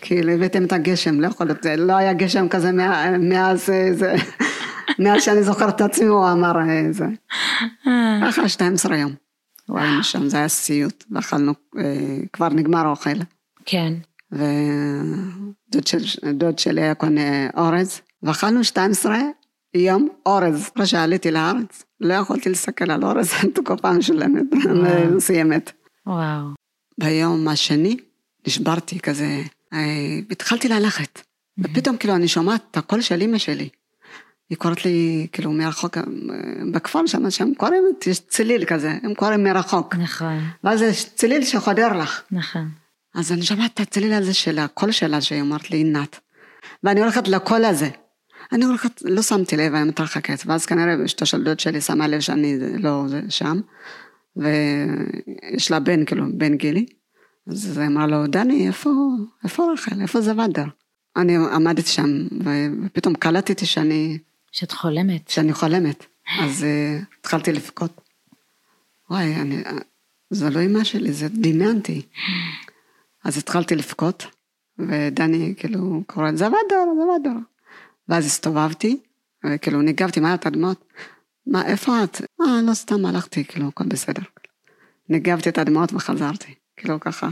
כאילו 0.00 0.32
הבאתם 0.32 0.64
את 0.64 0.72
הגשם, 0.72 1.20
לא 1.20 1.26
יכול 1.26 1.46
להיות, 1.46 1.66
לא 1.78 1.92
היה 1.92 2.12
גשם 2.12 2.48
כזה 2.48 2.72
מאז, 3.18 3.70
אה, 3.70 3.88
זה, 3.92 4.14
מאז 5.02 5.22
שאני 5.22 5.42
זוכרת 5.42 5.74
את 5.76 5.80
עצמי, 5.80 6.06
הוא 6.06 6.30
אמר 6.32 6.58
אה, 6.58 6.92
זה. 6.92 7.06
ככה 8.22 8.48
12 8.48 8.96
יום. 8.96 9.12
וואו. 9.68 9.82
היינו 9.82 10.04
שם, 10.04 10.28
זה 10.28 10.36
היה 10.36 10.48
סיוט, 10.48 11.04
ואכלנו, 11.10 11.52
אה, 11.78 12.16
כבר 12.32 12.48
נגמר 12.48 12.86
האוכל. 12.86 13.18
כן. 13.66 13.92
ודוד 14.32 15.86
של, 15.86 16.04
שלי 16.56 16.82
היה 16.82 16.94
קונה 16.94 17.50
אורז, 17.56 18.00
ואכלנו 18.22 18.64
12 18.64 19.18
יום 19.74 20.08
אורז. 20.26 20.70
אחרי 20.74 20.86
שעליתי 20.86 21.30
לארץ, 21.30 21.84
לא 22.00 22.14
יכולתי 22.14 22.48
להסתכל 22.48 22.90
על 22.90 23.04
אורז 23.04 23.30
תקופה 23.54 23.92
משולמת. 23.92 24.42
מסוימת. 25.16 25.72
וואו. 26.06 26.46
ביום 27.00 27.48
השני 27.48 27.96
נשברתי 28.46 29.00
כזה, 29.00 29.42
אה, 29.72 30.18
התחלתי 30.30 30.68
ללכת, 30.68 31.20
ופתאום 31.58 31.96
כאילו 31.96 32.14
אני 32.14 32.28
שומעת 32.28 32.62
את 32.70 32.76
הקול 32.76 33.00
של 33.00 33.20
אימא 33.20 33.38
שלי. 33.38 33.68
היא 34.50 34.58
קוראת 34.58 34.84
לי, 34.84 35.26
כאילו 35.32 35.52
מרחוק, 35.52 35.96
אה, 35.98 36.02
בכפר 36.72 37.06
שם, 37.06 37.30
שם 37.30 37.54
קוראים, 37.56 37.82
יש 38.06 38.20
צליל 38.20 38.64
כזה, 38.64 38.98
הם 39.02 39.14
קוראים 39.14 39.44
מרחוק. 39.44 39.94
נכון, 39.94 40.38
ואז 40.64 40.82
יש 40.82 41.10
צליל 41.14 41.44
שחודר 41.44 41.92
לך. 41.96 42.22
נכון. 42.30 42.68
אז 43.18 43.32
אני 43.32 43.42
שומעת 43.42 43.74
את 43.74 43.80
הצליל 43.80 44.12
הזה 44.12 44.34
של 44.34 44.58
הקול 44.58 44.92
שלה, 44.92 45.20
שהיא 45.20 45.40
אומרת 45.40 45.70
לי, 45.70 45.76
עינת. 45.76 46.20
ואני 46.84 47.00
הולכת 47.00 47.28
לקול 47.28 47.64
הזה. 47.64 47.88
אני 48.52 48.64
הולכת, 48.64 49.02
לא 49.04 49.22
שמתי 49.22 49.56
לב, 49.56 49.74
אני 49.74 49.88
מתרחקת, 49.88 50.42
ואז 50.46 50.66
כנראה 50.66 51.04
אשתו 51.04 51.26
של 51.26 51.44
דוד 51.44 51.60
שלי 51.60 51.80
שמה 51.80 52.08
לב 52.08 52.20
שאני 52.20 52.58
לא 52.78 53.04
זה, 53.08 53.20
שם, 53.28 53.60
ויש 54.36 55.70
לה 55.70 55.80
בן, 55.80 56.04
כאילו, 56.04 56.24
בן 56.34 56.54
גילי. 56.54 56.86
אז 57.46 57.78
היא 57.78 57.86
אמרה 57.86 58.06
לו, 58.06 58.26
דני, 58.26 58.66
איפה, 58.66 58.90
איפה 59.44 59.72
רחל, 59.72 60.00
איפה 60.02 60.20
זוואדר? 60.20 60.66
אני 61.16 61.36
עמדתי 61.36 61.90
שם, 61.90 62.26
ופתאום 62.84 63.14
קלטתי 63.14 63.66
שאני, 63.66 64.18
שאת 64.52 64.72
חולמת. 64.72 65.28
שאני 65.28 65.52
חולמת. 65.52 66.06
אז 66.40 66.62
uh, 66.62 67.04
התחלתי 67.20 67.52
לבכות. 67.52 68.00
וואי, 69.10 69.34
אני, 69.34 69.62
זה 70.30 70.50
לא 70.50 70.60
אימא 70.60 70.84
שלי, 70.84 71.12
זה 71.12 71.28
דמיינתי. 71.28 72.02
אז 73.28 73.38
התחלתי 73.38 73.74
לבכות, 73.74 74.26
ודני 74.78 75.54
כאילו 75.56 76.02
קורא, 76.06 76.32
זה 76.34 76.46
ודור. 76.46 77.40
ואז 78.08 78.26
הסתובבתי, 78.26 79.00
וכאילו 79.46 79.82
ניגבתי 79.82 80.20
מהר 80.20 80.34
את 80.34 80.46
הדמעות. 80.46 80.84
מה, 81.46 81.66
איפה 81.66 82.04
את? 82.04 82.20
אה, 82.40 82.62
לא 82.62 82.74
סתם 82.74 83.06
הלכתי, 83.06 83.44
כאילו, 83.44 83.68
הכל 83.68 83.84
בסדר. 83.84 84.22
ניגבתי 85.08 85.48
את 85.48 85.58
הדמעות 85.58 85.92
וחזרתי. 85.92 86.54
כאילו 86.76 87.00
ככה, 87.00 87.28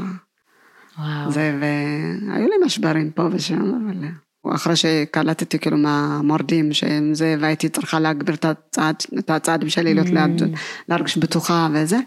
וואו. 0.98 1.30
זה, 1.30 1.58
והיו 1.60 2.48
לי 2.48 2.56
משברים 2.64 3.10
פה 3.10 3.28
ושם, 3.32 3.72
אבל 3.74 4.54
אחרי 4.54 4.76
שקלטתי 4.76 5.58
כאילו 5.58 5.76
מהמורדים 5.76 6.72
שהם 6.72 7.14
זה, 7.14 7.36
והייתי 7.40 7.68
צריכה 7.68 8.00
להגביר 8.00 8.34
את 8.34 8.44
הצעד, 8.44 8.96
את 9.18 9.30
הצעדים 9.30 9.68
שלי, 9.68 9.94
להיות 9.94 10.08
ליד, 10.08 10.42
להרגיש 10.88 11.18
בטוחה 11.18 11.68
וזה. 11.72 11.98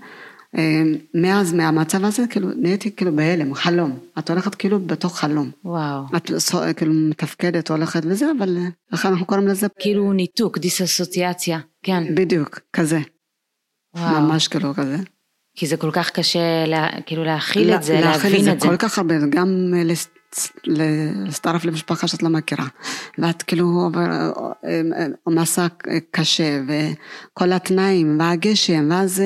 אה, 0.58 0.82
מאז, 1.14 1.54
מהמצב 1.54 2.06
הזה, 2.06 2.24
כאילו, 2.30 2.50
נהייתי 2.58 2.96
כאילו 2.96 3.16
בהלם, 3.16 3.54
חלום. 3.54 4.00
את 4.20 4.30
הולכת 4.30 4.56
כאילו 4.56 4.80
בתוך 4.80 5.20
חלום. 5.20 5.52
וואו. 5.66 6.04
את 6.18 6.32
סו- 6.38 6.60
כאילו 6.78 6.94
מתפקדת, 6.94 7.70
הולכת 7.72 8.02
וזה, 8.06 8.26
אבל 8.38 8.58
אה, 8.58 8.68
איך 8.94 9.06
אנחנו 9.06 9.26
קוראים 9.26 9.48
לזה? 9.48 9.68
כאילו 9.80 10.14
ניתוק, 10.14 10.58
דיסאסוציאציה. 10.58 11.60
כן. 11.84 12.16
בדיוק, 12.16 12.60
כזה. 12.74 13.00
וואו. 13.96 14.22
ממש 14.22 14.48
כאילו 14.48 14.74
כזה. 14.74 14.98
כי 15.58 15.68
זה 15.68 15.78
כל 15.78 15.92
כך 15.94 16.10
קשה 16.12 16.66
לה, 16.68 16.88
כאילו 17.06 17.24
להכיל 17.24 17.74
את 17.74 17.84
זה, 17.84 17.94
לה- 17.94 18.00
להכיל 18.02 18.32
להבין 18.32 18.54
את 18.54 18.62
זה. 18.62 18.68
כל 18.68 18.78
כך 18.78 18.98
הרבה, 18.98 19.16
גם 19.30 19.74
אה, 19.78 19.84
להצטרף 20.64 21.66
למשפחה 21.66 22.08
שאת 22.08 22.24
לא 22.24 22.30
מכירה. 22.30 22.68
ואת 23.18 23.44
כאילו 23.44 23.90
מסע 25.28 25.68
קשה, 26.12 26.60
וכל 26.68 27.52
התנאים, 27.52 28.20
והגשם, 28.20 28.88
ואז 28.92 29.24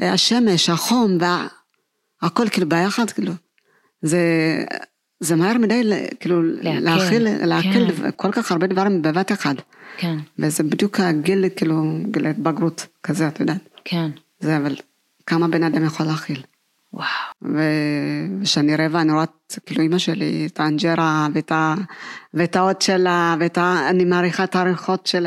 אה, 0.00 0.12
השמש, 0.12 0.70
החום, 0.70 1.18
והכל 2.22 2.48
כאילו 2.48 2.68
ביחד, 2.68 3.10
כאילו. 3.10 3.32
זה, 4.02 4.20
זה 5.20 5.36
מהר 5.36 5.58
מדי, 5.58 5.82
כאילו, 6.20 6.42
להכיל, 6.62 7.46
להכיל 7.46 7.92
כן. 7.92 8.10
כל 8.16 8.32
כך 8.32 8.52
הרבה 8.52 8.66
דברים 8.66 9.02
בבת 9.02 9.32
אחד. 9.32 9.54
כן, 9.96 10.16
וזה 10.38 10.62
בדיוק 10.62 11.00
הגיל, 11.00 11.44
כאילו, 11.56 11.84
גיל 12.10 12.26
ההתבגרות, 12.26 12.86
כזה, 13.02 13.28
את 13.28 13.40
יודעת. 13.40 13.68
כן. 13.84 14.10
זה, 14.40 14.56
אבל 14.56 14.76
כמה 15.26 15.48
בן 15.48 15.62
אדם 15.62 15.84
יכול 15.84 16.06
להכיל. 16.06 16.42
וואו. 16.92 17.06
וכשאני 18.42 18.76
רעבה 18.76 19.00
אני 19.00 19.12
רואה 19.12 19.24
כאילו 19.66 19.82
אימא 19.82 19.98
שלי, 19.98 20.46
את 20.46 20.60
האנג'רה 20.60 21.28
ואת, 21.34 21.52
ה- 21.52 21.74
ואת 22.34 22.56
האות 22.56 22.82
שלה, 22.82 23.36
ואת 23.40 23.58
ה... 23.58 23.88
אני 23.90 24.04
מעריכה 24.04 24.44
את 24.44 24.56
הריחות 24.56 25.06
של, 25.06 25.26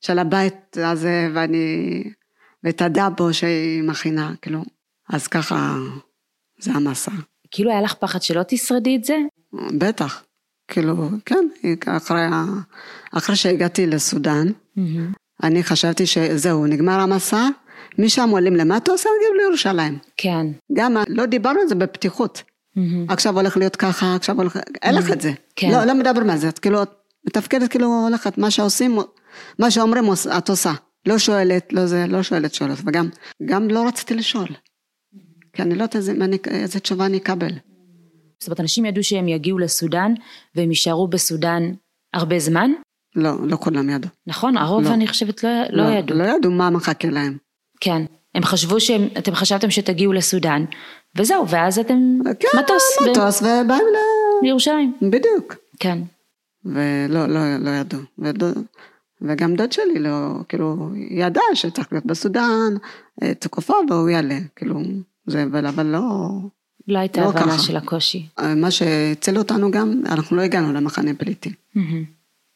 של 0.00 0.18
הבית 0.18 0.76
הזה, 0.76 1.28
ואני... 1.34 2.02
ואת 2.64 2.82
הדאבו 2.82 3.34
שהיא 3.34 3.82
מכינה, 3.82 4.32
כאילו. 4.42 4.62
אז 5.08 5.26
ככה, 5.26 5.74
זה 6.58 6.72
המסע. 6.72 7.12
כאילו 7.50 7.70
היה 7.70 7.80
לך 7.80 7.94
פחד 7.94 8.22
שלא 8.22 8.42
תשרדי 8.48 8.96
את 8.96 9.04
זה? 9.04 9.16
בטח. 9.78 10.22
כאילו, 10.68 11.10
כן, 11.26 11.48
אחרי, 11.86 12.20
אחרי 13.12 13.36
שהגעתי 13.36 13.86
לסודאן, 13.86 14.46
מהמם. 14.76 15.12
אני 15.42 15.62
חשבתי 15.62 16.06
שזהו, 16.06 16.66
נגמר 16.66 17.00
המסע, 17.00 17.48
משם 17.98 18.30
עולים 18.30 18.56
למטוס, 18.56 19.06
נגיע 19.06 19.42
לירושלים. 19.42 19.98
כן. 20.16 20.46
גם 20.72 20.96
לא 21.08 21.26
דיברנו 21.26 21.60
על 21.60 21.68
זה 21.68 21.74
בפתיחות. 21.74 22.42
מהמם. 22.76 23.06
עכשיו 23.08 23.36
הולך 23.36 23.56
להיות 23.56 23.76
ככה, 23.76 24.14
עכשיו 24.14 24.36
הולך, 24.36 24.58
אין 24.82 24.94
לך 24.94 25.12
את 25.12 25.20
זה. 25.20 25.32
כן. 25.56 25.70
לא, 25.70 25.84
לא 25.84 25.94
מדברים 25.94 26.30
על 26.30 26.36
זה, 26.38 26.48
את 26.48 26.58
כאילו, 26.58 26.82
את 26.82 26.90
מתפקדת 27.26 27.70
כאילו 27.70 27.86
הולכת, 28.06 28.38
מה 28.38 28.50
שעושים, 28.50 28.98
מה 29.58 29.70
שאומרים 29.70 30.04
את 30.38 30.48
עושה. 30.48 30.72
לא 31.06 31.18
שואלת, 31.18 31.72
לא 31.72 31.86
זה, 31.86 32.06
לא 32.08 32.22
שואלת 32.22 32.54
שאלות, 32.54 32.78
וגם, 32.86 33.08
גם 33.44 33.68
לא 33.68 33.86
רציתי 33.86 34.14
לשאול. 34.14 34.48
כי 35.52 35.62
אני 35.62 35.70
לא 35.70 35.74
יודעת 35.74 35.96
איזה, 35.96 36.12
איזה 36.46 36.80
תשובה 36.80 37.06
אני 37.06 37.16
אקבל. 37.16 37.52
זאת 38.40 38.48
אומרת, 38.48 38.60
אנשים 38.60 38.84
ידעו 38.84 39.02
שהם 39.02 39.28
יגיעו 39.28 39.58
לסודאן, 39.58 40.14
והם 40.54 40.70
יישארו 40.70 41.08
בסודאן 41.08 41.62
הרבה 42.14 42.38
זמן? 42.38 42.70
לא, 43.16 43.46
לא 43.46 43.56
כולם 43.56 43.90
ידעו. 43.90 44.10
נכון? 44.26 44.56
הרוב 44.56 44.84
לא. 44.84 44.94
אני 44.94 45.06
חושבת 45.06 45.44
לא, 45.44 45.50
לא 45.70 45.82
ידעו. 45.82 46.18
לא 46.18 46.24
ידעו 46.24 46.52
מה 46.52 46.70
מחכה 46.70 47.08
להם. 47.08 47.36
כן. 47.80 48.02
הם 48.34 48.44
חשבו 48.44 48.80
שהם, 48.80 49.08
אתם 49.18 49.34
חשבתם 49.34 49.70
שתגיעו 49.70 50.12
לסודאן, 50.12 50.64
וזהו, 51.16 51.48
ואז 51.48 51.78
אתם 51.78 52.18
כן, 52.40 52.58
מטוס 52.58 52.82
ב- 53.00 53.10
מטוס, 53.10 53.42
ובאים 53.42 53.84
ל... 53.92 53.96
לירושלים. 54.46 54.92
בדיוק. 55.02 55.54
כן. 55.80 55.98
ולא, 56.64 57.26
לא, 57.26 57.56
לא 57.56 57.70
ידעו. 57.70 58.00
ודוד, 58.18 58.58
וגם 59.22 59.54
דוד 59.54 59.72
שלי 59.72 59.98
לא, 59.98 60.30
כאילו, 60.48 60.90
ידע 61.10 61.40
שצריך 61.54 61.88
להיות 61.92 62.06
בסודאן, 62.06 62.74
אה, 63.22 63.34
תקופה 63.34 63.74
והוא 63.90 64.08
יעלה, 64.08 64.38
כאילו, 64.56 64.80
זה, 65.26 65.42
אבל, 65.42 65.66
אבל 65.66 65.86
לא... 65.86 66.28
לא 66.88 66.98
הייתה 66.98 67.20
לא 67.20 67.28
הבנה 67.28 67.42
ככה. 67.42 67.58
של 67.58 67.76
הקושי. 67.76 68.26
אה, 68.38 68.54
מה 68.54 68.70
שהציל 68.70 69.38
אותנו 69.38 69.70
גם, 69.70 70.02
אנחנו 70.06 70.36
לא 70.36 70.42
הגענו 70.42 70.72
למחנה 70.72 71.10
פליטים. 71.18 71.52
מהמם. 71.74 72.04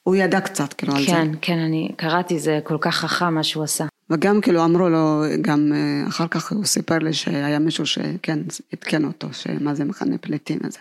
הוא 0.03 0.17
ידע 0.17 0.41
קצת, 0.41 0.73
כאילו, 0.73 0.95
על 0.97 1.01
זה. 1.01 1.07
כן, 1.07 1.29
כן, 1.41 1.59
אני 1.59 1.93
קראתי, 1.97 2.39
זה 2.39 2.61
כל 2.65 2.77
כך 2.81 2.95
חכם 2.97 3.35
מה 3.35 3.43
שהוא 3.43 3.65
עשה. 3.65 3.87
וגם 4.11 4.41
כאילו 4.41 4.65
אמרו 4.65 4.89
לו, 4.89 5.23
גם 5.41 5.73
אה, 5.75 6.09
אחר 6.09 6.29
כך 6.29 6.53
הוא 6.53 6.65
סיפר 6.65 6.99
לי 6.99 7.13
שהיה 7.13 7.59
מישהו 7.59 7.87
שכן, 7.87 8.39
עדכן 8.73 9.05
אותו, 9.05 9.29
שמה 9.33 9.75
זה 9.75 9.85
מחנה 9.85 10.19
פליטים 10.19 10.59
וזה. 10.65 10.79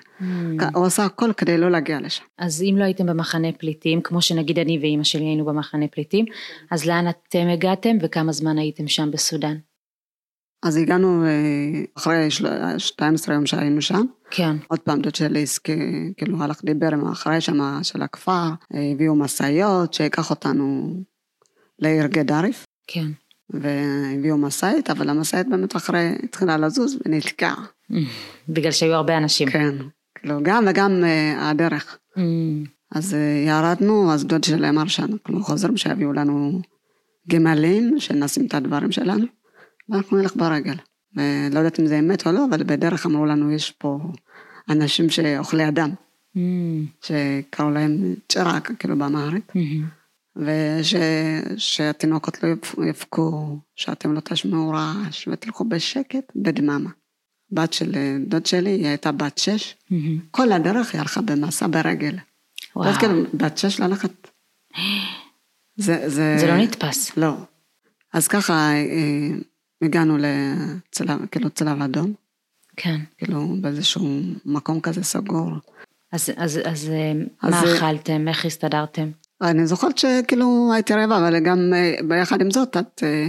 הוא 0.76 0.86
עשה 0.86 1.06
הכל 1.06 1.34
כדי 1.38 1.58
לא 1.58 1.72
להגיע 1.72 2.00
לשם. 2.00 2.24
אז 2.38 2.62
אם 2.62 2.76
לא 2.78 2.84
הייתם 2.84 3.06
במחנה 3.06 3.48
פליטים, 3.52 4.02
כמו 4.02 4.22
שנגיד 4.22 4.60
אני 4.60 4.80
ואימא 4.82 5.04
שלי 5.04 5.24
היינו 5.24 5.46
במחנה 5.46 5.88
פליטים, 5.88 6.26
אז 6.72 6.86
לאן 6.86 7.06
אתם 7.10 7.48
הגעתם 7.54 7.98
וכמה 8.02 8.32
זמן 8.32 8.58
הייתם 8.58 8.88
שם 8.88 9.12
בסודאן? 9.12 9.56
אז 10.64 10.78
הגענו 10.78 11.26
אה, 11.26 11.30
אחרי 11.98 12.32
של- 12.32 12.48
12 12.78 13.36
יום 13.36 13.46
שהיינו 13.46 13.82
שם. 13.82 14.06
כן. 14.32 14.56
עוד 14.68 14.80
פעם 14.80 15.02
דוד 15.02 15.16
שלי 15.16 15.44
כאילו 16.18 16.44
הלך 16.44 16.62
דיבר 16.66 16.94
עם 16.94 17.08
האחראי 17.08 17.42
שם 17.42 17.80
של 17.84 18.02
הכפר, 18.02 18.32
אה, 18.74 18.92
הביאו 18.94 19.16
משאיות 19.16 19.94
שיקח 19.94 20.30
אותנו 20.30 20.94
לעיר 21.80 22.06
גדריף, 22.08 22.66
כן. 22.92 23.08
והביאו 23.50 24.38
משאית, 24.38 24.90
אבל 24.90 25.10
המשאית 25.10 25.50
באמת 25.50 25.76
אחרי 25.76 26.16
התחילה 26.24 26.58
לזוז 26.58 26.98
ונתקעה. 27.06 27.66
בגלל 28.50 28.72
שהיו 28.72 28.94
הרבה 28.94 29.18
אנשים. 29.18 29.50
כן, 29.50 29.76
כאילו 30.16 30.40
גם 30.44 30.66
וגם 30.68 31.04
אה, 31.04 31.50
הדרך. 31.50 31.98
אמ, 32.18 32.64
אז 32.92 33.14
אה, 33.14 33.44
ירדנו, 33.48 34.14
אז 34.14 34.26
דוד 34.26 34.44
שלי 34.44 34.70
אמר 34.70 34.88
שאנחנו 34.88 35.44
חוזרים, 35.44 35.78
שיביאו 35.78 36.14
לנו 36.14 36.62
גמלים, 37.30 38.00
שנשים 38.00 38.46
את 38.46 38.54
הדברים 38.54 38.92
שלנו, 38.92 39.26
ואנחנו 39.90 40.18
נלך 40.18 40.36
ברגל. 40.36 40.76
ולא 41.16 41.60
יודעת 41.60 41.80
אם 41.80 41.86
זה 41.86 42.00
אמת 42.00 42.28
או 42.28 42.32
לא, 42.32 42.46
אבל 42.50 42.64
בדרך 42.64 43.06
אמרו 43.06 43.26
לנו, 43.26 43.52
יש 43.52 43.72
פה 43.72 44.00
אנשים 44.70 45.10
שאוכלי 45.10 45.68
אדם. 45.68 45.90
Mm, 46.36 46.40
שקראו 47.02 47.70
להם 47.70 48.16
צ'ראק, 48.30 48.72
כאילו 48.80 48.98
באמהרית, 48.98 49.52
mhm. 49.56 49.99
ושהתינוקות 51.56 52.44
לא 52.44 52.50
יפ- 52.54 52.76
יבכו, 52.90 53.58
שאתם 53.76 54.14
לא 54.14 54.20
תשמעו 54.20 54.70
רעש, 54.70 55.28
ותלכו 55.32 55.66
בשקט, 55.66 56.32
בדממה. 56.36 56.90
בת 57.52 57.74
של 57.74 57.96
אה, 57.96 58.18
דוד 58.28 58.46
שלי, 58.46 58.70
היא 58.70 58.88
הייתה 58.88 59.12
בת 59.12 59.38
שש, 59.38 59.76
Mhm. 59.92 59.94
כל 60.32 60.52
הדרך 60.52 60.94
היא 60.94 61.02
הלכה 61.02 61.22
במסע 61.22 61.68
ברגל. 61.68 62.16
וואו, 62.76 62.90
אז 62.90 62.98
כאילו, 62.98 63.14
בת 63.34 63.58
שש 63.58 63.80
ללכת. 63.80 64.12
זה, 65.76 66.10
זה... 66.10 66.36
זה 66.40 66.48
לא 66.48 66.58
נתפס. 66.58 67.18
לא. 67.18 67.34
אז 68.14 68.28
ככה 68.28 68.54
אה, 68.74 69.30
הגענו 69.82 70.18
לצלב, 70.18 71.26
כאילו 71.26 71.50
צלב 71.50 71.82
אדום, 71.82 72.14
כן. 72.78 73.00
כאילו 73.18 73.56
באיזשהו 73.62 74.20
מקום 74.46 74.82
כזה 74.82 75.04
סגור. 75.04 75.52
אז, 76.12 76.30
אז, 76.38 76.60
אז, 76.66 76.90
אה, 76.90 77.12
אז 77.42 77.52
מה 77.54 77.64
אכלתם? 77.78 78.28
איך 78.28 78.46
הסתדרתם? 78.46 79.10
אני 79.42 79.68
זוכרת 79.68 79.98
שכאילו 79.98 80.70
הייתי 80.74 80.94
רעבה, 80.94 81.18
אבל 81.18 81.40
גם 81.40 81.74
אה, 81.76 81.96
ביחד 82.08 82.42
עם 82.42 82.52
זאת, 82.52 82.78
את, 82.78 83.04
אה, 83.04 83.28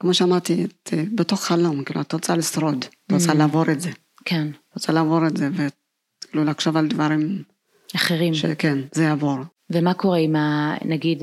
כמו 0.00 0.14
שאמרתי, 0.14 0.64
את 0.64 0.90
אה, 0.92 1.02
בתוך 1.14 1.44
חלום, 1.44 1.84
כאילו, 1.84 2.00
את 2.00 2.12
רוצה 2.12 2.36
לשרוד, 2.36 2.84
את 3.06 3.12
רוצה 3.12 3.32
Mm. 3.32 3.34
לעבור 3.34 3.70
את 3.70 3.80
זה. 3.80 3.90
כן. 4.24 4.46
את 4.68 4.74
רוצה 4.74 4.92
לעבור 4.92 5.26
את 5.26 5.36
זה, 5.36 5.48
וכאילו 5.52 6.44
לחשוב 6.44 6.76
על 6.76 6.88
דברים 6.88 7.42
אחרים. 7.96 8.34
שכן, 8.34 8.78
זה 8.92 9.04
יעבור. 9.04 9.36
ומה 9.70 9.94
קורה 9.94 10.18
עם 10.18 10.36
ה... 10.36 10.74
נגיד, 10.84 11.22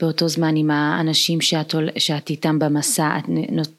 באותו 0.00 0.28
זמן 0.28 0.56
עם 0.56 0.70
האנשים 0.70 1.40
שאת, 1.40 1.74
שאת 1.98 2.30
איתם 2.30 2.58
במסע, 2.58 3.18
את 3.18 3.24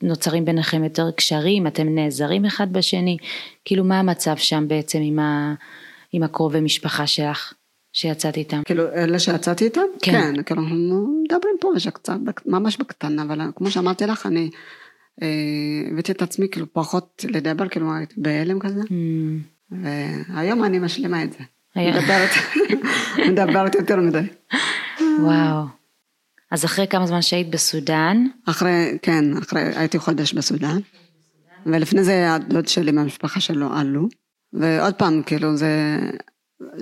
נוצרים 0.04 0.46
ביניכם 0.46 0.84
יותר 0.84 1.12
קשרים, 1.12 1.68
אתם 1.68 1.96
נעזרים 1.96 2.46
אחד 2.46 2.74
בשני? 2.74 3.18
כאילו, 3.66 3.84
מה 3.84 4.00
המצב 4.00 4.38
שם 4.38 4.68
בעצם 4.68 5.00
עם, 5.02 5.20
ה... 5.20 5.54
עם 6.12 6.24
הקרובי 6.24 6.60
משפחה 6.60 7.08
שלך, 7.08 7.54
שיצאת 7.96 8.38
איתם? 8.38 8.62
כאילו, 8.66 8.94
אלה 8.94 9.20
שיצאתי 9.20 9.66
איתם? 9.66 9.82
כן. 10.02 10.12
כן, 10.12 10.44
כאילו, 10.44 10.62
אנחנו 10.62 11.22
מדברים 11.24 11.56
פה 11.60 11.72
ושקצת, 11.76 12.14
ממש 12.46 12.78
בקטנה, 12.78 13.24
אבל 13.24 13.42
כמו 13.56 13.72
שאמרתי 13.72 14.06
לך, 14.06 14.26
אני 14.26 14.50
אה, 15.22 15.28
הבאתי 15.92 16.12
את 16.12 16.22
עצמי 16.22 16.48
כאילו 16.52 16.74
פחות 16.74 17.26
לדבר, 17.30 17.68
כאילו 17.70 17.96
הייתי 17.96 18.14
בהלם 18.18 18.60
כזה, 18.60 18.82
Mm, 18.82 19.72
והיום 19.72 20.64
אני 20.64 20.80
משלימה 20.80 21.24
את 21.24 21.34
זה. 21.34 21.40
מדברת, 21.76 22.30
מדברת 23.32 23.76
יותר 23.76 23.96
מדי. 23.96 24.20
וואו. 25.20 25.64
אז 26.52 26.66
אחרי 26.66 26.88
כמה 26.88 27.08
זמן 27.08 27.22
שהיית 27.22 27.50
בסודאן, 27.50 28.28
אחרי, 28.46 28.98
כן, 29.02 29.38
אחרי, 29.38 29.62
הייתי 29.76 30.00
חודש 30.00 30.34
בסודאן, 30.34 30.80
ולפני 31.66 32.04
זה 32.04 32.34
הדוד 32.34 32.68
שלי 32.68 32.92
מהמשפחה 32.92 33.40
שלו 33.40 33.74
עלו, 33.74 34.08
ועוד 34.54 34.94
פעם, 34.94 35.22
כאילו 35.26 35.56
זה, 35.58 36.00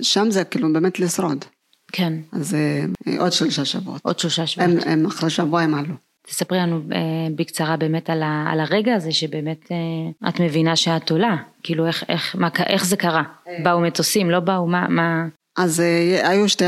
שם 0.02 0.30
זה 0.30 0.44
כאילו 0.44 0.72
באמת 0.72 1.00
לשרוד, 1.00 1.44
כן, 1.92 2.12
אז 2.32 2.54
אה, 2.54 2.84
עוד 3.18 3.32
שלושה 3.32 3.64
שבועות. 3.64 4.00
עוד 4.04 4.18
שלושה 4.18 4.46
שבועות. 4.46 4.70
הם, 4.86 4.92
הם 4.92 5.06
אחרי 5.06 5.30
שבוע 5.30 5.60
הם 5.60 5.74
עלו. 5.74 5.94
תספרי 6.26 6.58
לנו 6.58 6.76
אה, 6.92 6.98
בקצרה 7.36 7.76
באמת 7.76 8.10
על, 8.10 8.22
ה, 8.22 8.46
על 8.52 8.60
הרגע 8.60 8.94
הזה 8.94 9.12
שבאמת 9.12 9.72
אה, 9.72 10.28
את 10.28 10.40
מבינה 10.40 10.76
שאת 10.76 11.10
עולה, 11.10 11.36
כאילו 11.62 11.86
איך, 11.86 12.04
איך, 12.08 12.36
מה, 12.38 12.48
איך 12.66 12.84
זה 12.84 12.96
קרה? 12.96 13.22
באו 13.62 13.80
מטוסים, 13.80 14.30
לא 14.30 14.40
באו, 14.40 14.66
מה, 14.66 14.88
מה, 14.88 15.26
אז 15.56 15.80
היו 16.22 16.48
שתי 16.48 16.64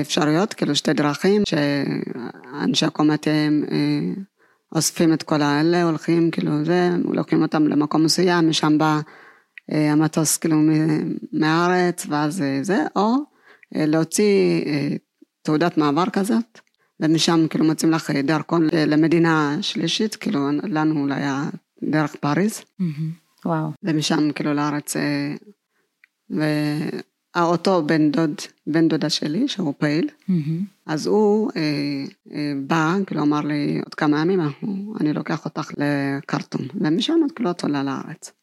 אפשרויות, 0.00 0.54
כאילו 0.54 0.76
שתי 0.76 0.92
דרכים, 0.92 1.42
שאנשי 1.48 2.84
אה, 2.84 2.90
אוספים 4.74 5.12
את 5.12 5.22
כל 5.22 5.42
האלה, 5.42 5.82
הולכים, 5.82 6.30
כאילו 6.30 6.64
זה, 6.64 6.90
לוקחים 7.04 7.42
אותם 7.42 7.66
למקום 7.66 8.04
מסוים, 8.04 8.48
משם 8.48 8.78
בא 8.78 9.00
המטוס 9.70 10.36
כאילו 10.36 10.56
מהארץ, 11.32 12.06
ואז 12.08 12.42
אה, 12.42 12.58
זה, 12.62 12.84
או 12.96 13.14
אה, 13.76 13.86
להוציא 13.86 14.64
אה, 14.66 14.96
תעודת 15.42 15.76
מעבר 15.78 16.10
כזאת, 16.12 16.60
ומשם 17.00 17.46
כאילו 17.50 17.64
מוצאים 17.64 17.92
לך 17.92 18.10
אה, 18.10 18.22
דרכון 18.22 18.68
אה, 18.72 18.86
למדינה 18.86 19.56
שלישית, 19.60 20.16
כאילו 20.16 20.50
לנו 20.62 21.00
אולי 21.00 21.14
היה 21.14 21.44
דרך 21.82 22.16
פריז, 22.20 22.62
וואו, 23.44 23.70
ומשם 23.82 24.32
כאילו 24.32 24.54
לארץ, 24.54 24.96
אה, 24.96 25.34
ואותו 27.36 27.82
בן 27.82 28.10
דוד, 28.10 28.34
בן 28.66 28.88
דודה 28.88 29.10
שלי, 29.10 29.48
שהוא 29.48 29.74
פעיל, 29.78 30.08
אז 30.86 31.06
הוא 31.06 31.50
אה, 31.56 32.04
אה, 32.32 32.52
בא, 32.66 32.94
כאילו 33.06 33.22
אמר 33.22 33.40
לי, 33.40 33.80
עוד 33.84 33.94
כמה 33.94 34.20
ימים 34.20 34.40
אני 35.00 35.12
לוקח 35.12 35.44
אותך 35.44 35.70
לקרטום, 35.76 36.62
ומשם 36.74 37.14
את 37.26 37.32
כאילו 37.32 37.50
את 37.50 37.62
עולה 37.62 37.82
לארץ, 37.82 38.28
אה. 38.28 38.32
אה, 38.32 38.39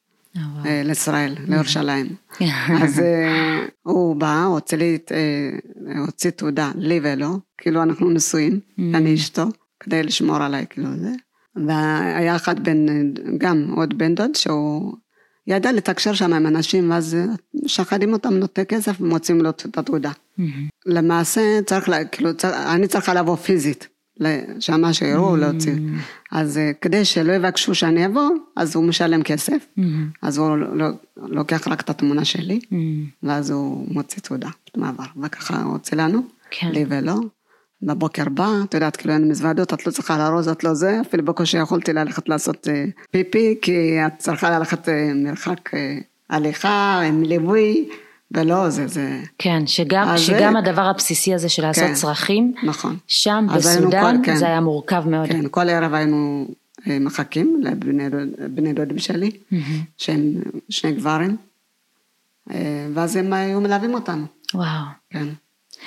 לישראל, 0.85 1.35
לירושלים. 1.47 2.07
אז 2.83 2.99
אה, 2.99 3.65
הוא 3.83 4.15
בא, 4.15 4.43
הוציא 4.43 4.77
אה, 5.11 5.99
הוציא 5.99 6.29
תעודה, 6.29 6.71
לי 6.75 6.99
ולו, 7.03 7.39
כאילו 7.57 7.83
אנחנו 7.83 8.09
נשואים, 8.09 8.59
אני 8.93 9.15
אשתו, 9.15 9.45
כדי 9.79 10.03
לשמור 10.03 10.37
עליי, 10.37 10.65
כאילו 10.69 10.89
זה. 10.97 11.11
והיה 11.67 12.35
אחד 12.35 12.63
בן, 12.63 12.85
גם 13.37 13.73
עוד 13.75 13.97
בן 13.97 14.15
דוד, 14.15 14.35
שהוא 14.35 14.93
ידע 15.47 15.71
לתקשר 15.71 16.13
שם 16.13 16.33
עם 16.33 16.47
אנשים, 16.47 16.91
ואז 16.91 17.17
שחדים 17.65 18.13
אותם, 18.13 18.33
נותני 18.33 18.65
כסף, 18.65 19.01
ומוצאים 19.01 19.41
לו 19.41 19.49
את 19.49 19.77
התעודה. 19.77 20.11
למעשה 20.85 21.59
צריך, 21.65 21.89
כאילו, 22.11 22.29
אני 22.45 22.87
צריכה 22.87 23.13
לבוא 23.13 23.35
פיזית, 23.35 23.87
שמה 24.59 24.93
שיראו, 24.93 25.35
להוציא. 25.35 25.73
אז 26.31 26.57
אה, 26.57 26.71
כדי 26.81 27.05
שלא 27.05 27.31
יבקשו 27.33 27.75
שאני 27.75 28.05
אבוא, 28.05 28.29
אז 28.55 28.75
הוא 28.75 28.83
משלם 28.83 29.23
כסף, 29.23 29.65
אז 30.21 30.37
הוא 30.37 30.57
לא- 30.57 30.89
לוקח 31.17 31.67
רק 31.67 31.81
את 31.81 31.89
התמונה 31.89 32.25
שלי, 32.25 32.59
ואז 33.23 33.49
הוא 33.51 33.87
מוציא 33.93 34.21
תעודה, 34.21 34.49
מעבר, 34.77 35.03
וככה 35.23 35.61
הוא 35.63 35.71
הוציא 35.73 35.97
לנו, 35.97 36.21
כן. 36.51 36.67
לי 36.71 36.85
ולא. 36.89 37.15
בבוקר 37.81 38.23
בא, 38.29 38.49
את 38.63 38.73
יודעת, 38.73 38.95
כאילו 38.95 39.13
אין 39.13 39.29
מזוודות, 39.29 39.73
את 39.73 39.87
לא 39.87 39.91
צריכה 39.91 40.17
לארוז, 40.17 40.47
את 40.47 40.63
לא 40.63 40.73
זה, 40.73 41.01
אפילו 41.01 41.25
בקושי 41.25 41.57
יכולתי 41.57 41.93
ללכת 41.93 42.29
לעשות 42.29 42.67
אה, 42.67 42.85
פיפי, 43.11 43.55
כי 43.61 43.97
את 44.07 44.11
צריכה 44.17 44.59
ללכת 44.59 44.89
אה, 44.89 45.11
מרחק 45.15 45.69
הליכה, 46.29 47.01
עם 47.01 47.23
ליווי, 47.23 47.89
ולא, 48.31 48.69
זה, 48.69 48.87
זה, 48.87 49.19
כן, 49.37 49.67
שגם, 49.67 50.17
שגם 50.17 50.53
זה- 50.53 50.59
הדבר 50.59 50.81
הבסיסי 50.81 51.33
הזה 51.33 51.49
של 51.49 51.61
לעשות 51.61 51.83
כן. 51.83 51.93
צרכים, 51.93 52.53
נכון. 52.63 52.97
שם 53.07 53.47
בסודאן 53.55 54.17
כל- 54.19 54.25
כן. 54.25 54.35
זה 54.35 54.45
היה 54.45 54.61
מורכב 54.61 55.03
מאוד. 55.09 55.27
כן, 55.27 55.47
כל 55.51 55.69
ערב 55.69 55.93
היינו 55.93 56.47
אה, 56.87 56.99
מחכים 56.99 57.61
לבני 57.63 58.09
דוד- 58.09 58.55
בני 58.55 58.73
דודים 58.73 58.99
שלי, 58.99 59.31
שהם 59.97 60.21
שני 60.69 60.91
גברים, 60.91 61.37
אה, 62.51 62.57
ואז 62.93 63.15
הם 63.15 63.33
היו 63.33 63.61
מלווים 63.61 63.93
אותנו, 63.93 64.25
וואו. 64.53 64.67
כן. 65.09 65.27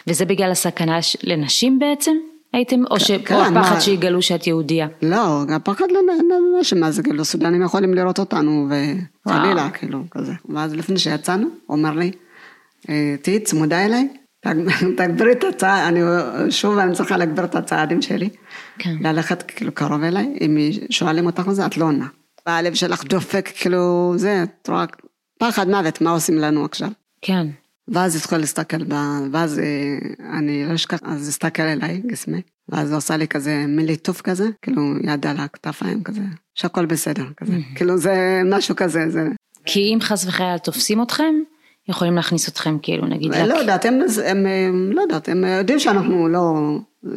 וזה 0.07 0.25
בגלל 0.25 0.51
הסכנה 0.51 1.03
ש- 1.03 1.17
לנשים 1.23 1.79
בעצם? 1.79 2.13
הייתם, 2.53 2.83
או, 2.91 3.01
ש... 3.01 3.11
כן, 3.11 3.35
או 3.35 3.41
הפחד 3.41 3.75
מה- 3.75 3.81
שיגלו 3.81 4.23
שאת 4.23 4.47
יהודייה? 4.47 4.87
לא, 5.03 5.43
הפחד 5.55 5.85
לנשים, 6.59 6.85
אז 6.85 7.01
כאילו 7.01 7.25
סודנים 7.25 7.63
יכולים 7.63 7.95
לראות 7.95 8.19
אותנו, 8.19 8.69
וחלילה, 9.27 9.71
כאילו, 9.71 10.03
כזה. 10.11 10.33
ואז 10.49 10.75
לפני 10.75 10.99
שיצאנו, 10.99 11.47
הוא 11.67 11.77
אומר 11.77 11.91
לי, 11.91 12.07
"אה, 12.07 12.13
תהיי 13.23 13.41
צמודה 13.41 13.85
אליי, 13.85 14.09
תג- 14.47 14.71
תגבירי 14.99 15.33
את 15.33 15.45
הצעד, 15.45 15.87
אני 15.89 16.01
שוב, 16.51 16.79
אני 16.79 16.95
צריכה 16.95 17.17
להגביר 17.17 17.45
את 17.45 17.55
הצעדים 17.55 18.03
שלי, 18.03 18.29
כן. 18.79 18.97
ללכת 19.01 19.43
כאילו 19.43 19.73
קרוב 19.73 20.03
אליי, 20.03 20.37
אם 20.41 20.57
שואלים 20.91 21.27
אותך 21.27 21.49
על 21.49 21.55
זה, 21.55 21.67
את 21.67 21.77
לא 21.77 21.85
עונה. 21.85 22.07
והלב 22.47 22.75
שלך 22.75 23.05
דופק, 23.05 23.49
כאילו, 23.55 24.13
זה, 24.17 24.43
את 24.43 24.69
רואה, 24.69 24.85
פחד 25.39 25.69
מוות, 25.69 26.01
מה 26.01 26.11
עושים 26.11 26.39
לנו 26.39 26.65
עכשיו? 26.65 26.89
כן. 27.23 27.47
ואז 27.89 28.17
התחיל 28.17 28.39
להסתכל 28.39 28.85
ב... 28.85 28.95
ואז 29.33 29.59
אה, 29.59 29.99
אני 30.39 30.65
לא 30.69 30.75
אשכח, 30.75 30.99
אז 31.03 31.29
הסתכל 31.29 31.63
אליי, 31.63 32.03
גסמה, 32.07 32.37
ואז 32.69 32.91
הוא 32.91 32.99
עשה 32.99 33.17
לי 33.17 33.29
כזה 33.29 33.65
מין 33.69 33.87
ליטוף 33.87 34.21
כזה, 34.21 34.49
כאילו 34.63 34.83
יד 35.03 35.27
על 35.27 35.37
הכתפיים 35.39 36.03
כזה, 36.03 36.21
שהכל 36.55 36.87
בסדר 36.87 37.25
כזה, 37.37 37.53
כאילו 37.75 37.97
זה 37.99 38.43
משהו 38.45 38.77
כזה, 38.77 39.11
זה... 39.11 39.29
כי 39.65 39.81
אם 39.95 39.99
חס 40.01 40.25
וחלילה 40.27 40.59
תופסים 40.59 41.03
אתכם, 41.03 41.35
יכולים 41.89 42.15
להכניס 42.15 42.49
אתכם 42.49 42.79
כאילו 42.83 43.07
נגיד 43.07 43.35
לא 43.35 43.55
יודעת, 43.55 43.85
הם, 43.85 44.01
הם, 44.25 44.47
הם, 44.47 44.91
לא 44.93 45.01
יודעת, 45.01 45.29
הם 45.29 45.45
יודעים 45.45 45.79
שאנחנו 45.79 46.29
לא, 46.29 46.55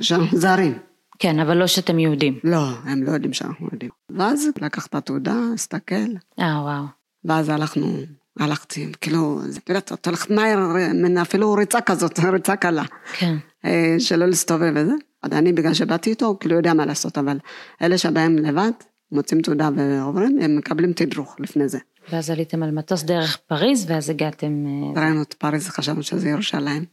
שאנחנו 0.01 0.37
זרים. 0.37 0.77
כן, 1.19 1.39
אבל 1.39 1.57
לא 1.57 1.67
שאתם 1.67 1.99
יהודים. 1.99 2.39
לא, 2.43 2.67
הם 2.85 3.03
לא 3.03 3.11
יודעים 3.11 3.33
שאנחנו 3.33 3.67
יודעים. 3.71 3.91
ואז 4.09 4.47
לקח 4.61 4.85
את 4.85 4.95
התעודה, 4.95 5.35
הסתכל, 5.53 5.95
אה, 6.39 6.61
וואו. 6.63 6.83
ואז 7.25 7.49
הלכנו, 7.49 7.97
הלכתי, 8.39 8.91
כאילו, 9.01 9.39
את 9.57 9.69
יודעת, 9.69 9.91
את 9.93 10.07
הולכת 10.07 10.29
מהר, 10.29 10.59
אפילו 11.21 11.53
ריצה 11.53 11.81
כזאת, 11.81 12.19
ריצה 12.33 12.55
קלה. 12.55 12.83
כן. 13.13 13.35
אה, 13.65 13.95
שלא 13.99 14.25
להסתובב 14.25 14.71
וזה. 14.75 14.93
עוד 15.23 15.33
אני, 15.33 15.53
בגלל 15.53 15.73
שבאתי 15.73 16.09
איתו, 16.09 16.25
הוא 16.25 16.39
כאילו 16.39 16.55
יודע 16.55 16.73
מה 16.73 16.85
לעשות, 16.85 17.17
אבל 17.17 17.37
אלה 17.81 17.97
שבאים 17.97 18.37
לבד, 18.37 18.71
מוצאים 19.13 19.41
תעודה 19.41 19.69
ועוברים, 19.75 20.39
הם 20.41 20.57
מקבלים 20.57 20.93
תדרוך 20.93 21.35
לפני 21.39 21.67
זה. 21.67 21.79
ואז 22.11 22.29
עליתם 22.29 22.63
על 22.63 22.71
מטוס 22.71 23.03
דרך 23.03 23.37
פריז, 23.47 23.85
ואז 23.91 24.09
הגעתם 24.09 24.65
אה, 24.65 25.01
ראינו 25.01 25.21
את 25.21 25.33
פריז, 25.33 25.69
חשבנו 25.69 26.03
שזה 26.03 26.29
ירושלים. 26.29 26.85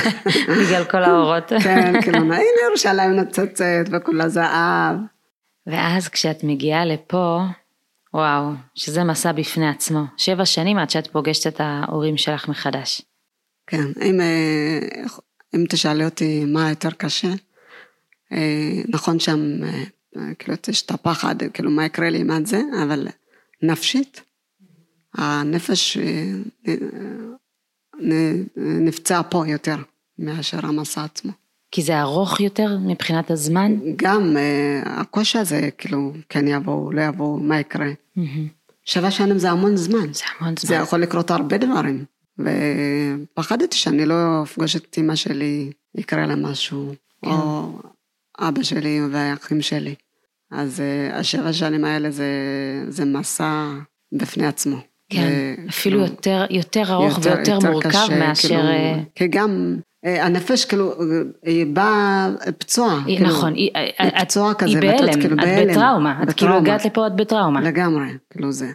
בגלל 0.60 0.84
כל 0.84 1.02
האורות. 1.02 1.52
כן, 1.64 2.02
כאילו, 2.02 2.18
הנה 2.18 2.40
ירושלים 2.68 3.10
נוצצת 3.10 3.64
וכולה 3.92 4.28
זהב. 4.28 4.96
ואז 5.66 6.08
כשאת 6.08 6.44
מגיעה 6.44 6.84
לפה, 6.84 7.40
וואו, 8.14 8.52
שזה 8.74 9.04
מסע 9.04 9.32
בפני 9.32 9.68
עצמו. 9.68 10.04
שבע 10.16 10.44
שנים 10.44 10.78
עד 10.78 10.90
שאת 10.90 11.06
פוגשת 11.06 11.46
את 11.46 11.60
ההורים 11.60 12.16
שלך 12.16 12.48
מחדש. 12.48 13.02
כן, 13.66 13.84
אם, 14.02 14.20
אה, 14.20 14.78
אם 15.54 15.64
תשאלי 15.68 16.04
אותי 16.04 16.44
מה 16.44 16.68
יותר 16.70 16.90
קשה, 16.90 17.28
אה, 18.32 18.82
נכון 18.88 19.18
שם, 19.18 19.38
כאילו, 20.38 20.56
יש 20.68 20.82
את 20.82 20.90
הפחד, 20.90 21.34
כאילו, 21.54 21.70
מה 21.70 21.84
יקרה 21.84 22.10
לי 22.10 22.20
עם 22.20 22.44
זה, 22.44 22.62
אבל 22.82 23.08
נפשית, 23.62 24.22
הנפש 25.14 25.98
נפצע 28.56 29.20
פה 29.30 29.48
יותר 29.48 29.76
מאשר 30.18 30.66
המסע 30.66 31.04
עצמו. 31.04 31.32
כי 31.70 31.82
זה 31.82 32.00
ארוך 32.00 32.40
יותר 32.40 32.78
מבחינת 32.80 33.30
הזמן? 33.30 33.74
גם 33.96 34.36
הקושי 34.84 35.38
הזה, 35.38 35.68
כאילו, 35.78 36.12
כן 36.28 36.48
יבואו, 36.48 36.92
לא 36.92 37.00
יבואו, 37.00 37.38
מה 37.38 37.60
יקרה. 37.60 37.88
שבע 38.84 39.10
שנים 39.10 39.38
זה 39.38 39.50
המון 39.50 39.76
זמן. 39.76 40.12
זה 40.12 40.24
המון 40.38 40.54
זמן. 40.56 40.68
זה 40.68 40.74
יכול 40.74 41.02
לקרות 41.02 41.30
הרבה 41.30 41.58
דברים. 41.58 42.04
ופחדתי 42.38 43.76
שאני 43.76 44.06
לא 44.06 44.42
אפגוש 44.42 44.76
את 44.76 44.98
אמא 44.98 45.14
שלי, 45.14 45.72
יקרה 45.94 46.26
לה 46.26 46.36
משהו, 46.36 46.94
כן. 47.24 47.30
או 47.30 47.72
אבא 48.38 48.62
שלי 48.62 49.00
והאחים 49.10 49.62
שלי. 49.62 49.94
אז 50.50 50.80
אה, 50.80 51.18
השבע 51.18 51.52
שנים 51.52 51.84
האלה 51.84 52.10
זה, 52.10 52.26
זה 52.88 53.04
מסע 53.04 53.66
בפני 54.12 54.46
עצמו. 54.46 54.76
כן, 55.10 55.22
ו... 55.22 55.68
אפילו 55.68 55.98
כאילו, 55.98 56.12
יותר, 56.14 56.44
יותר 56.50 56.92
ארוך 56.92 57.16
יותר, 57.18 57.30
ויותר 57.36 57.52
יותר 57.52 57.70
מורכב 57.70 57.88
קשה, 57.88 58.18
מאשר... 58.18 58.48
כאילו, 58.48 58.62
אה, 58.62 59.00
כי 59.14 59.26
גם 59.26 59.76
אה, 60.04 60.24
הנפש 60.24 60.64
כאילו, 60.64 60.94
היא 61.42 61.66
באה 61.66 62.28
פצועה. 62.58 63.02
כאילו, 63.04 63.26
נכון, 63.26 63.54
היא, 63.54 63.70
היא 63.98 64.10
פצועה 64.24 64.54
כזה. 64.54 64.70
היא 64.70 64.80
בהלם, 64.80 65.20
כאילו, 65.20 65.36
את 65.36 65.68
בטראומה, 65.70 66.22
את 66.22 66.32
כאילו 66.32 66.54
הגעת 66.54 66.84
לפה 66.84 67.06
את 67.06 67.16
בטראומה. 67.16 67.60
לגמרי, 67.60 68.08
כאילו 68.30 68.52
זה. 68.52 68.68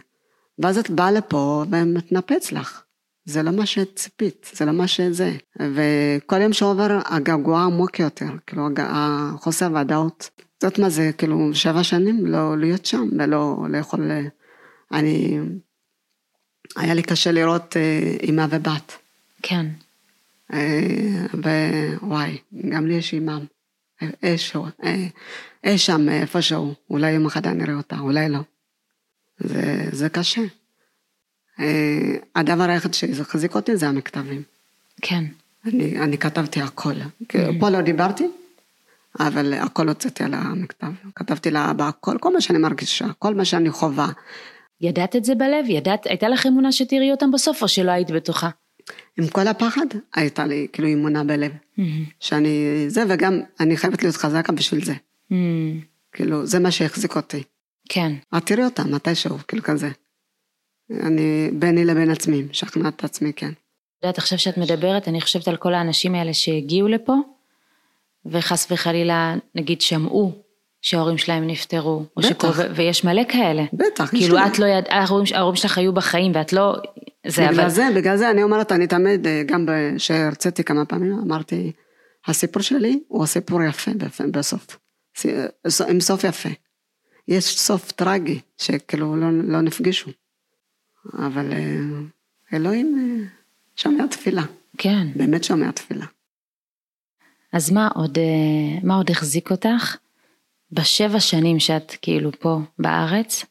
ואז 0.58 0.78
את 0.78 0.90
באה 0.90 1.10
לפה 1.10 1.64
ומתנפץ 1.70 2.52
לך. 2.52 2.83
זה 3.24 3.42
לא 3.42 3.50
מה 3.50 3.66
שציפית, 3.66 4.50
זה 4.52 4.64
לא 4.64 4.72
מה 4.72 4.88
שזה. 4.88 5.32
וכל 5.56 6.40
יום 6.40 6.52
שעובר 6.52 7.00
הגעגוע 7.06 7.62
עמוק 7.62 8.00
יותר, 8.00 8.28
כאילו 8.46 8.68
החוסר 8.78 9.68
ודאות. 9.74 10.30
זאת 10.62 10.78
מה 10.78 10.90
זה, 10.90 11.10
כאילו 11.18 11.54
שבע 11.54 11.82
שנים 11.82 12.26
לא 12.26 12.58
להיות 12.58 12.86
שם 12.86 13.08
ולא 13.18 13.66
לאכול... 13.70 14.10
אני... 14.92 15.38
היה 16.76 16.94
לי 16.94 17.02
קשה 17.02 17.32
לראות 17.32 17.76
אימא 18.22 18.40
אה, 18.40 18.46
ובת. 18.50 18.98
כן. 19.42 19.66
אה, 20.52 21.26
ווואי, 22.02 22.38
גם 22.68 22.86
לי 22.86 22.94
יש 22.94 23.12
אימא. 23.12 23.38
איזשהו, 24.22 24.66
אה, 24.84 25.06
אי 25.64 25.78
שם 25.78 26.08
איפשהו, 26.08 26.74
אולי 26.90 27.10
יום 27.10 27.26
אחד 27.26 27.46
אני 27.46 27.64
אראה 27.64 27.74
אותה, 27.74 27.98
אולי 27.98 28.28
לא. 28.28 28.38
זה, 29.38 29.84
זה 29.92 30.08
קשה. 30.08 30.42
אה, 31.60 32.16
הדבר 32.34 32.64
היחיד 32.64 32.94
שהחזיק 32.94 33.54
אותי 33.54 33.76
זה 33.76 33.88
המכתבים. 33.88 34.42
כן. 35.02 35.24
אני, 35.66 35.98
אני 35.98 36.18
כתבתי 36.18 36.60
הכל. 36.60 36.94
Mm. 36.94 37.36
פה 37.60 37.68
לא 37.68 37.80
דיברתי, 37.80 38.28
אבל 39.20 39.54
הכל 39.54 39.88
הוצאתי 39.88 40.24
על 40.24 40.34
המכתב. 40.34 40.86
כתבתי 41.14 41.50
לאבא 41.50 41.88
הכל, 41.88 42.18
כל 42.20 42.32
מה 42.32 42.40
שאני 42.40 42.58
מרגישה, 42.58 43.06
כל 43.18 43.34
מה 43.34 43.44
שאני 43.44 43.70
חווה. 43.70 44.08
ידעת 44.80 45.16
את 45.16 45.24
זה 45.24 45.34
בלב? 45.34 45.64
ידעת, 45.68 46.06
הייתה 46.06 46.28
לך 46.28 46.46
אמונה 46.46 46.72
שתראי 46.72 47.10
אותם 47.10 47.30
בסוף, 47.30 47.62
או 47.62 47.68
שלא 47.68 47.90
היית 47.90 48.10
בטוחה? 48.10 48.50
עם 49.18 49.28
כל 49.28 49.48
הפחד, 49.48 49.86
הייתה 50.14 50.46
לי 50.46 50.66
כאילו 50.72 50.88
אמונה 50.88 51.24
בלב. 51.24 51.52
Mm-hmm. 51.52 51.82
שאני, 52.20 52.84
זה, 52.88 53.02
וגם 53.08 53.40
אני 53.60 53.76
חייבת 53.76 54.02
להיות 54.02 54.16
חזקה 54.16 54.52
בשביל 54.52 54.84
זה. 54.84 54.92
Mm-hmm. 54.92 55.34
כאילו, 56.12 56.46
זה 56.46 56.58
מה 56.58 56.70
שהחזיק 56.70 57.16
אותי. 57.16 57.42
כן. 57.88 58.12
את 58.36 58.46
תראי 58.46 58.64
אותם 58.64 58.94
מתישהו, 58.94 59.38
כאילו 59.48 59.62
כזה. 59.62 59.90
אני 60.90 61.50
ביני 61.52 61.84
לבין 61.84 62.10
עצמי, 62.10 62.42
משכנעת 62.50 62.96
את 62.96 63.04
עצמי, 63.04 63.32
כן. 63.32 63.48
את 63.48 64.04
יודעת, 64.04 64.18
עכשיו 64.18 64.38
שאת 64.38 64.58
מדברת, 64.58 65.08
אני 65.08 65.20
חושבת 65.20 65.48
על 65.48 65.56
כל 65.56 65.74
האנשים 65.74 66.14
האלה 66.14 66.34
שהגיעו 66.34 66.88
לפה, 66.88 67.14
וחס 68.26 68.66
וחלילה, 68.70 69.34
נגיד, 69.54 69.80
שמעו 69.80 70.32
שההורים 70.82 71.18
שלהם 71.18 71.46
נפטרו. 71.46 72.04
בטח. 72.16 72.28
שקור... 72.28 72.50
ויש 72.74 73.04
מלא 73.04 73.22
כאלה. 73.28 73.64
בטח. 73.72 74.10
כאילו 74.10 74.38
את 74.38 74.58
לא 74.58 74.66
ידעת, 74.66 74.88
ההורים, 74.90 75.24
ההורים 75.34 75.56
שלך 75.56 75.78
היו 75.78 75.92
בחיים 75.92 76.32
ואת 76.34 76.52
לא... 76.52 76.76
זה 77.26 77.42
בגלל 77.42 77.60
אבל... 77.60 77.70
זה, 77.70 77.88
בגלל 77.96 78.16
זה 78.16 78.30
אני 78.30 78.42
אומרת, 78.42 78.72
אני 78.72 78.86
תמיד, 78.86 79.26
אה, 79.26 79.42
גם 79.46 79.66
כשהרציתי 79.96 80.64
כמה 80.64 80.84
פעמים, 80.84 81.18
אמרתי, 81.18 81.72
הסיפור 82.26 82.62
שלי 82.62 83.00
הוא 83.08 83.26
סיפור 83.26 83.62
יפה 83.62 83.90
בסוף. 84.30 84.78
עם 85.88 86.00
סוף 86.00 86.24
יפה. 86.24 86.48
יש 87.28 87.58
סוף 87.58 87.92
טרגי, 87.92 88.40
שכאילו 88.58 89.16
לא, 89.16 89.26
לא 89.32 89.60
נפגשו. 89.60 90.10
אבל 91.12 91.52
אה, 91.52 91.78
אלוהים 92.52 92.96
אה, 92.98 93.28
שומע 93.76 94.06
תפילה. 94.06 94.42
כן. 94.78 95.06
באמת 95.16 95.44
שומע 95.44 95.70
תפילה. 95.70 96.06
אז 97.52 97.70
מה 97.70 97.88
עוד, 97.94 98.18
אה, 98.18 98.78
מה 98.82 98.96
עוד 98.96 99.10
החזיק 99.10 99.50
אותך 99.50 99.96
בשבע 100.72 101.20
שנים 101.20 101.58
שאת 101.60 101.92
כאילו 102.02 102.30
פה 102.38 102.58
בארץ? 102.78 103.44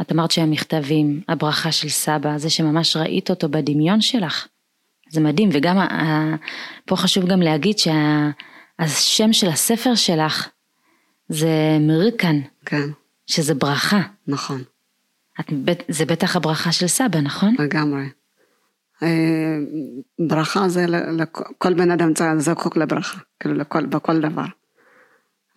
את 0.00 0.12
אמרת 0.12 0.30
שהמכתבים, 0.30 1.20
הברכה 1.28 1.72
של 1.72 1.88
סבא, 1.88 2.38
זה 2.38 2.50
שממש 2.50 2.96
ראית 2.96 3.30
אותו 3.30 3.48
בדמיון 3.48 4.00
שלך. 4.00 4.46
זה 5.10 5.20
מדהים, 5.20 5.48
וגם 5.52 5.78
פה 6.84 6.96
חשוב 6.96 7.26
גם 7.26 7.42
להגיד 7.42 7.76
שהשם 7.78 9.32
של 9.32 9.48
הספר 9.48 9.94
שלך 9.94 10.48
זה 11.28 11.78
מריקן. 11.80 12.40
כן. 12.66 12.88
שזה 13.26 13.54
ברכה. 13.54 14.00
נכון. 14.26 14.62
את, 15.40 15.82
זה 15.88 16.06
בטח 16.06 16.36
הברכה 16.36 16.72
של 16.72 16.86
סבא, 16.86 17.20
נכון? 17.20 17.54
לגמרי. 17.58 18.04
אה, 19.02 19.58
ברכה 20.28 20.68
זה, 20.68 20.86
כל 21.58 21.74
בן 21.74 21.90
אדם 21.90 22.12
זקוק 22.38 22.76
לברכה, 22.76 23.18
כאילו 23.40 23.54
לכל, 23.54 23.86
בכל 23.86 24.20
דבר. 24.20 24.44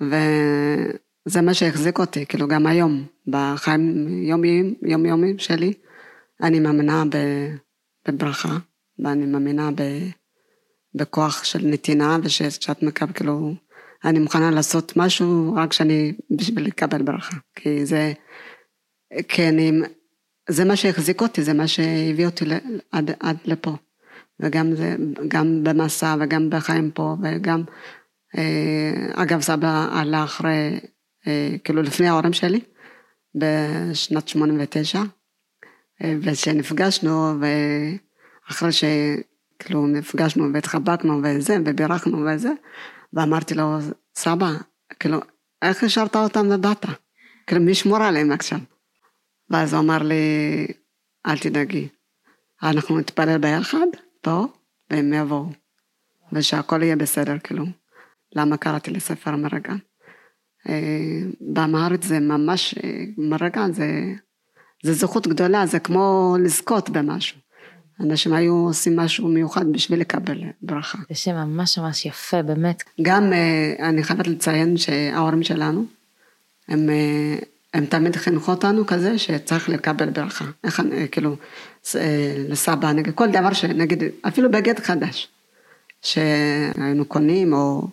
וזה 0.02 1.42
מה 1.42 1.54
שהחזיק 1.54 2.00
אותי, 2.00 2.26
כאילו 2.26 2.48
גם 2.48 2.68
היום, 2.68 3.06
בחיים 3.28 4.08
יומיים, 4.24 4.76
יומיומיים 4.82 5.40
שלי, 5.40 5.74
אני 6.42 6.60
מאמינה 6.60 7.04
בברכה, 8.08 8.58
ואני 9.00 9.26
מאמינה 9.26 9.70
ב, 9.76 9.82
בכוח 10.96 11.44
של 11.44 11.60
נתינה, 11.64 12.18
ושאת 12.24 12.84
מקבל, 12.84 13.14
כאילו, 13.14 13.54
אני 14.06 14.20
מוכנה 14.20 14.52
לעשות 14.52 14.94
משהו 14.96 15.54
רק 15.56 15.74
שאני, 15.74 16.14
בשביל 16.32 16.66
לקבל 16.66 17.02
ברכה, 17.02 17.36
כי 17.56 17.86
זה... 17.86 18.14
כי 19.28 19.50
אני, 19.50 19.72
זה 20.50 20.66
מה 20.66 20.76
שהחזיק 20.76 21.22
אותי, 21.22 21.44
זה 21.44 21.54
מה 21.54 21.68
שהביא 21.68 22.26
אותי 22.26 22.46
עד, 22.92 23.12
עד 23.20 23.38
לפה. 23.46 23.76
וגם 24.40 24.76
זה, 24.76 24.96
גם 25.28 25.64
במסע 25.64 26.16
וגם 26.20 26.50
בחיים 26.50 26.92
פה, 26.92 27.16
וגם, 27.24 27.64
אה, 28.38 29.24
אגב, 29.24 29.42
סבא 29.42 29.88
עלה 29.92 30.24
אחרי, 30.24 30.80
אה, 31.28 31.56
כאילו 31.64 31.82
לפני 31.82 32.08
ההורים 32.08 32.34
שלי, 32.34 32.60
בשנת 33.36 34.28
89, 34.28 35.00
אה, 36.04 36.16
וכשנפגשנו, 36.22 37.34
ואחרי 37.40 38.70
שכאילו 38.72 39.88
נפגשנו 39.88 40.54
והתחבקנו 40.54 41.22
וזה, 41.24 41.58
ובירכנו 41.66 42.26
וזה, 42.26 42.52
ואמרתי 43.14 43.56
לו, 43.56 43.78
סבא, 44.16 44.52
כאילו, 45.00 45.20
איך 45.62 45.84
השארת 45.84 46.16
אותם 46.16 46.48
ובאת? 46.52 46.86
כאילו, 47.48 47.62
מי 47.62 47.72
ישמור 47.72 47.98
עליהם 47.98 48.32
עכשיו? 48.32 48.60
ואז 49.50 49.74
הוא 49.74 49.82
אמר 49.82 49.98
לי, 49.98 50.68
אל 51.26 51.38
תדאגי, 51.38 51.88
אנחנו 52.64 53.00
נתפלל 53.00 53.38
ביחד 53.38 53.88
פה, 54.22 54.46
והם 54.90 55.14
יבואו, 55.14 55.50
ושהכול 56.34 56.84
יהיה 56.84 56.96
בסדר, 56.96 57.40
כאילו. 57.44 57.66
למה 58.36 58.58
קראתי 58.58 58.92
לספר 58.92 59.36
מרגן? 59.36 59.78
אה, 60.70 61.20
באמהרית 61.42 62.04
זה 62.04 62.20
ממש, 62.20 62.76
אה, 62.84 63.04
מרגן 63.18 63.74
זה, 63.74 63.88
זה 64.84 64.94
זכות 64.94 65.28
גדולה, 65.28 65.66
זה 65.66 65.80
כמו 65.80 66.36
לזכות 66.44 66.90
במשהו. 66.90 67.40
אנשים 68.00 68.34
היו 68.34 68.54
עושים 68.54 68.96
משהו 68.96 69.28
מיוחד 69.28 69.72
בשביל 69.72 70.00
לקבל 70.00 70.42
ברכה. 70.62 70.98
זה 71.10 71.16
שם 71.16 71.36
ממש 71.36 71.80
ממש 71.80 72.06
יפה, 72.06 72.42
באמת. 72.42 72.84
גם 73.02 73.34
אה, 73.34 73.90
אני 73.90 74.04
חייבת 74.04 74.28
לציין 74.28 74.78
שההורים 74.78 75.44
שלנו, 75.44 75.86
הם 76.68 76.90
הם 77.74 77.86
תמיד 77.86 78.16
חינכו 78.16 78.52
אותנו 78.52 78.86
כזה 78.86 79.18
שצריך 79.18 79.70
לקבל 79.70 80.10
ברכה. 80.10 80.46
איך, 80.64 80.80
אני, 80.80 81.08
כאילו, 81.12 81.36
אה, 81.96 82.36
לסבא, 82.50 82.92
נגיד, 82.92 83.14
כל 83.16 83.28
דבר 83.32 83.54
שנגיד, 83.54 84.04
אפילו 84.28 84.52
בגד 84.52 84.80
חדש, 84.80 85.28
שהיינו 86.02 87.06
קונים 87.06 87.54
או 87.54 87.88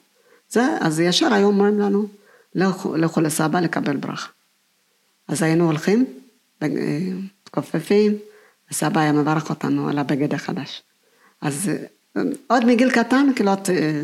זה, 0.49 0.65
אז 0.81 1.01
ישר 1.01 1.35
היו 1.35 1.47
אומרים 1.47 1.79
לנו, 1.81 2.07
לכו, 2.55 2.97
לכו 2.97 3.21
לסבא 3.21 3.61
לקבל 3.61 3.97
ברכה. 3.97 4.29
אז 5.29 5.43
היינו 5.43 5.67
הולכים, 5.67 6.07
מתכופפים, 6.63 8.19
וסבא 8.71 9.01
היה 9.01 9.13
מברך 9.13 9.51
אותנו 9.51 9.89
על 9.89 9.99
הבגד 9.99 10.35
החדש. 10.35 10.83
אז 11.41 11.71
אה, 12.17 12.23
עוד 12.47 12.65
מגיל 12.65 12.91
קטן, 12.91 13.27
כאילו, 13.37 13.51
אה, 13.51 14.03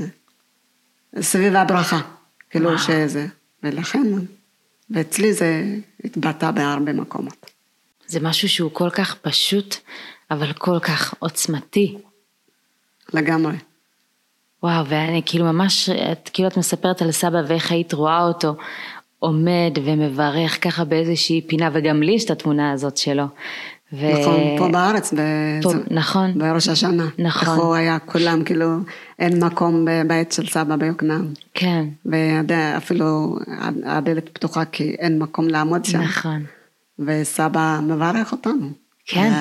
סביב 1.21 1.57
הברכה, 1.57 2.01
כאילו 2.51 2.79
שזה, 2.79 3.27
ולכן 3.63 4.07
ואצלי 4.91 5.33
זה 5.33 5.65
התבטא 6.05 6.51
בהרבה 6.51 6.93
מקומות. 6.93 7.47
זה 8.07 8.21
משהו 8.21 8.49
שהוא 8.49 8.71
כל 8.73 8.91
כך 8.91 9.15
פשוט, 9.15 9.77
אבל 10.31 10.53
כל 10.53 10.79
כך 10.79 11.15
עוצמתי. 11.19 11.99
לגמרי. 13.15 13.57
וואו, 14.63 14.87
ואני 14.87 15.23
כאילו 15.27 15.45
ממש, 15.45 15.89
את 15.89 16.31
כאילו 16.33 16.49
את 16.49 16.57
מספרת 16.57 17.03
על 17.03 17.13
סבא 17.13 17.39
ואיך 17.47 17.73
היית 17.73 17.93
רואה 17.93 18.23
אותו 18.23 18.57
עומד 19.19 19.73
ומברך 19.85 20.65
ככה 20.65 20.85
באיזושהי 20.85 21.41
פינה, 21.47 21.71
וגם 21.73 22.03
לי 22.03 22.13
יש 22.13 22.25
את 22.25 22.31
התמונה 22.31 22.73
הזאת 22.73 22.97
שלו. 22.97 23.25
ו... 23.93 24.21
נכון, 24.21 24.41
פה 24.59 24.69
בארץ, 24.69 25.15
פה, 25.63 25.73
ב... 25.73 25.77
נכון. 25.91 26.39
בראש 26.39 26.69
השנה. 26.69 27.07
נכון. 27.19 27.49
איך 27.49 27.65
הוא 27.65 27.75
היה 27.75 27.99
כולם, 27.99 28.45
כאילו, 28.45 28.77
אין 29.19 29.45
מקום 29.45 29.85
בבית 29.85 30.33
של 30.33 30.47
סבא 30.47 30.77
ביוקנעם. 30.77 31.27
כן. 31.55 31.85
ואפילו 32.05 33.39
הדלת 33.85 34.29
פתוחה 34.29 34.65
כי 34.65 34.97
אין 34.99 35.19
מקום 35.19 35.49
לעמוד 35.49 35.85
שם. 35.85 36.01
נכון. 36.01 36.45
וסבא 36.99 37.81
מברך 37.83 38.33
אותנו. 38.33 38.71
כן. 39.07 39.33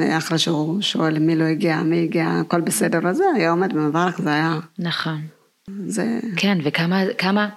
אחרי 0.00 0.38
שהוא 0.38 0.80
שואל 0.80 1.18
מי 1.18 1.36
לא 1.36 1.44
הגיע, 1.44 1.82
מי 1.82 2.02
הגיע, 2.02 2.28
הכל 2.40 2.60
בסדר 2.60 2.98
וזה, 3.10 3.24
היה 3.36 3.50
עומד 3.50 3.76
ומברך, 3.76 4.20
זה 4.20 4.32
היה... 4.32 4.58
נכון. 4.78 5.20
זה... 5.86 6.20
כן, 6.36 6.58
וכמה, 6.64 7.02
כמה, 7.18 7.48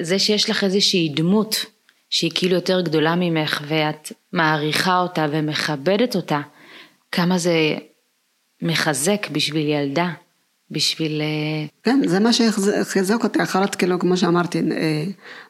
זה 0.00 0.18
שיש 0.18 0.50
לך 0.50 0.64
איזושהי 0.64 1.12
דמות 1.16 1.66
שהיא 2.10 2.30
כאילו 2.34 2.54
יותר 2.54 2.80
גדולה 2.80 3.14
ממך 3.16 3.62
ואת 3.68 4.12
מעריכה 4.32 4.98
אותה 4.98 5.26
ומכבדת 5.30 6.16
אותה, 6.16 6.40
כמה 7.12 7.38
זה 7.38 7.54
מחזק 8.62 9.26
בשביל 9.32 9.68
ילדה, 9.68 10.10
בשביל... 10.70 11.20
אה, 11.20 11.66
כן, 11.82 12.00
זה 12.06 12.20
מה 12.20 12.32
שחיזק 12.32 13.24
אותי, 13.24 13.42
אחרת 13.42 13.74
כאילו, 13.74 13.98
כמו 13.98 14.16
שאמרתי, 14.16 14.58
אה, 14.58 15.04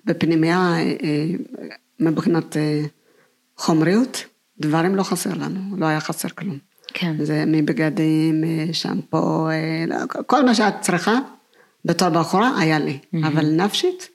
בפנימייה, 0.04 0.74
אה, 0.78 1.26
מבחינת 2.00 2.56
חומריות, 3.56 4.24
דברים 4.60 4.94
לא 4.94 5.02
חסר 5.02 5.30
לנו, 5.30 5.60
לא 5.76 5.86
היה 5.86 6.00
חסר 6.00 6.28
כלום. 6.28 6.58
כן. 6.94 7.24
זה 7.24 7.44
מבגדים, 7.46 8.44
שמפו, 8.72 9.48
לא, 9.88 9.96
כל 10.26 10.44
מה 10.44 10.54
שאת 10.54 10.74
צריכה 10.80 11.18
בתור 11.84 12.08
בחורה 12.08 12.58
היה 12.58 12.78
לי, 12.78 12.98
mm-hmm. 13.02 13.26
אבל 13.26 13.50
נפשית, 13.50 14.08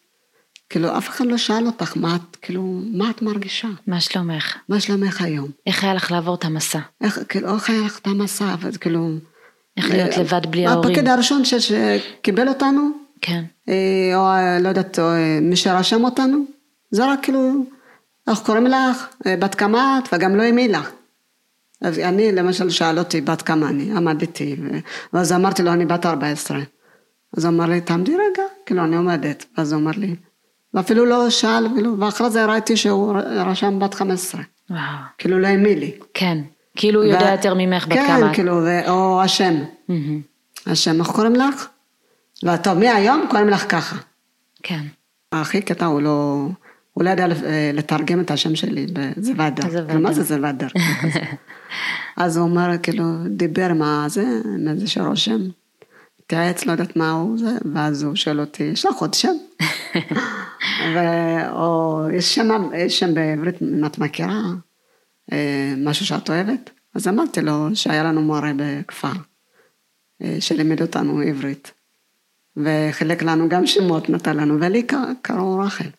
כאילו 0.70 0.98
אף 0.98 1.10
אחד 1.10 1.26
לא 1.26 1.38
שאל 1.38 1.66
אותך 1.66 1.98
מה 1.98 2.16
את, 2.16 2.36
כאילו, 2.36 2.80
מה 2.94 3.10
את 3.10 3.22
מרגישה? 3.22 3.68
מה 3.88 4.02
שלומך? 4.02 4.58
מה 4.70 4.80
שלומך 4.80 5.22
היום? 5.22 5.50
איך 5.68 5.84
היה 5.84 5.94
לך 5.94 6.12
לעבור 6.12 6.36
את 6.36 6.46
המסע? 6.46 6.80
איך, 7.02 7.20
כאילו, 7.30 7.56
איך 7.56 7.70
היה 7.70 7.82
לך 7.82 8.00
את 8.00 8.08
המסע, 8.08 8.56
וכאילו... 8.60 9.10
איך 9.78 9.92
להיות 9.92 10.14
אה, 10.14 10.22
לבד 10.22 10.52
בלי 10.52 10.66
ההורים? 10.66 10.92
הפקד 10.92 11.08
הראשון 11.08 11.42
שקיבל 11.46 12.48
אותנו, 12.48 12.90
כן. 13.22 13.44
אה, 13.70 14.12
או 14.16 14.62
לא 14.64 14.70
יודעת, 14.70 15.00
או 15.00 15.04
אה, 15.04 15.40
מי 15.42 15.56
שרשם 15.56 16.04
אותנו, 16.04 16.46
זה 16.92 17.06
רק 17.06 17.20
כאילו, 17.24 17.66
איך 18.28 18.40
קוראים 18.40 18.68
לך, 18.68 19.08
בת 19.28 19.56
כמה 19.56 20.00
את, 20.04 20.14
וגם 20.14 20.36
לא 20.36 20.50
אמי 20.50 20.68
לך. 20.68 20.92
אז 21.82 22.00
אני 22.00 22.32
למשל 22.32 22.70
שאל 22.70 23.00
אותי 23.00 23.22
בת 23.22 23.42
כמה 23.42 23.70
אני, 23.70 23.92
עמדתי, 23.92 24.56
ואז 25.14 25.32
אמרתי 25.32 25.64
לו 25.64 25.74
אני 25.74 25.86
בת 25.86 26.06
14. 26.06 26.60
אז 27.38 27.46
הוא 27.46 27.54
אמר 27.54 27.66
לי, 27.66 27.82
תעמדי 27.82 28.12
רגע, 28.12 28.44
כאילו 28.66 28.84
אני 28.84 28.96
עומדת, 28.96 29.46
ואז 29.58 29.74
הוא 29.74 29.82
אמר 29.82 29.92
לי, 29.98 30.16
ואפילו 30.76 31.06
לא 31.06 31.30
שאל, 31.30 31.68
כאילו, 31.74 32.00
ואחרי 32.00 32.30
זה 32.30 32.46
ראיתי 32.46 32.78
שהוא 32.78 33.14
רשם 33.46 33.80
בת 33.80 33.94
15. 33.94 34.42
וואו. 34.70 34.82
כאילו 35.18 35.40
לא 35.40 35.48
האמין 35.48 35.80
לי. 35.80 35.92
כן, 36.14 36.38
כאילו 36.76 37.04
הוא 37.04 37.12
יודע 37.12 37.32
יותר 37.32 37.54
ממך 37.58 37.88
בת 37.88 37.94
כן, 37.94 38.08
כמה. 38.08 38.28
כן, 38.28 38.34
כאילו, 38.34 38.62
או 38.88 39.22
השם. 39.22 39.56
השם, 40.66 41.00
איך 41.00 41.08
קוראים 41.08 41.36
לך? 41.36 41.68
וטוב, 42.44 42.80
מהיום 42.80 43.26
קוראים 43.30 43.50
לך 43.50 43.66
ככה. 43.70 43.96
כן. 44.64 44.82
הכי 45.32 45.62
קטע 45.62 45.86
הוא 45.86 46.02
לא, 46.02 46.48
הוא 46.94 47.04
לא 47.04 47.10
ידע 47.10 47.26
לתרגם 47.74 48.22
את 48.22 48.32
השם 48.32 48.56
שלי 48.56 48.88
בזוודר. 48.94 49.86
כאילו, 49.88 50.00
מה 50.00 50.14
זה 50.14 50.24
זוודר? 50.24 50.68
אז 52.18 52.38
הוא 52.38 52.50
אומר, 52.50 52.70
כאילו, 52.84 53.04
דיבר 53.30 53.74
מה 53.74 54.06
זה, 54.10 54.26
עם 54.56 54.68
איזה 54.68 54.88
שרושם. 54.88 55.42
התייעץ, 56.26 56.66
לא 56.66 56.72
יודעת 56.72 56.96
מה 56.96 57.12
הוא 57.12 57.38
זה, 57.38 57.58
ואז 57.74 58.04
הוא 58.04 58.16
שואל 58.16 58.40
אותי, 58.40 58.64
יש 58.64 58.86
לך 58.86 58.96
עוד 58.96 59.14
שם? 59.14 59.36
ו... 60.96 61.00
או 61.52 62.02
יש 62.14 62.36
שם, 62.36 62.70
יש 62.78 63.00
שם 63.00 63.14
בעברית, 63.14 63.62
אם 63.62 63.86
את 63.86 63.98
מכירה, 63.98 64.42
אה, 65.32 65.74
משהו 65.78 66.06
שאת 66.06 66.30
אוהבת? 66.30 66.70
אז 66.96 67.08
אמרתי 67.08 67.42
לו 67.42 67.68
שהיה 67.74 68.04
לנו 68.04 68.22
מורה 68.22 68.52
בכפר, 68.56 69.12
אה, 70.22 70.38
שלימד 70.40 70.82
אותנו 70.82 71.22
עברית, 71.22 71.72
וחילק 72.58 73.24
לנו 73.24 73.50
גם 73.50 73.68
שמות, 73.68 74.10
נתן 74.10 74.38
לנו, 74.38 74.58
ולי 74.62 74.88
קראו 75.22 75.60
רחל. 75.60 75.90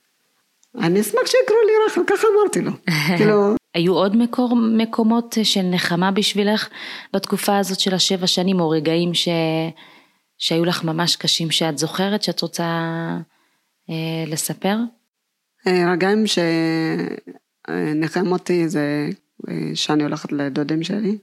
אני 0.78 1.00
אשמח 1.00 1.26
שיקראו 1.26 1.58
לי 1.66 1.72
רחל, 1.86 2.00
ככה 2.06 2.26
אמרתי 2.34 2.60
לו. 2.60 2.72
כאילו... 3.18 3.54
היו 3.74 3.94
עוד 3.94 4.16
מקור, 4.16 4.56
מקומות 4.56 5.38
של 5.42 5.62
נחמה 5.62 6.10
בשבילך 6.10 6.68
בתקופה 7.14 7.58
הזאת 7.58 7.80
של 7.80 7.94
השבע 7.94 8.26
שנים, 8.26 8.60
או 8.60 8.68
רגעים 8.68 9.14
ש... 9.14 9.28
שהיו 10.38 10.64
לך 10.64 10.84
ממש 10.84 11.16
קשים 11.16 11.50
שאת 11.50 11.78
זוכרת, 11.78 12.22
שאת 12.22 12.40
רוצה 12.40 12.64
אה, 13.90 14.24
לספר? 14.26 14.76
אה, 15.66 15.92
רגעים 15.92 16.24
שנחם 17.68 18.32
אותי 18.32 18.68
זה 18.68 19.08
אה, 19.48 19.70
שאני 19.74 20.02
הולכת 20.02 20.32
לדודים 20.32 20.82
שלי, 20.82 21.18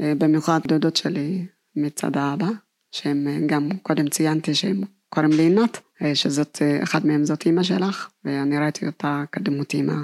אה, 0.00 0.12
במיוחד 0.18 0.60
דודות 0.68 0.96
שלי 0.96 1.46
מצד 1.76 2.16
האבא, 2.16 2.48
שהם 2.90 3.46
גם 3.46 3.68
קודם 3.82 4.08
ציינתי 4.08 4.54
שהם 4.54 4.80
קוראים 5.08 5.32
לי 5.32 5.42
עינת, 5.42 5.80
שזאת, 6.14 6.62
אחת 6.82 7.04
מהם 7.04 7.24
זאת 7.24 7.46
אימא 7.46 7.62
שלך, 7.62 8.08
ואני 8.24 8.58
ראיתי 8.58 8.86
אותה 8.86 9.24
כדמות 9.32 9.74
אימא, 9.74 9.94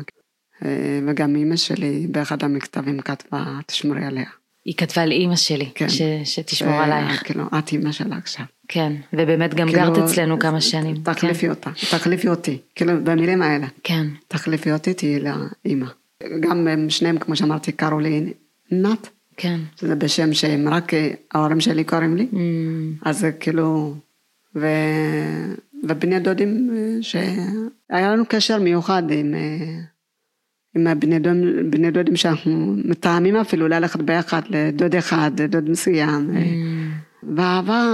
וגם 1.07 1.37
אימא 1.37 1.57
שלי 1.57 2.07
באחד 2.07 2.45
המכתבים 2.45 3.01
כתבה, 3.01 3.59
תשמרי 3.67 4.05
עליה. 4.05 4.31
היא 4.69 4.75
כתבה 4.77 5.07
לאימא 5.07 5.37
שלי, 5.37 5.71
כן. 5.75 5.89
ש, 5.89 6.03
שתשמור 6.25 6.75
ו... 6.75 6.79
עלייך. 6.83 7.23
כאילו, 7.25 7.45
את 7.59 7.73
אימא 7.73 7.93
שלה 7.93 8.17
עכשיו. 8.17 8.45
כן, 8.69 8.93
ובאמת 9.13 9.55
גם 9.55 9.69
כאילו, 9.69 9.83
גרת 9.83 9.99
אצלנו 9.99 10.39
כמה 10.39 10.61
שנים. 10.61 10.97
תחליפי 11.03 11.41
כן. 11.41 11.51
אותה, 11.51 11.71
תחליפי 11.91 12.29
אותי, 12.29 12.59
כאילו 12.75 12.93
במילים 13.05 13.43
האלה. 13.43 13.67
כן. 13.83 14.07
תחליפי 14.29 14.73
אותי, 14.73 14.95
תהיי 14.95 15.21
לאימא. 15.21 15.87
גם 16.41 16.69
הם 16.69 16.91
שניהם, 16.91 17.19
כמו 17.19 17.37
שאמרתי, 17.37 17.73
קראו 17.73 18.01
לי 18.01 18.33
נת. 18.71 19.09
כן. 19.37 19.61
זה 19.79 19.95
בשם 19.95 20.35
שהם 20.35 20.69
רק 20.69 20.93
ההורים 21.35 21.61
שלי 21.61 21.85
קוראים 21.85 22.17
לי. 22.17 22.27
Mm. 22.33 22.37
אז 23.03 23.27
כאילו, 23.41 23.95
ו... 24.57 24.67
ובני 25.85 26.21
דודים, 26.21 26.71
שהיה 27.01 28.13
לנו 28.13 28.25
קשר 28.29 28.59
מיוחד 28.61 29.03
עם... 29.11 29.35
עם 30.77 30.87
הבני 30.87 31.19
דוד, 31.19 31.37
בני 31.71 31.91
דודים 31.91 32.17
שאנחנו 32.17 32.75
מתאמים 32.85 33.37
אפילו 33.37 33.69
ללכת 33.69 34.01
ביחד 34.01 34.43
לדוד 34.49 34.95
אחד, 34.95 35.31
לדוד 35.41 35.71
מסוים. 35.71 36.31
Mm. 36.31 36.39
ואהבה, 37.37 37.85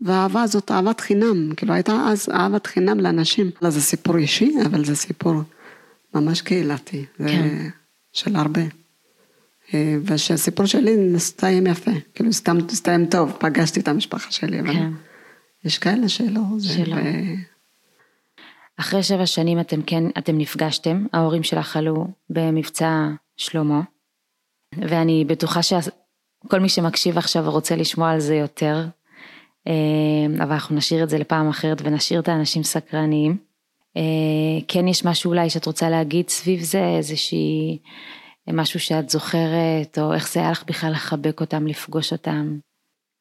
ואהבה 0.00 0.46
זאת 0.46 0.70
אהבת 0.70 1.00
חינם, 1.00 1.54
כאילו 1.56 1.72
הייתה 1.72 1.92
אז 2.06 2.28
אהבת 2.28 2.66
חינם 2.66 3.00
לאנשים. 3.00 3.50
לא, 3.62 3.70
זה 3.70 3.80
סיפור 3.80 4.16
אישי, 4.16 4.54
אבל 4.66 4.84
זה 4.84 4.96
סיפור 4.96 5.42
ממש 6.14 6.40
קהילתי, 6.40 7.04
כן. 7.18 7.68
של 8.12 8.36
הרבה. 8.36 8.62
אה, 9.74 9.96
ושהסיפור 10.04 10.66
שלי 10.66 10.96
נסתיים 10.96 11.66
יפה, 11.66 11.90
כאילו 12.14 12.32
סתם 12.32 12.56
נסתיים 12.56 13.06
טוב, 13.06 13.36
פגשתי 13.40 13.80
את 13.80 13.88
המשפחה 13.88 14.30
שלי, 14.30 14.60
אבל 14.60 14.72
כן. 14.72 14.90
יש 15.64 15.78
כאלה 15.78 16.08
שלא. 16.08 16.42
שלא. 16.60 16.94
ו... 16.94 16.98
אחרי 18.80 19.02
שבע 19.02 19.26
שנים 19.26 19.60
אתם 19.60 19.82
כן, 19.82 20.04
אתם 20.18 20.38
נפגשתם, 20.38 21.06
ההורים 21.12 21.42
שלך 21.42 21.76
עלו 21.76 22.06
במבצע 22.30 23.08
שלמה, 23.36 23.80
ואני 24.74 25.24
בטוחה 25.24 25.60
שכל 25.62 26.60
מי 26.60 26.68
שמקשיב 26.68 27.18
עכשיו 27.18 27.50
רוצה 27.50 27.76
לשמוע 27.76 28.10
על 28.10 28.20
זה 28.20 28.34
יותר, 28.34 28.86
אה, 29.68 30.44
אבל 30.44 30.52
אנחנו 30.52 30.76
נשאיר 30.76 31.04
את 31.04 31.10
זה 31.10 31.18
לפעם 31.18 31.48
אחרת 31.48 31.82
ונשאיר 31.84 32.20
את 32.20 32.28
האנשים 32.28 32.62
סקרניים. 32.62 33.36
אה, 33.96 34.02
כן 34.68 34.88
יש 34.88 35.04
משהו 35.04 35.30
אולי 35.30 35.50
שאת 35.50 35.66
רוצה 35.66 35.90
להגיד 35.90 36.28
סביב 36.28 36.60
זה, 36.60 36.84
איזושהי, 36.96 37.78
משהו 38.52 38.80
שאת 38.80 39.10
זוכרת, 39.10 39.98
או 39.98 40.14
איך 40.14 40.32
זה 40.32 40.40
היה 40.40 40.50
לך 40.50 40.64
בכלל 40.66 40.90
לחבק 40.92 41.40
אותם, 41.40 41.66
לפגוש 41.66 42.12
אותם? 42.12 42.58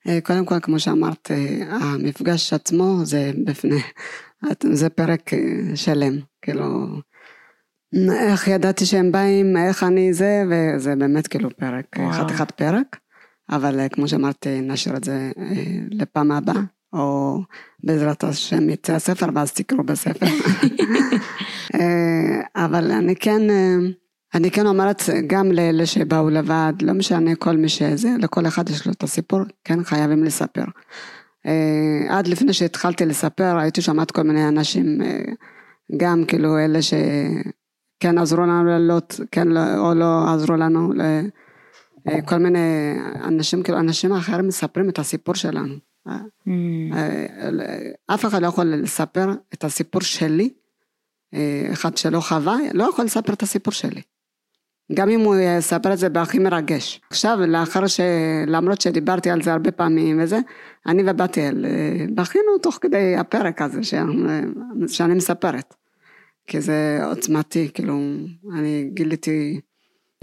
אה, 0.08 0.20
קודם 0.24 0.45
כל, 0.45 0.60
כמו 0.60 0.80
שאמרת, 0.80 1.32
המפגש 1.70 2.53
עצמו 2.53 2.99
זה 3.03 3.32
בפני 3.45 3.80
זה 4.72 4.89
פרק 4.89 5.34
אה, 5.34 5.76
שלם, 5.76 6.20
כאילו, 6.41 6.88
איך 8.12 8.47
ידעתי 8.47 8.86
שהם 8.86 9.12
באים, 9.12 9.58
איך 9.58 9.84
אני 9.84 10.14
זה, 10.14 10.43
וזה 10.49 10.95
באמת 10.95 11.28
כאילו 11.28 11.49
פרק, 11.58 11.86
חתיכת 12.12 12.51
פרק, 12.51 12.97
אבל 13.49 13.80
אה, 13.80 13.89
כמו 13.89 14.08
שאמרתי, 14.08 14.62
נשאיר 14.62 14.97
את 14.97 15.03
זה 15.03 15.32
אה, 15.38 15.64
לפעם 15.91 16.32
הבאה, 16.32 16.62
או 16.93 17.39
בעזרת 17.84 18.24
השם 18.24 18.70
יצא 18.70 18.93
הספר, 18.93 19.28
ואז 19.36 19.51
תקראו 19.51 19.84
בספר. 19.84 20.26
אבל 22.66 22.91
אני 22.91 23.16
כן, 23.16 23.41
אני 24.34 24.51
כן 24.51 24.67
אומרת 24.67 25.01
גם 25.28 25.51
לאלה 25.51 25.86
שבאו 25.86 26.30
לבד, 26.30 26.73
לא 26.82 26.93
משנה 26.93 27.36
כל 27.36 27.57
מי 27.57 27.69
שזה, 27.69 28.09
לכל 28.19 28.47
אחד 28.47 28.69
יש 28.69 28.88
לו 28.88 28.91
את 28.91 29.03
הסיפור, 29.03 29.39
כן 29.63 29.84
חייבים 29.84 30.23
לספר. 30.23 30.63
אה, 31.45 32.17
עד 32.17 32.28
לפני 32.28 32.53
שהתחלתי 32.53 33.05
לספר, 33.05 33.57
הייתי 33.57 33.82
שומעת 33.82 34.11
כל 34.11 34.23
מיני 34.23 34.47
אנשים, 34.47 35.01
אה, 35.01 35.19
גם 35.97 36.25
כאילו 36.28 36.59
אלה 36.59 36.80
שכן 36.82 38.17
עזרו 38.17 38.41
לנו 38.41 38.65
לעלות, 38.65 39.19
כן 39.32 39.57
או 39.57 39.93
לא 39.93 40.34
עזרו 40.34 40.55
לנו 40.55 40.93
אה, 41.01 42.21
כל 42.21 42.38
מיני 42.38 42.93
אנשים, 43.23 43.63
כאילו 43.63 43.80
אנשים 43.80 44.13
אחרים 44.13 44.47
מספרים 44.47 44.89
את 44.89 44.99
הסיפור 44.99 45.36
שלנו. 45.36 45.73
Mm. 46.07 46.51
אף 48.07 48.25
אחד 48.25 48.41
לא 48.41 48.47
יכול 48.47 48.65
לספר 48.65 49.30
את 49.53 49.63
הסיפור 49.63 50.01
שלי, 50.01 50.49
אחד 51.73 51.97
שלא 51.97 52.19
חווה, 52.19 52.57
לא 52.73 52.89
יכול 52.89 53.05
לספר 53.05 53.34
את 53.34 53.43
הסיפור 53.43 53.73
שלי. 53.73 54.01
גם 54.94 55.10
אם 55.10 55.20
הוא 55.20 55.36
יספר 55.36 55.94
את 55.94 55.98
זה 55.98 56.10
בהכי 56.10 56.40
מרגש. 56.40 57.02
עכשיו, 57.10 57.38
לאחר 57.48 57.88
ש... 57.88 58.00
למרות 58.48 58.82
שדיברתי 58.82 59.30
על 59.30 59.42
זה 59.42 59.54
הרבה 59.54 59.72
פעמים 59.72 60.20
וזה, 60.22 60.40
אני 60.86 61.04
ובתיאל 61.06 61.66
בכינו 62.16 62.58
תוך 62.62 62.78
כדי 62.82 63.16
הפרק 63.16 63.62
הזה 63.62 63.84
שאני 64.88 65.14
מספרת. 65.14 65.74
כי 66.48 66.62
זה 66.62 67.00
עוצמתי, 67.06 67.70
כאילו, 67.74 68.00
אני 68.54 68.90
גיליתי 68.94 69.60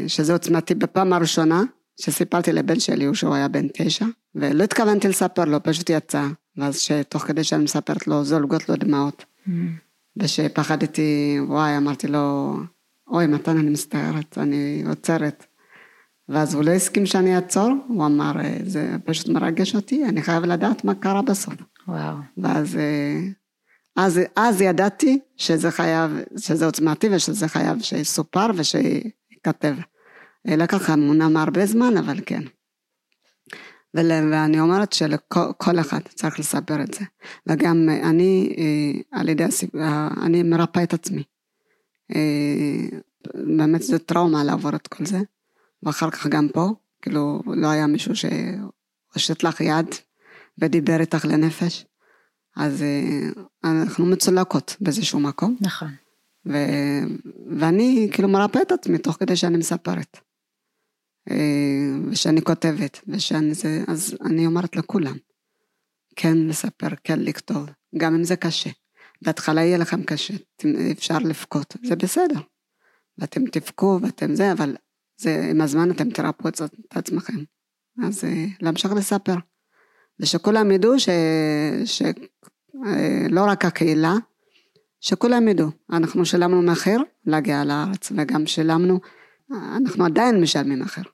שזה 0.06 0.32
עוצמתי 0.32 0.74
בפעם 0.74 1.12
הראשונה 1.12 1.62
שסיפרתי 2.00 2.52
לבן 2.52 2.80
שלי, 2.80 3.14
שהוא 3.14 3.34
היה 3.34 3.48
בן 3.48 3.66
תשע, 3.68 4.06
ולא 4.34 4.64
התכוונתי 4.64 5.08
לספר 5.08 5.44
לו, 5.44 5.62
פשוט 5.62 5.90
יצא, 5.90 6.26
ואז 6.56 6.78
שתוך 6.78 7.22
כדי 7.22 7.44
שאני 7.44 7.64
מספרת 7.64 8.06
לו, 8.06 8.24
זולגות 8.24 8.68
לו 8.68 8.76
דמעות. 8.76 9.24
Mm. 9.24 9.50
ושפחדתי, 10.16 11.38
וואי, 11.48 11.76
אמרתי 11.76 12.06
לו, 12.06 12.56
אוי, 13.14 13.26
מתן, 13.26 13.58
אני 13.58 13.70
מצטערת, 13.70 14.38
אני 14.38 14.82
עוצרת. 14.88 15.46
ואז 16.28 16.54
הוא 16.54 16.64
לא 16.64 16.70
הסכים 16.70 17.06
שאני 17.06 17.36
אעצור, 17.36 17.70
הוא 17.88 18.06
אמר, 18.06 18.32
זה 18.64 18.96
פשוט 19.04 19.28
מרגש 19.28 19.74
אותי, 19.74 20.04
אני 20.04 20.22
חייב 20.22 20.44
לדעת 20.44 20.84
מה 20.84 20.94
קרה 20.94 21.22
בסוף. 21.22 21.54
וואו. 21.88 22.16
ואז 22.38 22.78
אז, 23.96 24.20
אז 24.36 24.60
ידעתי 24.60 25.18
שזה 25.36 25.70
חייב, 25.70 26.10
שזה 26.36 26.66
עוצמתי 26.66 27.08
ושזה 27.10 27.48
חייב 27.48 27.82
שיסופר 27.82 28.46
ושיכתב. 28.56 29.74
לקח 30.44 30.90
אמנם 30.90 31.36
הרבה 31.36 31.66
זמן, 31.66 31.96
אבל 31.96 32.20
כן. 32.26 32.42
ואני 33.94 34.60
אומרת 34.60 34.92
שלכל 34.92 35.80
אחד 35.80 36.00
צריך 36.14 36.40
לספר 36.40 36.82
את 36.82 36.94
זה. 36.94 37.04
וגם 37.46 37.88
אני, 38.02 38.54
אה, 38.58 39.20
על 39.20 39.28
ידי 39.28 39.44
הסיפור, 39.44 39.80
אני 40.22 40.42
מרפא 40.42 40.82
את 40.82 40.94
עצמי. 40.94 41.22
אה, 42.14 42.98
באמת 43.34 43.82
זה 43.82 43.98
טראומה 43.98 44.44
לעבור 44.44 44.76
את 44.76 44.86
כל 44.86 45.06
זה. 45.06 45.18
ואחר 45.82 46.10
כך 46.10 46.26
גם 46.26 46.48
פה, 46.48 46.70
כאילו 47.02 47.42
לא 47.46 47.70
היה 47.70 47.86
מישהו 47.86 48.12
שהושט 48.16 49.42
לך 49.42 49.60
יד 49.60 49.86
ודיבר 50.58 51.00
איתך 51.00 51.24
לנפש. 51.24 51.86
אז 52.56 52.82
אה, 52.82 53.28
אנחנו 53.64 54.06
מצולקות 54.06 54.76
באיזשהו 54.80 55.20
מקום. 55.20 55.56
נכון. 55.60 55.88
ו... 56.46 56.56
ואני 57.58 58.08
כאילו 58.12 58.28
מרפא 58.28 58.58
את 58.62 58.72
עצמי 58.72 58.98
תוך 58.98 59.16
כדי 59.16 59.36
שאני 59.36 59.56
מספרת. 59.56 60.20
אה, 61.30 61.36
ושאני 62.10 62.42
כותבת, 62.42 63.00
ושאני 63.08 63.54
זה, 63.54 63.84
אז 63.88 64.16
אני 64.24 64.46
אומרת 64.46 64.76
לכולם, 64.76 65.16
כן 66.16 66.38
לספר, 66.38 66.88
כן 67.04 67.20
לכתוב, 67.20 67.70
גם 67.96 68.14
אם 68.14 68.24
זה 68.24 68.36
קשה. 68.36 68.70
בהתחלה 69.24 69.60
יהיה 69.60 69.78
לכם 69.78 70.02
קשה, 70.02 70.34
אפשר 70.92 71.18
לבכות, 71.18 71.76
זה 71.84 71.96
בסדר. 71.96 72.40
ואתם 73.18 73.46
תבכו 73.46 73.98
ואתם 74.02 74.34
זה, 74.34 74.52
אבל 74.52 74.76
זה, 75.16 75.48
עם 75.50 75.60
הזמן 75.60 75.90
אתם 75.90 76.10
תרפאו 76.10 76.48
את 76.48 76.60
עצמכם. 76.90 77.44
אז 78.04 78.24
אה, 78.24 78.44
להמשיך 78.60 78.92
לספר. 78.92 79.34
ושכולם 80.20 80.70
ידעו 80.70 81.00
ש... 81.00 81.08
שלא 81.84 83.40
אה, 83.40 83.52
רק 83.52 83.64
הקהילה, 83.64 84.14
שכולם 85.00 85.48
ידעו, 85.48 85.68
אנחנו 85.92 86.26
שילמנו 86.26 86.62
מחיר 86.62 87.02
להגיע 87.26 87.64
לארץ, 87.64 88.12
וגם 88.16 88.46
שילמנו, 88.46 89.00
אנחנו 89.50 90.04
עדיין 90.04 90.40
משלמים 90.40 90.78
מחיר. 90.78 91.04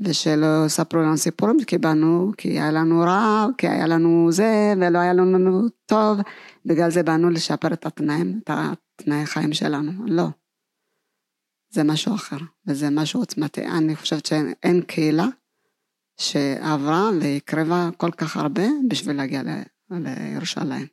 ושלא 0.00 0.66
יספרו 0.66 1.00
לנו 1.00 1.16
סיפורים, 1.16 1.64
כי 1.66 1.78
באנו, 1.78 2.32
כי 2.36 2.48
היה 2.48 2.70
לנו 2.70 3.00
רע, 3.00 3.46
כי 3.58 3.68
היה 3.68 3.86
לנו 3.86 4.32
זה, 4.32 4.74
ולא 4.80 4.98
היה 4.98 5.12
לנו 5.12 5.68
טוב, 5.86 6.18
בגלל 6.66 6.90
זה 6.90 7.02
באנו 7.02 7.30
לשפר 7.30 7.72
את 7.72 7.86
התנאים, 7.86 8.40
את 8.44 8.50
התנאי 8.50 9.22
החיים 9.22 9.52
שלנו, 9.52 9.92
לא. 10.06 10.26
זה 11.70 11.84
משהו 11.84 12.14
אחר, 12.14 12.36
וזה 12.66 12.90
משהו 12.90 13.20
עוצמתי, 13.20 13.66
אני 13.66 13.96
חושבת 13.96 14.26
שאין 14.26 14.82
קהילה 14.82 15.26
שעברה 16.20 17.10
והקרבה 17.20 17.88
כל 17.96 18.10
כך 18.10 18.36
הרבה 18.36 18.62
בשביל 18.88 19.16
להגיע 19.16 19.42
לירושלים. 19.90 20.86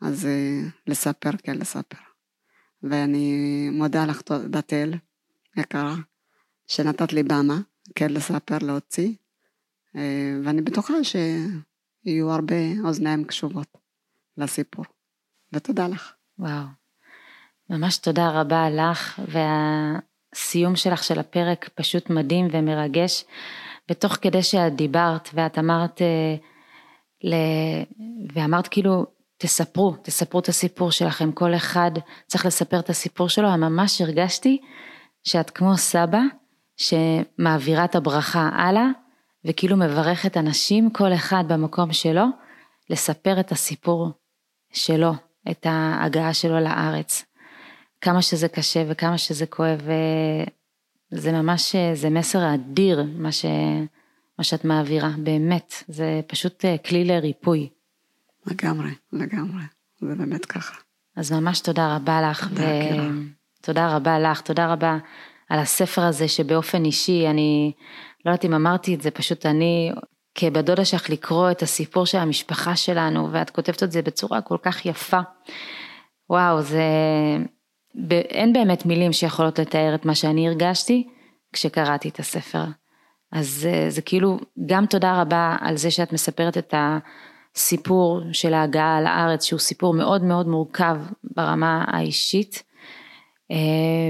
אז 0.00 0.26
אה, 0.26 0.60
לספר, 0.86 1.30
כן 1.42 1.58
לספר. 1.58 1.98
ואני 2.82 3.68
מודה 3.72 4.06
לך, 4.06 4.22
בתל, 4.50 4.94
יקרה, 5.56 5.94
שנתת 6.66 7.12
לי 7.12 7.22
במה, 7.22 7.60
כן 7.94 8.10
לספר, 8.10 8.58
להוציא, 8.60 9.12
אה, 9.96 10.36
ואני 10.44 10.62
בטוחה 10.62 10.94
שיהיו 11.02 12.30
הרבה 12.30 12.54
אוזניים 12.84 13.24
קשובות 13.24 13.78
לסיפור. 14.36 14.84
ותודה 15.52 15.88
לך. 15.88 16.12
וואו. 16.38 16.64
ממש 17.70 17.98
תודה 17.98 18.40
רבה 18.40 18.70
לך, 18.70 19.20
והסיום 19.28 20.76
שלך 20.76 21.04
של 21.04 21.18
הפרק 21.18 21.68
פשוט 21.74 22.10
מדהים 22.10 22.48
ומרגש. 22.52 23.24
ותוך 23.90 24.12
כדי 24.12 24.42
שאת 24.42 24.76
דיברת 24.76 25.28
ואת 25.34 25.58
אמרת, 25.58 26.02
אה, 26.02 26.36
ל... 27.24 27.34
ואמרת 28.32 28.68
כאילו, 28.68 29.06
תספרו, 29.38 29.96
תספרו 30.02 30.40
את 30.40 30.48
הסיפור 30.48 30.90
שלכם, 30.90 31.32
כל 31.32 31.54
אחד 31.54 31.90
צריך 32.26 32.46
לספר 32.46 32.78
את 32.78 32.90
הסיפור 32.90 33.28
שלו, 33.28 33.48
ממש 33.48 34.00
הרגשתי 34.00 34.60
שאת 35.24 35.50
כמו 35.50 35.76
סבא 35.76 36.20
שמעבירה 36.78 37.84
את 37.84 37.94
הברכה 37.94 38.50
הלאה, 38.52 38.86
וכאילו 39.44 39.76
מברכת 39.76 40.36
אנשים, 40.36 40.90
כל 40.90 41.12
אחד 41.14 41.44
במקום 41.48 41.92
שלו, 41.92 42.24
לספר 42.90 43.40
את 43.40 43.52
הסיפור 43.52 44.10
שלו, 44.72 45.12
את 45.50 45.66
ההגעה 45.66 46.34
שלו 46.34 46.60
לארץ. 46.60 47.24
כמה 48.00 48.22
שזה 48.22 48.48
קשה 48.48 48.84
וכמה 48.88 49.18
שזה 49.18 49.46
כואב, 49.46 49.80
זה 51.10 51.32
ממש, 51.32 51.76
זה 51.94 52.10
מסר 52.10 52.54
אדיר 52.54 53.04
מה, 53.16 53.32
ש, 53.32 53.44
מה 54.38 54.44
שאת 54.44 54.64
מעבירה, 54.64 55.10
באמת, 55.18 55.74
זה 55.88 56.20
פשוט 56.26 56.64
אה, 56.64 56.78
כלי 56.78 57.04
לריפוי. 57.04 57.68
לגמרי, 58.46 58.90
לגמרי, 59.12 59.62
זה 60.00 60.14
באמת 60.14 60.46
ככה. 60.46 60.74
אז 61.16 61.32
ממש 61.32 61.60
תודה 61.60 61.96
רבה 61.96 62.30
לך, 62.30 62.48
תודה, 62.48 62.62
ו... 62.62 63.38
תודה 63.62 63.96
רבה 63.96 64.18
לך, 64.18 64.40
תודה 64.40 64.72
רבה 64.72 64.98
על 65.48 65.58
הספר 65.58 66.02
הזה 66.02 66.28
שבאופן 66.28 66.84
אישי, 66.84 67.26
אני 67.26 67.72
לא 68.24 68.30
יודעת 68.30 68.44
אם 68.44 68.54
אמרתי 68.54 68.94
את 68.94 69.02
זה, 69.02 69.10
פשוט 69.10 69.46
אני 69.46 69.92
כבת 70.34 70.64
דודה 70.64 70.84
שלך 70.84 71.10
לקרוא 71.10 71.50
את 71.50 71.62
הסיפור 71.62 72.06
של 72.06 72.18
המשפחה 72.18 72.76
שלנו, 72.76 73.32
ואת 73.32 73.50
כותבת 73.50 73.82
את 73.82 73.92
זה 73.92 74.02
בצורה 74.02 74.40
כל 74.40 74.56
כך 74.62 74.86
יפה. 74.86 75.20
וואו, 76.30 76.62
זה, 76.62 76.82
אין 78.10 78.52
באמת 78.52 78.86
מילים 78.86 79.12
שיכולות 79.12 79.58
לתאר 79.58 79.94
את 79.94 80.04
מה 80.04 80.14
שאני 80.14 80.48
הרגשתי 80.48 81.08
כשקראתי 81.52 82.08
את 82.08 82.18
הספר. 82.18 82.64
אז 83.32 83.48
זה, 83.48 83.86
זה 83.88 84.02
כאילו, 84.02 84.38
גם 84.66 84.86
תודה 84.86 85.20
רבה 85.20 85.56
על 85.60 85.76
זה 85.76 85.90
שאת 85.90 86.12
מספרת 86.12 86.58
את 86.58 86.74
הסיפור 87.54 88.20
של 88.32 88.54
ההגעה 88.54 89.00
לארץ, 89.00 89.44
שהוא 89.44 89.58
סיפור 89.60 89.94
מאוד 89.94 90.24
מאוד 90.24 90.48
מורכב 90.48 90.96
ברמה 91.36 91.84
האישית. 91.86 92.62
אה, 93.50 93.56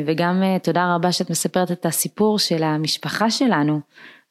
וגם 0.07 0.43
אה, 0.43 0.59
תודה 0.59 0.95
רבה 0.95 1.13
שאת 1.13 1.31
מספרת 1.31 1.73
את 1.73 1.87
הסיפור 1.87 2.39
של 2.39 2.63
המשפחה 2.63 3.31
שלנו, 3.31 3.81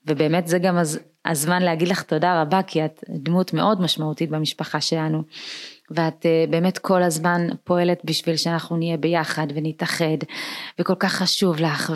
ובאמת 0.08 0.48
זה 0.48 0.60
גם 0.60 0.78
הזמן 1.26 1.62
להגיד 1.62 1.88
לך 1.88 2.04
תודה 2.04 2.42
רבה, 2.42 2.64
כי 2.64 2.86
את 2.86 3.04
דמות 3.10 3.54
מאוד 3.54 3.82
משמעותית 3.82 4.30
במשפחה 4.30 4.82
שלנו. 4.82 5.24
ואת 5.92 6.26
אה, 6.26 6.46
באמת 6.50 6.78
כל 6.78 7.04
הזמן 7.04 7.48
פועלת 7.64 8.02
בשביל 8.06 8.38
שאנחנו 8.38 8.78
נהיה 8.78 8.98
ביחד 8.98 9.48
ונתאחד 9.56 10.18
וכל 10.80 10.96
כך 11.00 11.14
חשוב 11.14 11.60
לך 11.60 11.94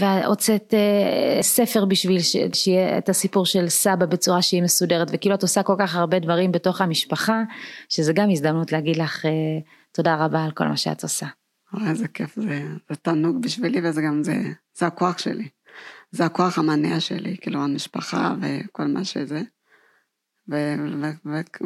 והוצאת 0.00 0.74
אה, 0.74 1.42
ספר 1.42 1.84
בשביל 1.84 2.20
שיהיה 2.52 2.98
את 2.98 3.08
הסיפור 3.08 3.46
של 3.46 3.68
סבא 3.68 4.06
בצורה 4.06 4.42
שהיא 4.42 4.62
מסודרת 4.62 5.08
וכאילו 5.12 5.34
את 5.34 5.42
עושה 5.42 5.62
כל 5.62 5.74
כך 5.78 5.96
הרבה 5.96 6.18
דברים 6.18 6.52
בתוך 6.52 6.80
המשפחה 6.80 7.42
שזה 7.88 8.12
גם 8.12 8.30
הזדמנות 8.30 8.72
להגיד 8.72 8.96
לך 8.96 9.24
תודה 9.92 10.24
רבה 10.24 10.44
על 10.44 10.50
כל 10.50 10.64
מה 10.64 10.76
שאת 10.76 11.02
עושה. 11.02 11.26
איזה 11.86 12.08
כיף 12.08 12.34
זה, 12.36 12.68
זה 12.88 12.96
תענוג 12.96 13.42
בשבילי 13.42 13.88
וזה 13.88 14.02
גם 14.02 14.22
זה, 14.22 14.36
זה 14.74 14.86
הכוח 14.86 15.18
שלי, 15.18 15.48
זה 16.10 16.24
הכוח 16.24 16.58
המניע 16.58 17.00
שלי, 17.00 17.36
כאילו 17.40 17.64
המשפחה 17.64 18.34
וכל 18.40 18.86
מה 18.86 19.04
שזה. 19.04 19.42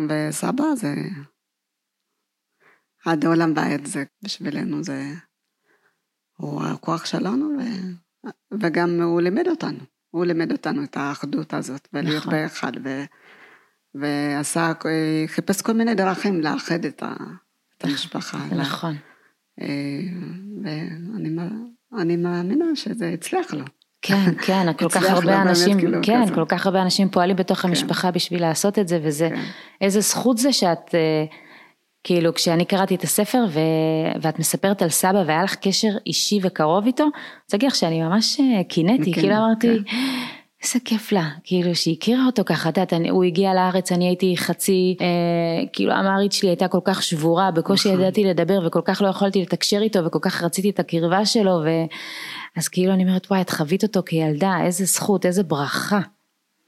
וסבא 0.09 0.65
זה 0.75 0.95
עד 3.05 3.25
עולם 3.25 3.53
ועד 3.57 3.87
זה 3.87 4.05
בשבילנו 4.23 4.83
זה, 4.83 5.03
הוא 6.37 6.63
הכוח 6.65 7.05
שלנו 7.05 7.47
ו, 7.47 7.63
וגם 8.61 9.01
הוא 9.03 9.21
לימד 9.21 9.49
אותנו, 9.49 9.79
הוא 10.11 10.25
לימד 10.25 10.53
אותנו 10.53 10.85
את 10.85 10.97
האחדות 10.97 11.55
הזאת 11.55 11.89
ולהיות 11.93 12.23
נכון. 12.23 12.35
ביחד 12.35 12.73
ו, 12.85 13.03
ועשה, 13.95 14.73
חיפש 15.27 15.63
כל 15.63 15.73
מיני 15.73 15.95
דרכים 15.95 16.41
לאחד 16.41 16.85
את, 16.85 17.03
ה, 17.03 17.15
את 17.77 17.85
המשפחה. 17.85 18.39
נכון. 18.39 18.93
לה, 18.93 18.99
אה, 18.99 19.10
ואני 21.93 22.17
מאמינה 22.17 22.65
שזה 22.75 23.09
הצליח 23.09 23.55
לו. 23.55 23.65
כן, 24.03 24.35
כן, 24.47 24.73
כל 24.79 24.89
כך 24.89 25.11
הרבה 25.11 25.43
אנשים, 25.43 25.79
כאילו 25.79 25.99
כן, 26.03 26.23
כזה. 26.25 26.35
כל 26.35 26.45
כך 26.49 26.67
הרבה 26.67 26.83
אנשים 26.83 27.09
פועלים 27.09 27.37
בתוך 27.37 27.59
כן. 27.59 27.69
המשפחה 27.69 28.11
בשביל 28.11 28.41
לעשות 28.41 28.79
את 28.79 28.89
זה, 28.89 29.01
וזה, 29.03 29.29
כן. 29.31 29.41
איזה 29.81 30.01
זכות 30.01 30.39
זה 30.39 30.53
שאת, 30.53 30.95
אה, 30.95 31.25
כאילו, 32.05 32.35
כשאני 32.35 32.65
קראתי 32.65 32.95
את 32.95 33.03
הספר 33.03 33.45
ו, 33.49 33.61
ואת 34.23 34.39
מספרת 34.39 34.83
על 34.83 34.89
סבא 34.89 35.23
והיה 35.27 35.43
לך 35.43 35.55
קשר 35.55 35.89
אישי 36.07 36.39
וקרוב 36.43 36.87
איתו, 36.87 37.03
אני 37.03 37.11
רוצה 37.45 37.57
להגיד 37.57 37.69
לך 37.69 37.75
שאני 37.75 38.03
ממש 38.03 38.41
אה, 38.41 38.65
קינאתי, 38.65 39.13
כאילו 39.13 39.37
אמרתי, 39.37 39.79
כן. 39.87 39.97
איזה 40.63 40.79
כיף 40.85 41.13
לה, 41.13 41.29
כאילו 41.45 41.75
שהיא 41.75 41.97
הכירה 41.99 42.27
אותו 42.27 42.43
ככה, 42.47 42.69
את 42.69 42.77
יודעת, 42.79 42.93
הוא 43.11 43.25
הגיע 43.25 43.55
לארץ, 43.55 43.93
אני 43.93 44.09
הייתי 44.09 44.37
חצי, 44.37 44.97
אה, 45.01 45.07
כאילו 45.73 45.93
המערית 45.93 46.33
שלי 46.33 46.49
הייתה 46.49 46.69
כל 46.69 46.81
כך 46.85 47.03
שבורה, 47.03 47.51
בקושי 47.51 47.89
נכון. 47.89 48.01
ידעתי 48.01 48.25
לדבר 48.25 48.67
וכל 48.67 48.81
כך 48.85 49.03
לא 49.03 49.09
יכולתי 49.09 49.43
לתקשר 49.43 49.83
איתו 49.83 50.05
וכל 50.05 50.19
כך 50.23 50.43
רציתי 50.43 50.71
את 50.71 50.81
הקרבה 50.81 51.27
שלו, 51.27 51.61
ו... 51.65 51.69
אז 52.57 52.69
כאילו 52.69 52.93
אני 52.93 53.05
אומרת, 53.05 53.27
וואי, 53.31 53.41
את 53.41 53.51
חווית 53.51 53.83
אותו 53.83 54.03
כילדה, 54.07 54.57
איזה 54.65 54.85
זכות, 54.85 55.27
איזה 55.27 55.43
ברכה. 55.43 56.01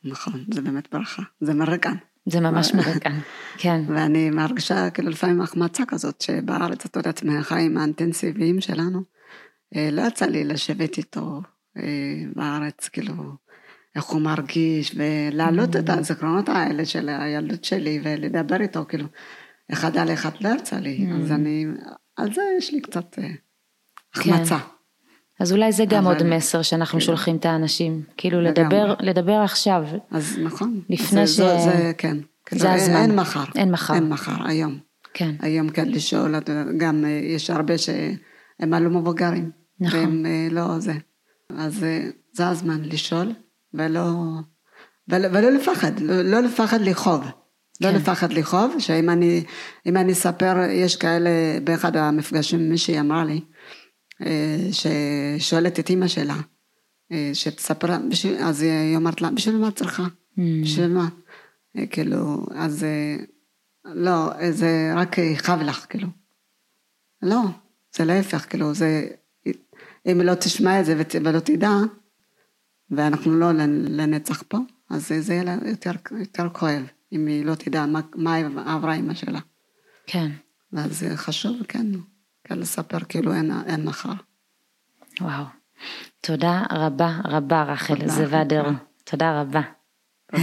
נכון, 0.05 0.45
זה 0.51 0.61
באמת 0.63 0.89
ברכה, 0.93 1.23
זה 1.41 1.55
מרגן. 1.55 1.95
זה 2.27 2.41
ממש 2.41 2.75
מרגן, 2.75 3.19
כן. 3.59 3.85
ואני 3.89 4.31
מרגישה 4.31 4.91
כאילו 4.91 5.11
לפעמים 5.11 5.41
החמצה 5.41 5.85
כזאת, 5.89 6.21
שבארץ, 6.21 6.85
את 6.85 6.97
יודעת, 6.97 7.23
מהחיים 7.23 7.77
האינטנסיביים 7.77 8.61
שלנו, 8.61 9.01
אה, 9.77 9.89
לא 9.93 10.03
יצא 10.03 10.27
לי 10.27 10.45
לשבת 10.45 10.99
איתו 10.99 11.41
אה, 11.77 11.83
בארץ, 12.37 12.89
כאילו... 12.89 13.15
איך 13.97 14.05
הוא 14.05 14.21
מרגיש, 14.21 14.97
ולהעלות 14.97 15.77
את. 15.77 15.91
הזיכרונות 15.91 16.49
האלה 16.49 16.85
של 16.85 17.09
הילדות 17.09 17.65
שלי 17.65 18.01
ולדבר 18.03 18.61
איתו, 18.61 18.85
כאילו, 18.89 19.07
אחד 19.73 19.97
על 19.97 20.13
אחד 20.13 20.31
לא 20.41 20.49
יצא 20.59 20.77
לי, 20.77 21.07
אז 21.23 21.31
mm. 21.31 21.35
אני, 21.35 21.67
על 22.17 22.33
זה 22.35 22.43
יש 22.59 22.73
לי 22.73 22.81
קצת 22.81 23.19
אה, 23.19 23.29
החמצה. 24.15 24.59
כן. 24.59 24.65
אז 25.41 25.53
אולי 25.53 25.73
זה 25.73 25.85
גם. 25.85 26.07
עוד 26.07 26.23
מסר 26.23 26.63
שאנחנו 26.63 26.99
כן. 26.99 27.05
שולחים 27.05 27.37
את 27.37 27.47
האנשים, 27.47 28.03
כאילו 28.17 28.41
לדבר, 28.41 28.95
לדבר 29.01 29.33
עכשיו. 29.33 29.85
אז 30.11 30.39
נכון. 30.43 30.81
לפני 30.91 31.27
ש... 31.27 31.31
זה, 31.31 31.59
זה 31.59 31.93
כן. 31.99 32.17
זה 32.51 32.73
הזמן. 32.73 32.97
אין 32.97 33.17
מחר. 33.17 33.45
אין 33.55 33.71
מחר. 33.71 33.95
אין 33.95 34.09
מחר, 34.09 34.47
היום. 34.49 34.79
כן. 35.15 35.35
היום 35.41 35.69
כן 35.69 35.89
לשאול, 35.89 36.35
גם 36.79 37.05
אה, 37.05 37.11
יש 37.11 37.51
הרבה 37.51 37.79
שהם 37.79 38.75
עלו 38.75 38.91
מבוגרים. 38.91 39.51
נכון. 39.81 40.01
והם 40.01 40.27
אה, 40.27 40.49
לא 40.51 40.79
זה. 40.79 40.95
אז 41.59 41.87
זה 42.33 42.49
הזמן 42.49 42.83
לשאול. 42.83 43.33
ולא, 43.75 44.13
ולא, 45.09 45.29
ולא 45.29 45.51
לפחד, 45.51 46.01
לא, 46.01 46.23
לא 46.23 46.41
לפחד 46.41 46.81
לכאוב. 46.81 47.25
לא 47.81 47.89
כן. 47.89 47.95
לא 47.95 48.01
לפחד 48.01 48.33
לכאוב, 48.33 48.75
שאם 48.79 49.11
אני, 49.11 49.45
אם 49.87 49.97
אני 49.97 50.13
אספר, 50.13 50.57
יש 50.71 50.97
כאלה, 50.97 51.31
באחד 51.65 51.97
המפגשים 51.97 52.71
מישהי 52.71 53.01
אמרה 53.01 53.25
לי, 53.25 53.41
אה, 54.27 54.69
ששואלת 54.73 55.79
את 55.79 55.91
אימא 55.91 56.09
שלה, 56.09 56.37
אה, 57.13 57.31
שתספר, 57.35 57.89
בשביל, 58.11 58.37
אז 58.37 58.63
היא 58.63 58.97
אומרת 58.97 59.21
לה, 59.21 59.31
בשביל 59.31 59.57
מה 59.57 59.69
את 59.69 59.77
צריכה? 59.77 60.03
Mm. 60.03 60.41
בשביל 60.63 60.89
מה? 60.89 61.09
אה, 61.77 61.87
כאילו, 61.87 62.47
אז 62.55 62.87
לא, 63.85 64.31
זה 64.51 64.93
רק 64.97 65.19
יכאב 65.19 65.61
לך, 65.61 65.87
כאילו. 65.89 66.09
לא, 67.23 67.41
זה 67.97 68.05
להפך, 68.05 68.47
כאילו, 68.51 68.75
זה, 68.75 69.09
אם 70.07 70.21
לא 70.21 70.35
תשמע 70.35 70.81
את 70.81 70.85
זה 70.85 71.03
ולא 71.25 71.41
תדע, 71.41 71.71
ואנחנו 72.93 73.35
לא 73.35 73.53
לנצח 73.89 74.43
פה, 74.49 74.59
אז 74.91 75.13
זה 75.19 75.35
יהיה 75.35 75.45
לה 75.45 75.57
יותר, 75.67 75.91
יותר 76.19 76.49
כואב, 76.53 76.83
אם 77.13 77.27
היא 77.27 77.45
לא 77.45 77.55
תדע 77.55 77.87
מה, 77.87 78.01
מה 78.15 78.37
עברה 78.75 78.95
אימא 78.95 79.15
שלה. 79.15 79.41
כן. 80.07 80.31
ואז 80.73 80.99
זה 80.99 81.17
חשוב, 81.17 81.57
כן, 81.69 81.87
כן 82.45 82.59
לספר 82.59 82.99
כאילו 83.01 83.33
אין, 83.33 83.51
אין 83.67 83.85
מחר. 83.85 84.13
וואו. 85.21 85.45
תודה 86.21 86.63
רבה 86.73 87.21
רבה 87.25 87.63
רחל 87.63 88.09
זוואדר. 88.09 88.65
תודה 89.05 89.41
רבה. 89.41 89.61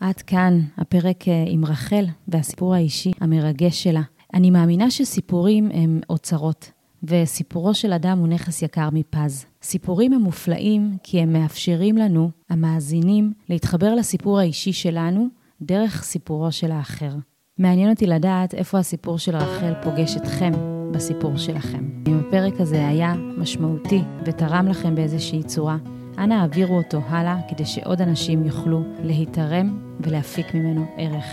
עד 0.00 0.22
כאן 0.22 0.60
הפרק 0.76 1.28
אה, 1.28 1.44
עם 1.46 1.64
רחל 1.64 2.04
והסיפור 2.28 2.74
האישי 2.74 3.12
המרגש 3.20 3.82
שלה. 3.82 4.02
אני 4.34 4.50
מאמינה 4.50 4.90
שסיפורים 4.90 5.70
הם 5.74 6.00
אוצרות. 6.10 6.70
וסיפורו 7.04 7.74
של 7.74 7.92
אדם 7.92 8.18
הוא 8.18 8.28
נכס 8.28 8.62
יקר 8.62 8.88
מפז. 8.92 9.46
סיפורים 9.62 10.12
הם 10.12 10.22
מופלאים 10.22 10.96
כי 11.02 11.20
הם 11.20 11.32
מאפשרים 11.32 11.96
לנו, 11.96 12.30
המאזינים, 12.50 13.32
להתחבר 13.48 13.94
לסיפור 13.94 14.38
האישי 14.38 14.72
שלנו 14.72 15.28
דרך 15.62 16.02
סיפורו 16.02 16.52
של 16.52 16.72
האחר. 16.72 17.12
מעניין 17.58 17.90
אותי 17.90 18.06
לדעת 18.06 18.54
איפה 18.54 18.78
הסיפור 18.78 19.18
של 19.18 19.36
רחל 19.36 19.72
פוגש 19.82 20.16
אתכם 20.16 20.52
בסיפור 20.92 21.36
שלכם. 21.36 21.88
אם 22.08 22.18
הפרק 22.18 22.60
הזה 22.60 22.88
היה 22.88 23.14
משמעותי 23.14 24.02
ותרם 24.26 24.68
לכם 24.68 24.94
באיזושהי 24.94 25.42
צורה, 25.42 25.76
אנא 26.18 26.34
העבירו 26.34 26.76
אותו 26.76 27.00
הלאה 27.08 27.36
כדי 27.48 27.64
שעוד 27.64 28.00
אנשים 28.00 28.44
יוכלו 28.44 28.82
להיתרם 29.02 29.94
ולהפיק 30.00 30.54
ממנו 30.54 30.86
ערך. 30.96 31.24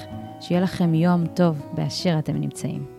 שיהיה 0.41 0.61
לכם 0.61 0.93
יום 0.93 1.27
טוב 1.27 1.61
באשר 1.73 2.19
אתם 2.19 2.35
נמצאים. 2.35 2.96